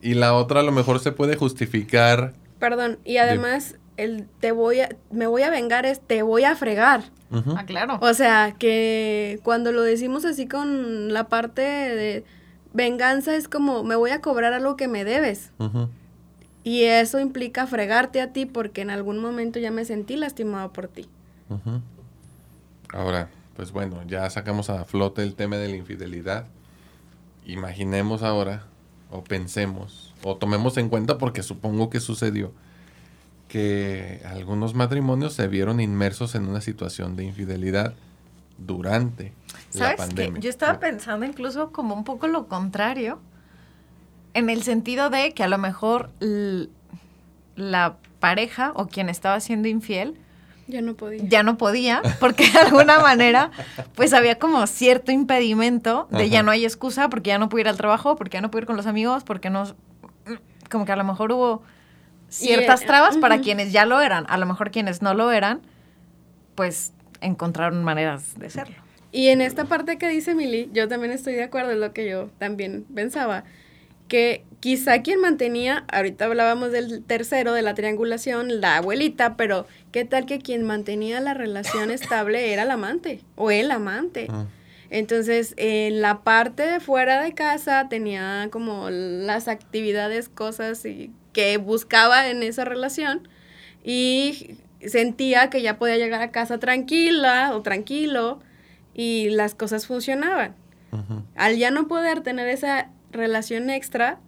Y 0.00 0.14
la 0.14 0.34
otra 0.34 0.60
a 0.60 0.62
lo 0.62 0.72
mejor 0.72 1.00
se 1.00 1.12
puede 1.12 1.36
justificar. 1.36 2.34
Perdón, 2.58 2.98
y 3.04 3.18
además 3.18 3.76
el 3.96 4.26
te 4.40 4.52
voy 4.52 4.80
a, 4.80 4.96
me 5.10 5.26
voy 5.26 5.42
a 5.42 5.50
vengar 5.50 5.86
es 5.86 6.00
te 6.00 6.22
voy 6.22 6.44
a 6.44 6.56
fregar. 6.56 7.04
Ah, 7.56 7.64
claro. 7.66 7.98
O 8.00 8.12
sea, 8.12 8.54
que 8.58 9.40
cuando 9.42 9.72
lo 9.72 9.82
decimos 9.82 10.24
así 10.24 10.46
con 10.46 11.12
la 11.12 11.28
parte 11.28 11.62
de 11.62 12.24
venganza 12.74 13.34
es 13.36 13.48
como, 13.48 13.84
me 13.84 13.96
voy 13.96 14.10
a 14.10 14.20
cobrar 14.20 14.52
algo 14.52 14.76
que 14.76 14.88
me 14.88 15.04
debes. 15.04 15.50
Y 16.64 16.84
eso 16.84 17.18
implica 17.20 17.66
fregarte 17.66 18.20
a 18.20 18.32
ti 18.32 18.46
porque 18.46 18.82
en 18.82 18.90
algún 18.90 19.18
momento 19.18 19.58
ya 19.58 19.70
me 19.70 19.84
sentí 19.84 20.16
lastimado 20.16 20.72
por 20.72 20.88
ti. 20.88 21.08
Ahora, 22.92 23.28
pues 23.56 23.72
bueno, 23.72 24.02
ya 24.06 24.28
sacamos 24.30 24.70
a 24.70 24.84
flote 24.84 25.22
el 25.22 25.34
tema 25.34 25.56
de 25.56 25.68
la 25.68 25.76
infidelidad. 25.76 26.46
Imaginemos 27.44 28.22
ahora, 28.22 28.64
o 29.10 29.22
pensemos, 29.24 30.14
o 30.22 30.36
tomemos 30.36 30.76
en 30.76 30.88
cuenta 30.88 31.18
porque 31.18 31.42
supongo 31.42 31.90
que 31.90 32.00
sucedió, 32.00 32.52
que 33.48 34.22
algunos 34.24 34.74
matrimonios 34.74 35.34
se 35.34 35.48
vieron 35.48 35.80
inmersos 35.80 36.34
en 36.34 36.48
una 36.48 36.60
situación 36.60 37.16
de 37.16 37.24
infidelidad 37.24 37.94
durante 38.58 39.32
la 39.74 39.96
pandemia. 39.96 40.40
Yo 40.40 40.48
estaba 40.48 40.78
pensando 40.78 41.26
incluso 41.26 41.72
como 41.72 41.94
un 41.94 42.04
poco 42.04 42.28
lo 42.28 42.48
contrario, 42.48 43.18
en 44.34 44.48
el 44.48 44.62
sentido 44.62 45.10
de 45.10 45.34
que 45.34 45.42
a 45.42 45.48
lo 45.48 45.58
mejor 45.58 46.10
la 47.56 47.96
pareja 48.20 48.72
o 48.74 48.86
quien 48.86 49.08
estaba 49.08 49.40
siendo 49.40 49.68
infiel 49.68 50.16
ya 50.66 50.80
no 50.80 50.94
podía. 50.94 51.22
Ya 51.24 51.42
no 51.42 51.56
podía, 51.56 52.02
porque 52.20 52.48
de 52.48 52.58
alguna 52.58 52.98
manera, 52.98 53.50
pues 53.94 54.12
había 54.12 54.38
como 54.38 54.66
cierto 54.66 55.12
impedimento 55.12 56.08
de 56.10 56.30
ya 56.30 56.42
no 56.42 56.50
hay 56.50 56.64
excusa, 56.64 57.08
porque 57.08 57.28
ya 57.28 57.38
no 57.38 57.48
puedo 57.48 57.60
ir 57.60 57.68
al 57.68 57.76
trabajo, 57.76 58.16
porque 58.16 58.36
ya 58.36 58.40
no 58.40 58.50
puedo 58.50 58.62
ir 58.62 58.66
con 58.66 58.76
los 58.76 58.86
amigos, 58.86 59.24
porque 59.24 59.50
no. 59.50 59.74
Como 60.70 60.84
que 60.86 60.92
a 60.92 60.96
lo 60.96 61.04
mejor 61.04 61.32
hubo 61.32 61.62
ciertas 62.28 62.82
eh, 62.82 62.86
trabas 62.86 63.18
para 63.18 63.40
quienes 63.40 63.72
ya 63.72 63.84
lo 63.84 64.00
eran. 64.00 64.24
A 64.28 64.38
lo 64.38 64.46
mejor 64.46 64.70
quienes 64.70 65.02
no 65.02 65.12
lo 65.14 65.30
eran, 65.30 65.60
pues 66.54 66.92
encontraron 67.20 67.84
maneras 67.84 68.38
de 68.38 68.50
serlo. 68.50 68.76
Y 69.12 69.28
en 69.28 69.42
esta 69.42 69.66
parte 69.66 69.98
que 69.98 70.08
dice 70.08 70.34
Mili, 70.34 70.70
yo 70.72 70.88
también 70.88 71.12
estoy 71.12 71.34
de 71.34 71.42
acuerdo 71.42 71.72
en 71.72 71.80
lo 71.80 71.92
que 71.92 72.08
yo 72.08 72.30
también 72.38 72.86
pensaba, 72.94 73.44
que 74.12 74.44
quizá 74.60 75.00
quien 75.00 75.22
mantenía, 75.22 75.86
ahorita 75.90 76.26
hablábamos 76.26 76.70
del 76.70 77.02
tercero, 77.02 77.54
de 77.54 77.62
la 77.62 77.72
triangulación, 77.72 78.60
la 78.60 78.76
abuelita, 78.76 79.38
pero 79.38 79.66
¿qué 79.90 80.04
tal 80.04 80.26
que 80.26 80.38
quien 80.38 80.64
mantenía 80.64 81.18
la 81.22 81.32
relación 81.32 81.90
estable 81.90 82.52
era 82.52 82.64
el 82.64 82.70
amante 82.70 83.22
o 83.36 83.50
el 83.50 83.70
amante? 83.70 84.26
Ah. 84.28 84.44
Entonces, 84.90 85.54
en 85.56 86.02
la 86.02 86.24
parte 86.24 86.62
de 86.66 86.78
fuera 86.78 87.22
de 87.22 87.32
casa 87.32 87.88
tenía 87.88 88.48
como 88.52 88.90
las 88.90 89.48
actividades, 89.48 90.28
cosas 90.28 90.82
que 91.32 91.56
buscaba 91.56 92.28
en 92.28 92.42
esa 92.42 92.66
relación 92.66 93.26
y 93.82 94.58
sentía 94.86 95.48
que 95.48 95.62
ya 95.62 95.78
podía 95.78 95.96
llegar 95.96 96.20
a 96.20 96.32
casa 96.32 96.58
tranquila 96.58 97.52
o 97.54 97.62
tranquilo 97.62 98.40
y 98.92 99.30
las 99.30 99.54
cosas 99.54 99.86
funcionaban. 99.86 100.54
Al 101.34 101.56
ya 101.56 101.70
no 101.70 101.88
poder 101.88 102.20
tener 102.20 102.48
esa 102.48 102.90
relación 103.12 103.70
extra, 103.70 104.18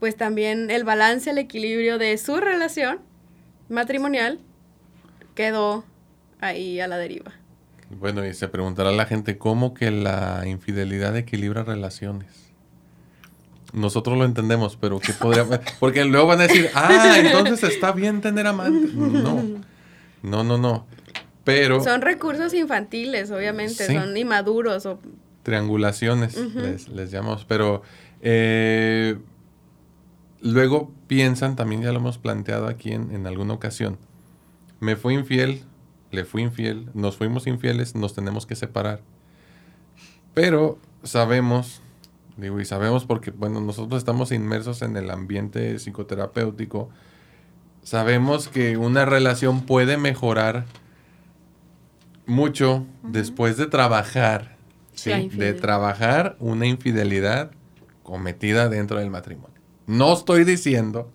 pues 0.00 0.16
también 0.16 0.70
el 0.70 0.84
balance, 0.84 1.30
el 1.30 1.38
equilibrio 1.38 1.98
de 1.98 2.16
su 2.18 2.36
relación 2.36 3.00
matrimonial 3.68 4.38
quedó 5.34 5.84
ahí 6.40 6.80
a 6.80 6.86
la 6.86 6.98
deriva. 6.98 7.32
Bueno, 7.90 8.26
y 8.26 8.34
se 8.34 8.48
preguntará 8.48 8.92
la 8.92 9.06
gente 9.06 9.38
cómo 9.38 9.74
que 9.74 9.90
la 9.90 10.42
infidelidad 10.46 11.16
equilibra 11.16 11.64
relaciones. 11.64 12.52
Nosotros 13.72 14.16
lo 14.16 14.24
entendemos, 14.24 14.76
pero 14.76 15.00
¿qué 15.00 15.12
podría...? 15.12 15.44
Porque 15.80 16.04
luego 16.04 16.28
van 16.28 16.40
a 16.40 16.46
decir, 16.46 16.70
ah, 16.74 17.16
entonces 17.18 17.74
está 17.74 17.92
bien 17.92 18.20
tener 18.20 18.46
amante. 18.46 18.92
No, 18.94 19.42
no, 20.22 20.44
no, 20.44 20.58
no. 20.58 20.86
Pero... 21.44 21.82
Son 21.82 22.00
recursos 22.00 22.54
infantiles, 22.54 23.30
obviamente, 23.30 23.86
son 23.86 24.16
inmaduros 24.16 24.86
o... 24.86 24.98
Triangulaciones, 25.44 26.36
les, 26.36 26.88
les, 26.88 27.10
llamamos. 27.12 27.44
Pero 27.44 27.82
eh, 28.20 29.16
luego 30.40 30.90
piensan, 31.06 31.54
también 31.54 31.82
ya 31.82 31.92
lo 31.92 32.00
hemos 32.00 32.18
planteado 32.18 32.66
aquí 32.66 32.90
en, 32.90 33.14
en 33.14 33.28
alguna 33.28 33.54
ocasión, 33.54 33.98
me 34.80 34.96
fui 34.96 35.14
infiel, 35.14 35.62
le 36.10 36.24
fui 36.24 36.42
infiel, 36.42 36.90
nos 36.94 37.16
fuimos 37.16 37.46
infieles, 37.46 37.94
nos 37.94 38.14
tenemos 38.14 38.46
que 38.46 38.56
separar. 38.56 39.00
Pero 40.34 40.78
sabemos, 41.04 41.80
digo, 42.36 42.60
y 42.60 42.64
sabemos 42.64 43.04
porque, 43.04 43.30
bueno, 43.30 43.60
nosotros 43.60 43.98
estamos 43.98 44.32
inmersos 44.32 44.82
en 44.82 44.96
el 44.96 45.10
ambiente 45.10 45.78
psicoterapéutico, 45.78 46.90
sabemos 47.82 48.48
que 48.48 48.76
una 48.76 49.04
relación 49.04 49.62
puede 49.62 49.96
mejorar 49.96 50.66
mucho 52.26 52.86
después 53.02 53.56
de 53.56 53.66
trabajar, 53.66 54.53
¿sí? 54.94 55.28
De 55.28 55.52
trabajar 55.54 56.36
una 56.38 56.66
infidelidad 56.66 57.50
cometida 58.02 58.68
dentro 58.68 58.98
del 58.98 59.10
matrimonio. 59.10 59.54
No 59.86 60.12
estoy 60.12 60.44
diciendo 60.44 61.10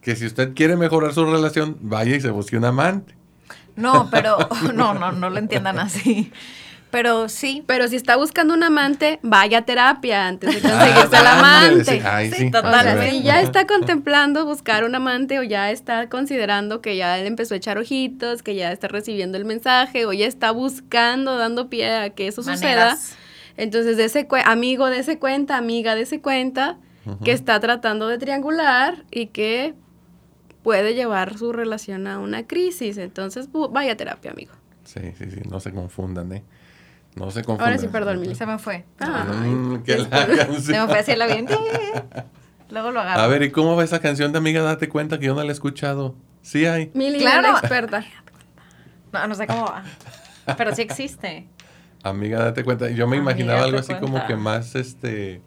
que 0.00 0.16
si 0.16 0.26
usted 0.26 0.54
quiere 0.54 0.76
mejorar 0.76 1.12
su 1.12 1.24
relación, 1.24 1.76
vaya 1.80 2.16
y 2.16 2.20
se 2.20 2.30
busque 2.30 2.56
un 2.56 2.64
amante. 2.64 3.14
No, 3.76 4.08
pero 4.10 4.38
no, 4.74 4.94
no, 4.94 5.12
no 5.12 5.30
lo 5.30 5.38
entiendan 5.38 5.78
así. 5.78 6.32
Pero 6.90 7.28
sí. 7.28 7.62
Pero 7.66 7.86
si 7.88 7.96
está 7.96 8.16
buscando 8.16 8.54
un 8.54 8.62
amante, 8.62 9.18
vaya 9.22 9.58
a 9.58 9.62
terapia 9.62 10.26
antes 10.26 10.54
de 10.54 10.60
conseguirse 10.68 11.16
al 11.16 11.26
amante. 11.26 12.02
Sí, 12.34 12.50
totalmente. 12.50 13.10
si 13.10 13.22
ya 13.22 13.42
está 13.42 13.66
contemplando 13.66 14.46
buscar 14.46 14.84
un 14.84 14.94
amante 14.94 15.38
o 15.38 15.42
ya 15.42 15.70
está 15.70 16.08
considerando 16.08 16.80
que 16.80 16.96
ya 16.96 17.18
él 17.18 17.26
empezó 17.26 17.54
a 17.54 17.56
echar 17.58 17.78
ojitos, 17.78 18.42
que 18.42 18.54
ya 18.54 18.72
está 18.72 18.88
recibiendo 18.88 19.36
el 19.36 19.44
mensaje 19.44 20.06
o 20.06 20.12
ya 20.12 20.26
está 20.26 20.50
buscando, 20.50 21.36
dando 21.36 21.68
pie 21.68 21.94
a 21.94 22.10
que 22.10 22.28
eso 22.28 22.42
suceda. 22.42 22.96
Entonces, 23.56 23.96
de 23.96 24.04
ese 24.04 24.26
amigo 24.44 24.88
de 24.88 25.00
ese 25.00 25.18
cuenta, 25.18 25.56
amiga 25.56 25.94
de 25.94 26.02
ese 26.02 26.20
cuenta, 26.20 26.78
que 27.24 27.32
está 27.32 27.58
tratando 27.58 28.06
de 28.08 28.18
triangular 28.18 29.04
y 29.10 29.26
que 29.26 29.74
puede 30.62 30.94
llevar 30.94 31.38
su 31.38 31.52
relación 31.52 32.06
a 32.06 32.18
una 32.18 32.46
crisis. 32.46 32.98
Entonces, 32.98 33.48
vaya 33.70 33.96
terapia, 33.96 34.30
amigo. 34.30 34.52
Sí, 34.84 35.00
sí, 35.16 35.30
sí, 35.30 35.40
no 35.48 35.60
se 35.60 35.72
confundan, 35.72 36.32
¿eh? 36.32 36.42
No 37.18 37.30
se 37.30 37.42
confundan. 37.42 37.68
Ahora 37.68 37.78
sí, 37.78 37.88
perdón, 37.88 38.20
Mili. 38.20 38.34
Se 38.34 38.46
me 38.46 38.58
fue. 38.58 38.84
Que 39.84 39.98
la 39.98 40.60
se 40.60 40.72
me 40.72 40.86
fue 40.86 40.98
hacia 40.98 41.16
la 41.16 41.26
bien. 41.26 41.46
Luego 42.70 42.90
lo 42.90 43.00
agarro. 43.00 43.22
A 43.22 43.26
ver, 43.26 43.42
¿y 43.42 43.50
cómo 43.50 43.76
va 43.76 43.84
esa 43.84 44.00
canción 44.00 44.32
de 44.32 44.38
Amiga? 44.38 44.62
Date 44.62 44.88
cuenta 44.88 45.18
que 45.18 45.26
yo 45.26 45.34
no 45.34 45.42
la 45.42 45.48
he 45.48 45.52
escuchado. 45.52 46.14
Sí 46.42 46.66
hay. 46.66 46.90
Mili, 46.94 47.18
claro. 47.18 47.48
experta. 47.58 48.04
No, 49.12 49.26
no 49.26 49.34
sé 49.34 49.46
cómo 49.46 49.64
va. 49.64 49.84
Pero 50.56 50.74
sí 50.74 50.82
existe. 50.82 51.48
Amiga, 52.02 52.38
date 52.38 52.64
cuenta. 52.64 52.90
Yo 52.90 53.06
me 53.06 53.16
imaginaba 53.16 53.64
algo 53.64 53.78
así 53.78 53.94
como 53.94 54.26
que 54.26 54.36
más, 54.36 54.74
este, 54.76 55.40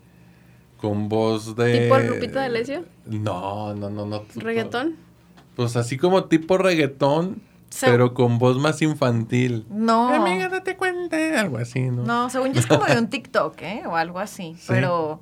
con 0.78 1.10
voz 1.10 1.56
de... 1.56 1.82
¿Tipo 1.82 1.98
Lupita 2.00 2.42
de 2.42 2.46
Alessio? 2.48 2.86
No, 3.06 3.74
no, 3.74 3.90
no, 3.90 4.06
no. 4.06 4.26
¿Reggaetón? 4.36 4.98
Pues 5.56 5.76
así 5.76 5.98
como 5.98 6.26
tipo 6.26 6.58
reggaetón, 6.58 7.42
pero 7.80 8.14
con 8.14 8.38
voz 8.38 8.58
más 8.58 8.82
infantil. 8.82 9.66
No. 9.70 10.14
Amiga, 10.14 10.50
date 10.50 10.76
cuenta, 10.76 11.40
algo 11.40 11.58
así, 11.58 11.90
¿no? 11.90 12.04
No, 12.04 12.30
según 12.30 12.54
yo 12.54 12.60
es 12.60 12.68
como 12.68 12.86
de 12.86 12.98
un 12.98 13.10
TikTok, 13.10 13.62
¿eh? 13.62 13.84
O 13.86 13.96
algo 13.96 14.20
así. 14.20 14.56
Pero, 14.68 15.22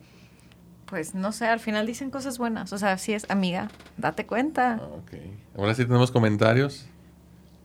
pues 0.86 1.16
no 1.16 1.32
sé, 1.32 1.48
al 1.48 1.60
final 1.60 1.86
dicen 1.86 2.10
cosas 2.10 2.38
buenas. 2.38 2.74
O 2.74 2.78
sea, 2.78 2.98
si 2.98 3.14
es 3.14 3.30
amiga, 3.30 3.70
date 3.98 4.26
cuenta. 4.26 4.82
Ok. 4.94 5.14
Ahora 5.58 5.74
sí 5.76 5.86
tenemos 5.86 6.12
comentarios. 6.12 6.88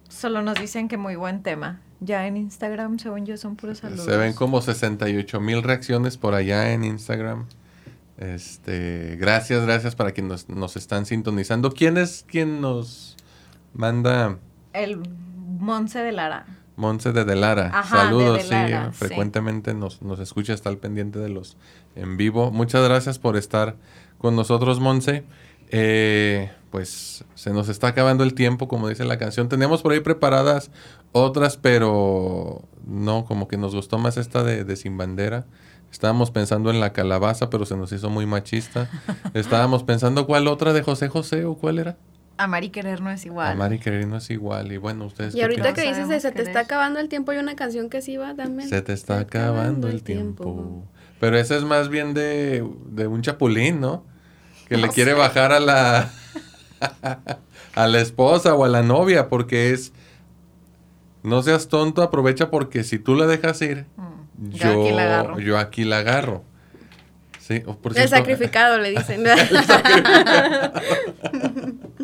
Solo 0.09 0.43
nos 0.43 0.59
dicen 0.61 0.89
que 0.89 0.97
muy 0.97 1.17
buen 1.17 1.43
tema. 1.43 1.81
Ya 2.01 2.27
en 2.27 2.37
Instagram, 2.37 2.99
según 2.99 3.25
yo, 3.25 3.37
son 3.37 3.57
puros 3.57 3.79
saludos. 3.79 4.05
Se 4.05 4.17
ven 4.17 4.35
como 4.35 4.61
68 4.61 5.41
mil 5.41 5.63
reacciones 5.63 6.19
por 6.19 6.35
allá 6.35 6.73
en 6.73 6.85
Instagram. 6.85 7.47
Este, 8.19 9.17
gracias, 9.19 9.65
gracias 9.65 9.97
para 9.97 10.13
quienes 10.13 10.49
nos, 10.49 10.77
están 10.77 11.07
sintonizando. 11.07 11.73
¿Quién 11.73 11.97
es 11.97 12.25
quien 12.29 12.61
nos 12.61 13.17
manda? 13.73 14.39
El 14.75 15.01
Monse 15.59 16.01
de 16.01 16.13
Lara. 16.13 16.47
Monse 16.77 17.13
de, 17.13 17.37
Lara. 17.37 17.85
Saludos, 17.85 18.43
sí, 18.43 18.57
frecuentemente 18.93 19.73
nos, 19.73 20.03
nos 20.03 20.19
escucha, 20.19 20.53
está 20.53 20.69
al 20.69 20.79
pendiente 20.79 21.21
de 21.21 21.29
los 21.29 21.57
en 21.95 22.17
vivo. 22.17 22.51
Muchas 22.51 22.83
gracias 22.87 23.21
por 23.21 23.37
estar 23.37 23.77
con 24.19 24.35
nosotros, 24.35 24.81
Monse. 24.81 25.25
Eh, 25.71 26.51
pues 26.71 27.25
se 27.37 27.53
nos 27.53 27.69
está 27.69 27.89
acabando 27.89 28.25
el 28.25 28.35
tiempo, 28.35 28.67
como 28.67 28.89
dice 28.89 29.05
la 29.05 29.17
canción. 29.17 29.49
Tenemos 29.49 29.83
por 29.83 29.93
ahí 29.93 30.01
preparadas 30.01 30.73
otras, 31.13 31.57
pero 31.57 32.63
no, 32.85 33.25
como 33.25 33.47
que 33.47 33.57
nos 33.57 33.75
gustó 33.77 33.99
más 33.99 34.17
esta 34.17 34.43
de, 34.43 34.65
de 34.65 34.75
Sin 34.75 34.99
Bandera. 34.99 35.47
Estábamos 35.93 36.33
pensando 36.33 36.71
en 36.71 36.81
la 36.81 36.93
calabaza, 36.93 37.51
pero 37.51 37.65
se 37.67 37.77
nos 37.77 37.93
hizo 37.93 38.11
muy 38.11 38.27
machista. 38.27 38.91
Estábamos 39.35 39.85
pensando 39.85 40.27
cuál 40.27 40.49
otra 40.49 40.73
de 40.73 40.83
José 40.83 41.07
José 41.07 41.45
o 41.45 41.55
cuál 41.55 41.79
era. 41.79 41.97
Amar 42.37 42.65
y 42.65 42.71
querer 42.71 43.01
no 43.01 43.11
es 43.11 43.25
igual. 43.27 43.53
Amar 43.53 43.73
y 43.73 43.79
querer 43.79 44.07
no 44.07 44.17
es 44.17 44.29
igual. 44.31 44.73
Y 44.73 44.77
bueno, 44.77 45.07
ustedes. 45.07 45.35
Y 45.35 45.43
ahorita 45.43 45.73
que 45.73 45.83
dices, 45.83 46.23
se 46.23 46.33
te 46.33 46.43
está 46.43 46.61
acabando 46.61 46.99
el 46.99 47.09
tiempo, 47.09 47.33
hay 47.33 47.39
una 47.39 47.57
canción 47.57 47.91
que 47.91 48.03
sí 48.03 48.17
va 48.17 48.35
también. 48.35 48.69
Se 48.69 48.83
te 48.83 48.93
está 48.93 49.21
acabando, 49.21 49.89
el 49.89 50.03
tiempo. 50.03 50.85
Pero 51.21 51.39
esa 51.39 51.57
es 51.57 51.63
más 51.63 51.89
bien 51.89 52.13
de, 52.13 52.69
de 52.87 53.07
un 53.07 53.23
chapulín, 53.23 53.81
¿no? 53.81 54.05
Que 54.69 54.77
le 54.77 54.89
quiere 54.89 55.15
bajar 55.15 55.53
a 55.53 55.61
la. 55.61 56.11
a 57.75 57.89
la 57.89 58.01
esposa 58.01 58.55
o 58.55 58.65
a 58.65 58.69
la 58.69 58.83
novia, 58.83 59.29
porque 59.29 59.73
es. 59.73 59.93
No 61.23 61.43
seas 61.43 61.69
tonto, 61.69 62.03
aprovecha 62.03 62.51
porque 62.51 62.85
si 62.85 62.99
tú 62.99 63.15
la 63.15 63.27
dejas 63.27 63.63
ir. 63.63 63.87
Mm 63.97 64.15
yo, 64.39 64.83
aquí 64.83 64.93
la 64.93 65.03
agarro. 65.03 65.39
Yo 65.39 65.59
aquí 65.59 65.85
la 65.85 65.99
agarro. 65.99 66.45
Sí, 67.39 67.63
el 67.95 68.09
sacrificado 68.09 68.79
le 68.79 68.91
dicen. 68.91 69.25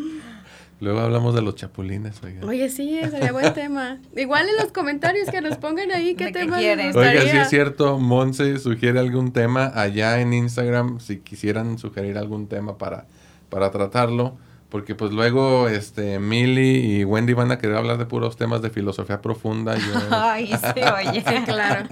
Luego 0.81 0.99
hablamos 0.99 1.35
de 1.35 1.43
los 1.43 1.53
chapulines, 1.53 2.23
oiga. 2.23 2.41
Oye, 2.43 2.67
sí, 2.69 2.99
sería 3.11 3.31
buen 3.31 3.53
tema. 3.53 3.99
Igual 4.15 4.49
en 4.49 4.55
los 4.55 4.71
comentarios 4.71 5.29
que 5.29 5.39
nos 5.39 5.57
pongan 5.57 5.91
ahí 5.91 6.15
qué 6.15 6.31
tema 6.31 6.57
quieren. 6.57 6.97
Oiga, 6.97 7.21
sí 7.21 7.37
es 7.37 7.49
cierto, 7.49 7.99
Monse 7.99 8.57
sugiere 8.57 8.97
algún 8.97 9.31
tema 9.31 9.71
allá 9.75 10.19
en 10.19 10.33
Instagram, 10.33 10.99
si 10.99 11.19
quisieran 11.19 11.77
sugerir 11.77 12.17
algún 12.17 12.47
tema 12.47 12.79
para, 12.79 13.05
para 13.49 13.69
tratarlo, 13.69 14.39
porque 14.69 14.95
pues 14.95 15.11
luego 15.11 15.67
este 15.67 16.17
Milly 16.17 17.01
y 17.01 17.03
Wendy 17.03 17.33
van 17.33 17.51
a 17.51 17.59
querer 17.59 17.77
hablar 17.77 17.99
de 17.99 18.07
puros 18.07 18.35
temas 18.35 18.63
de 18.63 18.71
filosofía 18.71 19.21
profunda. 19.21 19.75
Ay, 20.09 20.47
sí, 20.47 20.81
oye, 20.81 21.23
claro. 21.45 21.89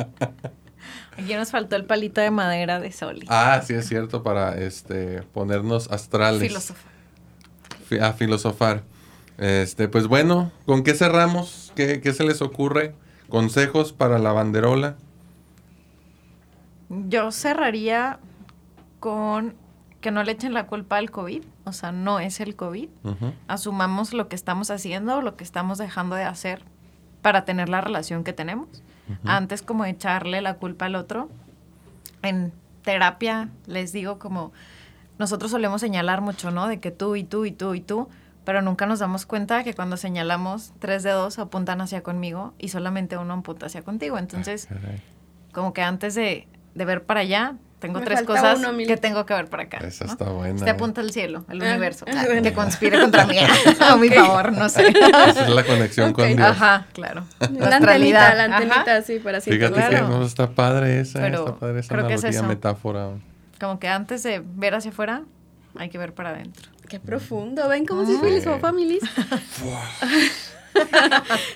Aquí 1.16 1.36
nos 1.36 1.52
faltó 1.52 1.76
el 1.76 1.86
palito 1.86 2.22
de 2.22 2.32
madera 2.32 2.80
de 2.80 2.92
Soli. 2.92 3.28
Ah, 3.30 3.62
sí 3.64 3.76
es 3.76 3.88
cierto, 3.88 4.24
para 4.24 4.58
este 4.58 5.22
ponernos 5.32 5.92
astrales. 5.92 6.42
Filosofar. 6.42 6.99
A 8.02 8.14
filosofar. 8.14 8.84
Este, 9.38 9.88
pues 9.88 10.08
bueno, 10.08 10.52
¿con 10.66 10.84
qué 10.84 10.94
cerramos? 10.94 11.72
¿Qué, 11.76 12.02
¿Qué 12.02 12.14
se 12.14 12.24
les 12.26 12.42
ocurre? 12.42 12.94
¿Consejos 13.30 13.94
para 13.94 14.20
la 14.20 14.34
banderola? 14.34 14.96
Yo 16.90 17.32
cerraría 17.32 18.20
con 19.00 19.56
que 20.02 20.12
no 20.12 20.24
le 20.24 20.32
echen 20.32 20.54
la 20.54 20.68
culpa 20.68 20.98
al 20.98 21.12
COVID, 21.12 21.44
o 21.66 21.74
sea, 21.74 21.92
no 21.92 22.20
es 22.20 22.40
el 22.40 22.56
COVID. 22.56 22.90
Asumamos 23.48 24.14
lo 24.14 24.28
que 24.30 24.36
estamos 24.36 24.72
haciendo 24.72 25.18
o 25.18 25.22
lo 25.22 25.36
que 25.36 25.44
estamos 25.44 25.78
dejando 25.78 26.16
de 26.16 26.24
hacer 26.24 26.64
para 27.22 27.46
tener 27.46 27.70
la 27.70 27.82
relación 27.82 28.24
que 28.24 28.34
tenemos. 28.34 28.68
Antes 29.26 29.62
como 29.62 29.86
echarle 29.86 30.42
la 30.42 30.56
culpa 30.56 30.86
al 30.86 30.96
otro. 30.96 31.30
En 32.22 32.54
terapia 32.84 33.50
les 33.66 33.92
digo 33.92 34.20
como 34.20 34.52
nosotros 35.20 35.52
solemos 35.52 35.82
señalar 35.82 36.22
mucho, 36.22 36.50
¿no? 36.50 36.68
De 36.68 36.80
que 36.80 36.92
tú 36.92 37.16
y 37.16 37.24
tú 37.24 37.46
y 37.46 37.52
tú 37.52 37.76
y 37.76 37.82
tú, 37.82 38.10
pero 38.46 38.62
nunca 38.62 38.86
nos 38.86 39.00
damos 39.00 39.26
cuenta 39.26 39.64
que 39.64 39.74
cuando 39.74 39.98
señalamos 39.98 40.74
tres 40.80 41.04
dedos 41.04 41.38
apuntan 41.38 41.82
hacia 41.82 42.02
conmigo 42.02 42.54
y 42.58 42.70
solamente 42.70 43.18
uno 43.18 43.36
apunta 43.36 43.68
hacia 43.68 43.84
contigo. 43.84 44.18
Entonces, 44.18 44.68
como 45.52 45.74
que 45.74 45.84
antes 45.84 46.16
de, 46.16 46.48
de 46.74 46.86
ver 46.86 47.04
para 47.04 47.20
allá, 47.20 47.56
tengo 47.80 48.02
tres 48.02 48.24
cosas 48.24 48.60
que 48.88 48.98
tengo 48.98 49.26
que 49.26 49.34
ver 49.34 49.48
por 49.48 49.62
acá. 49.62 49.78
Esa 49.78 50.06
está 50.06 50.26
buena. 50.26 50.56
Este 50.56 50.70
apunta 50.70 51.02
al 51.02 51.12
cielo, 51.12 51.46
al 51.48 51.62
ah, 51.62 51.66
universo, 51.66 52.06
ah, 52.08 52.26
que 52.42 52.54
conspire 52.54 53.00
contra 53.00 53.26
mí. 53.26 53.38
a 53.80 53.96
mi 53.96 54.10
favor, 54.10 54.52
no 54.52 54.68
sé. 54.68 54.88
Esa 55.28 55.44
es 55.46 55.50
la 55.50 55.64
conexión 55.64 56.14
con 56.14 56.28
Dios. 56.28 56.40
Ajá, 56.42 56.88
claro. 56.94 57.26
La 57.40 57.78
antenita, 57.78 58.36
la 58.36 58.44
antenita, 58.46 58.98
así, 58.98 59.20
para 59.20 59.38
así. 59.38 59.52
Fíjate 59.52 59.90
que 59.90 60.02
no, 60.02 60.24
está 60.24 60.50
padre 60.52 61.00
esa, 61.00 61.28
está 61.28 61.56
padre 61.56 61.80
esa 61.80 61.94
analogía, 61.94 62.44
metáfora. 62.44 63.12
Como 63.60 63.80
que 63.80 63.88
antes 63.88 64.24
de 64.24 64.42
ver 64.44 64.76
hacia 64.76 64.92
afuera, 64.92 65.24
hay 65.76 65.90
que 65.90 65.98
ver 65.98 66.14
para 66.14 66.30
adentro. 66.30 66.70
Qué 66.88 67.00
profundo. 67.00 67.68
¿Ven 67.70 67.86
cómo 67.86 68.06
si 68.06 68.18
feliz 68.18 68.46
o 68.48 68.60
familias? 68.60 69.04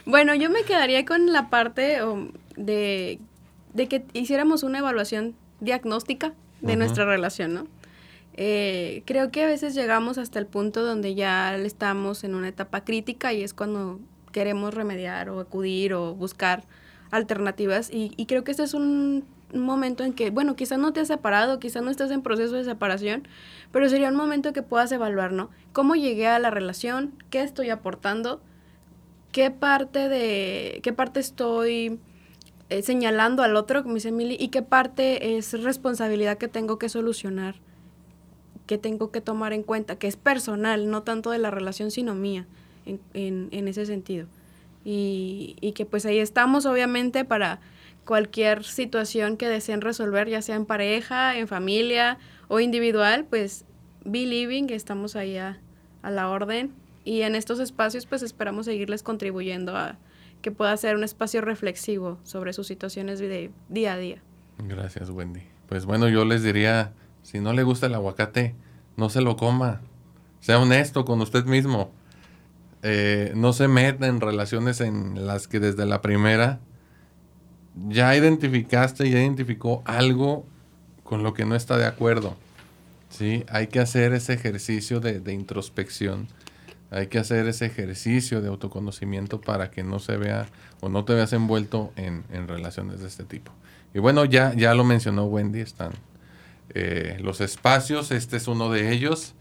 bueno, 0.05 0.35
yo 0.35 0.49
me 0.49 0.63
quedaría 0.63 1.05
con 1.05 1.31
la 1.31 1.49
parte 1.49 1.99
de, 2.55 3.19
de 3.73 3.87
que 3.87 4.05
hiciéramos 4.13 4.63
una 4.63 4.79
evaluación 4.79 5.35
diagnóstica 5.59 6.33
de 6.61 6.75
nuestra 6.75 7.05
relación, 7.05 7.53
¿no? 7.53 7.67
Eh, 8.35 9.03
creo 9.05 9.29
que 9.31 9.43
a 9.43 9.45
veces 9.45 9.75
llegamos 9.75 10.17
hasta 10.17 10.39
el 10.39 10.47
punto 10.47 10.83
donde 10.83 11.13
ya 11.13 11.55
estamos 11.55 12.23
en 12.23 12.33
una 12.33 12.47
etapa 12.47 12.83
crítica 12.83 13.31
y 13.31 13.43
es 13.43 13.53
cuando 13.53 13.99
queremos 14.31 14.73
remediar 14.73 15.29
o 15.29 15.39
acudir 15.39 15.93
o 15.93 16.15
buscar 16.15 16.63
alternativas 17.11 17.91
y, 17.91 18.11
y 18.17 18.25
creo 18.25 18.43
que 18.43 18.51
este 18.51 18.63
es 18.63 18.73
un 18.73 19.23
momento 19.53 20.03
en 20.03 20.13
que, 20.13 20.29
bueno, 20.29 20.55
quizás 20.55 20.79
no 20.79 20.93
te 20.93 20.99
has 20.99 21.07
separado, 21.07 21.59
quizás 21.59 21.83
no 21.83 21.91
estás 21.91 22.11
en 22.11 22.21
proceso 22.21 22.55
de 22.55 22.63
separación, 22.63 23.27
pero 23.71 23.89
sería 23.89 24.09
un 24.09 24.15
momento 24.15 24.53
que 24.53 24.61
puedas 24.61 24.91
evaluar, 24.91 25.31
¿no? 25.31 25.49
¿Cómo 25.71 25.95
llegué 25.95 26.27
a 26.27 26.39
la 26.39 26.49
relación? 26.49 27.13
¿Qué 27.29 27.41
estoy 27.41 27.69
aportando? 27.69 28.41
¿Qué 29.31 29.51
parte 29.51 30.09
de, 30.09 30.79
qué 30.83 30.93
parte 30.93 31.19
estoy 31.19 31.99
eh, 32.69 32.81
señalando 32.81 33.43
al 33.43 33.55
otro, 33.55 33.83
como 33.83 33.95
dice 33.95 34.09
Emily, 34.09 34.37
y 34.39 34.49
qué 34.49 34.61
parte 34.61 35.37
es 35.37 35.61
responsabilidad 35.63 36.37
que 36.37 36.47
tengo 36.47 36.77
que 36.77 36.89
solucionar, 36.89 37.55
que 38.67 38.77
tengo 38.77 39.11
que 39.11 39.21
tomar 39.21 39.53
en 39.53 39.63
cuenta, 39.63 39.97
que 39.97 40.07
es 40.07 40.17
personal, 40.17 40.89
no 40.89 41.03
tanto 41.03 41.31
de 41.31 41.39
la 41.39 41.51
relación, 41.51 41.91
sino 41.91 42.15
mía, 42.15 42.45
en, 42.85 42.99
en, 43.13 43.49
en 43.51 43.67
ese 43.67 43.85
sentido. 43.85 44.27
Y, 44.85 45.55
y 45.61 45.71
que 45.71 45.85
pues 45.85 46.05
ahí 46.05 46.19
estamos, 46.19 46.65
obviamente, 46.65 47.25
para 47.25 47.59
cualquier 48.05 48.63
situación 48.63 49.37
que 49.37 49.47
deseen 49.47 49.81
resolver, 49.81 50.29
ya 50.29 50.41
sea 50.41 50.55
en 50.55 50.65
pareja, 50.65 51.37
en 51.37 51.47
familia 51.47 52.17
o 52.47 52.59
individual, 52.59 53.25
pues 53.29 53.65
be 54.05 54.25
living, 54.25 54.69
estamos 54.69 55.15
ahí 55.15 55.37
a, 55.37 55.59
a 56.01 56.11
la 56.11 56.29
orden. 56.29 56.73
Y 57.05 57.21
en 57.21 57.35
estos 57.35 57.59
espacios, 57.59 58.05
pues 58.05 58.21
esperamos 58.23 58.65
seguirles 58.65 59.03
contribuyendo 59.03 59.75
a, 59.75 59.97
que 60.41 60.51
pueda 60.51 60.75
ser 60.77 60.95
un 60.95 61.03
espacio 61.03 61.41
reflexivo 61.41 62.19
sobre 62.23 62.53
sus 62.53 62.67
situaciones 62.67 63.19
de 63.19 63.51
día 63.69 63.93
a 63.93 63.97
día. 63.97 64.21
Gracias, 64.59 65.09
Wendy. 65.09 65.41
Pues 65.67 65.85
bueno, 65.85 66.09
yo 66.09 66.25
les 66.25 66.43
diría, 66.43 66.93
si 67.23 67.39
no 67.39 67.53
le 67.53 67.63
gusta 67.63 67.87
el 67.87 67.95
aguacate, 67.95 68.55
no 68.97 69.09
se 69.09 69.21
lo 69.21 69.37
coma. 69.37 69.81
Sea 70.41 70.59
honesto 70.59 71.05
con 71.05 71.21
usted 71.21 71.45
mismo. 71.45 71.91
Eh, 72.83 73.31
no 73.35 73.53
se 73.53 73.69
meta 73.69 74.07
en 74.07 74.19
relaciones 74.19 74.81
en 74.81 75.25
las 75.25 75.47
que 75.47 75.61
desde 75.61 75.85
la 75.85 76.01
primera 76.01 76.59
ya 77.89 78.15
identificaste, 78.15 79.09
ya 79.09 79.19
identificó 79.19 79.81
algo 79.85 80.45
con 81.03 81.23
lo 81.23 81.33
que 81.33 81.45
no 81.45 81.55
está 81.55 81.77
de 81.77 81.85
acuerdo. 81.85 82.35
¿sí? 83.09 83.43
Hay 83.49 83.67
que 83.67 83.79
hacer 83.79 84.13
ese 84.13 84.33
ejercicio 84.33 84.99
de, 84.99 85.19
de 85.19 85.33
introspección 85.33 86.27
hay 86.93 87.07
que 87.07 87.17
hacer 87.17 87.47
ese 87.47 87.65
ejercicio 87.65 88.39
de 88.41 88.49
autoconocimiento 88.49 89.41
para 89.41 89.71
que 89.71 89.81
no 89.81 89.97
se 89.97 90.15
vea 90.15 90.47
o 90.79 90.89
no 90.89 91.05
te 91.05 91.13
veas 91.13 91.33
envuelto 91.33 91.91
en, 91.95 92.23
relaciones 92.47 92.99
de 92.99 93.07
este 93.07 93.23
tipo. 93.23 93.51
Y 93.95 93.99
bueno, 93.99 94.25
ya, 94.25 94.53
ya 94.53 94.75
lo 94.75 94.83
mencionó 94.83 95.25
Wendy, 95.25 95.61
están 95.61 95.91
eh, 96.69 97.17
los 97.19 97.41
espacios, 97.41 98.11
este 98.11 98.37
es 98.37 98.47
uno 98.47 98.71
de 98.71 98.91
ellos. 98.91 99.33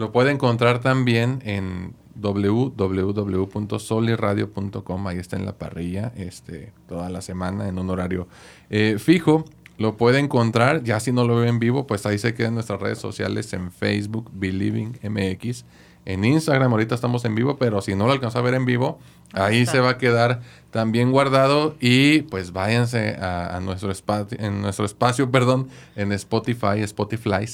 Lo 0.00 0.10
puede 0.12 0.30
encontrar 0.30 0.80
también 0.80 1.42
en 1.44 1.92
www.soliradio.com, 2.14 5.06
ahí 5.06 5.18
está 5.18 5.36
en 5.36 5.44
la 5.44 5.58
parrilla, 5.58 6.10
este, 6.16 6.72
toda 6.88 7.10
la 7.10 7.20
semana 7.20 7.68
en 7.68 7.78
un 7.78 7.90
horario 7.90 8.26
eh, 8.70 8.96
fijo. 8.98 9.44
Lo 9.76 9.98
puede 9.98 10.18
encontrar, 10.18 10.82
ya 10.84 11.00
si 11.00 11.12
no 11.12 11.26
lo 11.26 11.36
ve 11.36 11.48
en 11.48 11.58
vivo, 11.58 11.86
pues 11.86 12.06
ahí 12.06 12.16
se 12.16 12.32
quedan 12.32 12.54
nuestras 12.54 12.80
redes 12.80 12.96
sociales 12.96 13.52
en 13.52 13.70
Facebook, 13.70 14.30
Believing 14.32 14.98
MX 15.02 15.66
en 16.06 16.24
Instagram. 16.24 16.72
Ahorita 16.72 16.94
estamos 16.94 17.26
en 17.26 17.34
vivo, 17.34 17.58
pero 17.58 17.82
si 17.82 17.94
no 17.94 18.06
lo 18.06 18.12
alcanzó 18.12 18.38
a 18.38 18.42
ver 18.42 18.54
en 18.54 18.64
vivo, 18.64 18.98
ahí 19.34 19.66
se 19.66 19.80
va 19.80 19.90
a 19.90 19.98
quedar 19.98 20.40
también 20.70 21.12
guardado 21.12 21.76
y 21.78 22.22
pues 22.22 22.54
váyanse 22.54 23.18
a, 23.20 23.60
nuestro 23.60 23.90
espacio, 23.90 24.38
en 24.40 24.62
nuestro 24.62 24.86
espacio, 24.86 25.30
perdón, 25.30 25.68
en 25.94 26.10
Spotify, 26.12 26.80
Spotify, 26.80 27.44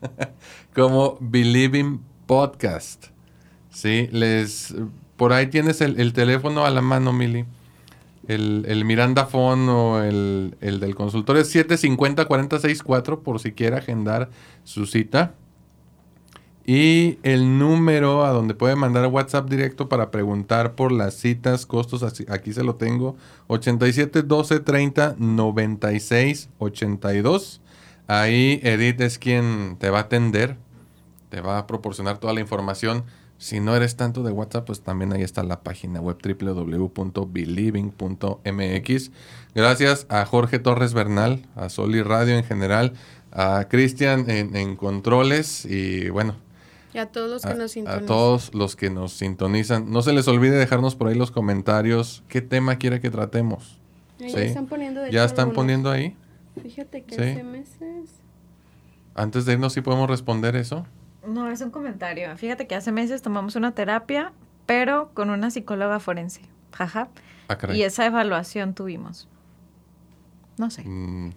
como 0.74 1.16
Believing 1.20 2.00
Podcast. 2.26 3.06
Sí, 3.70 4.08
les, 4.12 4.74
por 5.16 5.32
ahí 5.32 5.46
tienes 5.48 5.80
el, 5.80 6.12
teléfono 6.12 6.64
a 6.64 6.70
la 6.70 6.82
mano, 6.82 7.12
Mili. 7.12 7.44
El, 8.28 8.64
el, 8.68 8.84
Miranda 8.84 9.26
Phone 9.26 9.68
o 9.68 10.02
el, 10.02 10.56
el 10.60 10.78
del 10.78 10.94
consultorio 10.94 11.42
es 11.42 11.54
750-464 11.54 13.22
por 13.22 13.40
si 13.40 13.52
quiere 13.52 13.76
agendar 13.76 14.30
su 14.64 14.86
cita. 14.86 15.34
Y 16.72 17.18
el 17.22 17.58
número 17.58 18.24
a 18.24 18.30
donde 18.30 18.54
puede 18.54 18.76
mandar 18.76 19.06
WhatsApp 19.06 19.48
directo 19.48 19.88
para 19.88 20.10
preguntar 20.10 20.74
por 20.74 20.92
las 20.92 21.14
citas, 21.14 21.66
costos, 21.66 22.04
aquí 22.28 22.52
se 22.52 22.62
lo 22.62 22.76
tengo, 22.76 23.16
87 23.48 24.22
12 24.22 24.60
30 24.60 25.16
96 25.18 26.50
82. 26.58 27.60
Ahí 28.10 28.58
Edith 28.64 29.00
es 29.02 29.20
quien 29.20 29.76
te 29.78 29.88
va 29.88 29.98
a 29.98 30.00
atender, 30.02 30.56
te 31.28 31.40
va 31.40 31.58
a 31.58 31.68
proporcionar 31.68 32.18
toda 32.18 32.34
la 32.34 32.40
información. 32.40 33.04
Si 33.38 33.60
no 33.60 33.76
eres 33.76 33.94
tanto 33.94 34.24
de 34.24 34.32
WhatsApp, 34.32 34.66
pues 34.66 34.80
también 34.80 35.12
ahí 35.12 35.22
está 35.22 35.44
la 35.44 35.60
página 35.60 36.00
web 36.00 36.16
www.believing.mx. 36.20 39.10
Gracias 39.54 40.06
a 40.08 40.26
Jorge 40.26 40.58
Torres 40.58 40.92
Bernal, 40.92 41.46
a 41.54 41.68
Soli 41.68 42.02
Radio 42.02 42.36
en 42.36 42.42
general, 42.42 42.94
a 43.30 43.68
Cristian 43.70 44.28
en, 44.28 44.56
en 44.56 44.74
controles 44.74 45.64
y 45.64 46.10
bueno, 46.10 46.34
y 46.92 46.98
a 46.98 47.06
todos 47.06 47.30
los 47.30 47.42
que 47.42 47.54
nos 47.54 47.70
sintonizan. 47.70 48.02
A 48.02 48.06
todos 48.08 48.52
los 48.54 48.74
que 48.74 48.90
nos 48.90 49.12
sintonizan. 49.12 49.88
No 49.88 50.02
se 50.02 50.12
les 50.12 50.26
olvide 50.26 50.56
dejarnos 50.56 50.96
por 50.96 51.06
ahí 51.06 51.14
los 51.14 51.30
comentarios. 51.30 52.24
¿Ququé 52.26 52.40
tema 52.40 52.74
quiere 52.74 53.00
que 53.00 53.10
tratemos? 53.10 53.78
Ya 54.18 54.26
están 54.26 54.66
poniendo, 54.66 55.06
¿Ya 55.06 55.24
están 55.24 55.52
poniendo 55.52 55.92
ahí? 55.92 56.16
Fíjate 56.62 57.02
que 57.02 57.14
hace 57.14 57.42
meses. 57.42 58.10
Antes 59.14 59.44
de 59.44 59.54
irnos, 59.54 59.72
¿sí 59.72 59.80
podemos 59.80 60.08
responder 60.08 60.56
eso? 60.56 60.86
No, 61.26 61.50
es 61.50 61.60
un 61.60 61.70
comentario. 61.70 62.36
Fíjate 62.36 62.66
que 62.66 62.74
hace 62.74 62.92
meses 62.92 63.22
tomamos 63.22 63.56
una 63.56 63.72
terapia, 63.72 64.32
pero 64.66 65.10
con 65.14 65.30
una 65.30 65.50
psicóloga 65.50 66.00
forense. 66.00 66.42
Jaja. 66.72 67.08
Ah, 67.48 67.58
y 67.74 67.82
esa 67.82 68.06
evaluación 68.06 68.74
tuvimos. 68.74 69.28
No 70.56 70.70
sé. 70.70 70.84
Mm, 70.84 71.30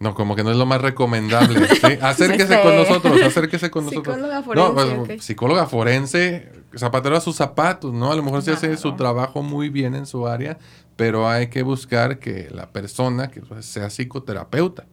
no, 0.00 0.14
como 0.14 0.36
que 0.36 0.44
no 0.44 0.50
es 0.50 0.56
lo 0.56 0.66
más 0.66 0.80
recomendable. 0.80 1.60
Acérquese 2.00 2.60
con 2.62 2.76
nosotros, 2.76 3.20
acérquese 3.22 3.70
con 3.70 3.84
nosotros. 3.84 4.14
Psicóloga 4.14 4.42
forense. 4.42 4.94
No, 4.94 5.04
pues, 5.04 5.24
psicóloga 5.24 5.66
forense, 5.66 6.52
zapatero 6.76 7.16
a 7.16 7.20
sus 7.20 7.34
zapatos, 7.34 7.92
¿no? 7.92 8.12
A 8.12 8.16
lo 8.16 8.22
mejor 8.22 8.42
se 8.42 8.52
hace 8.52 8.76
su 8.76 8.94
trabajo 8.94 9.42
muy 9.42 9.70
bien 9.70 9.96
en 9.96 10.06
su 10.06 10.28
área, 10.28 10.58
pero 10.96 11.28
hay 11.28 11.48
que 11.48 11.62
buscar 11.62 12.20
que 12.20 12.48
la 12.50 12.68
persona 12.68 13.28
que 13.28 13.40
pues, 13.40 13.66
sea 13.66 13.90
psicoterapeuta. 13.90 14.86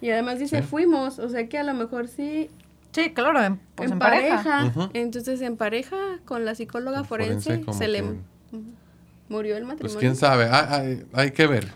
Y 0.00 0.10
además 0.10 0.38
dice 0.38 0.62
fuimos, 0.62 1.18
o 1.18 1.28
sea 1.28 1.46
que 1.48 1.58
a 1.58 1.62
lo 1.62 1.74
mejor 1.74 2.08
sí. 2.08 2.48
Sí, 2.92 3.12
claro, 3.12 3.42
en, 3.42 3.60
pues, 3.74 3.92
pareja. 3.92 4.72
Entonces 4.94 5.42
en 5.42 5.58
pareja 5.58 5.96
con 6.24 6.46
la 6.46 6.54
psicóloga 6.54 7.04
forense, 7.04 7.62
se 7.70 7.88
le 7.88 8.02
murió 9.28 9.58
el 9.58 9.64
matrimonio. 9.64 9.92
Pues 9.92 9.96
quién 9.96 10.16
sabe, 10.16 10.48
hay, 11.12 11.30
que 11.32 11.46
ver. 11.46 11.68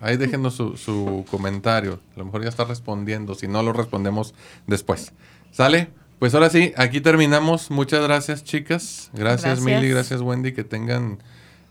Ahí 0.00 0.16
déjenos 0.16 0.54
su, 0.54 1.24
comentario. 1.30 2.00
A 2.14 2.18
lo 2.18 2.26
mejor 2.26 2.42
ya 2.42 2.48
está 2.48 2.64
respondiendo. 2.64 3.34
Si 3.34 3.48
no, 3.48 3.62
lo 3.62 3.72
respondemos 3.72 4.34
después. 4.66 5.12
¿Sale? 5.50 5.88
Pues 6.18 6.34
ahora 6.34 6.50
sí, 6.50 6.72
aquí 6.76 7.00
terminamos. 7.00 7.70
Muchas 7.70 8.02
gracias, 8.02 8.44
chicas. 8.44 9.10
Gracias, 9.12 9.60
Mili. 9.60 9.88
Gracias, 9.88 10.20
Wendy. 10.20 10.52
Que 10.52 10.64
tengan 10.64 11.18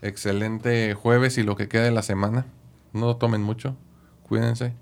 excelente 0.02 0.94
jueves 0.94 1.38
y 1.38 1.42
lo 1.42 1.56
que 1.56 1.68
queda 1.68 1.84
de 1.84 1.90
la 1.90 2.02
semana. 2.02 2.46
No 2.92 3.16
tomen 3.16 3.42
mucho. 3.42 3.76
Cuídense. 4.28 4.72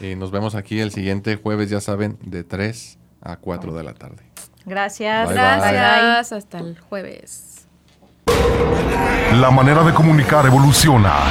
Y 0.00 0.14
nos 0.14 0.30
vemos 0.30 0.54
aquí 0.54 0.80
el 0.80 0.92
siguiente 0.92 1.36
jueves, 1.36 1.70
ya 1.70 1.80
saben, 1.80 2.18
de 2.22 2.44
3 2.44 2.98
a 3.20 3.36
4 3.36 3.74
de 3.74 3.84
la 3.84 3.94
tarde. 3.94 4.22
Gracias. 4.64 5.30
gracias. 5.30 6.32
Hasta 6.32 6.58
el 6.58 6.78
jueves. 6.78 7.66
La 9.34 9.50
manera 9.50 9.82
de 9.84 9.92
comunicar 9.92 10.46
evoluciona. 10.46 11.30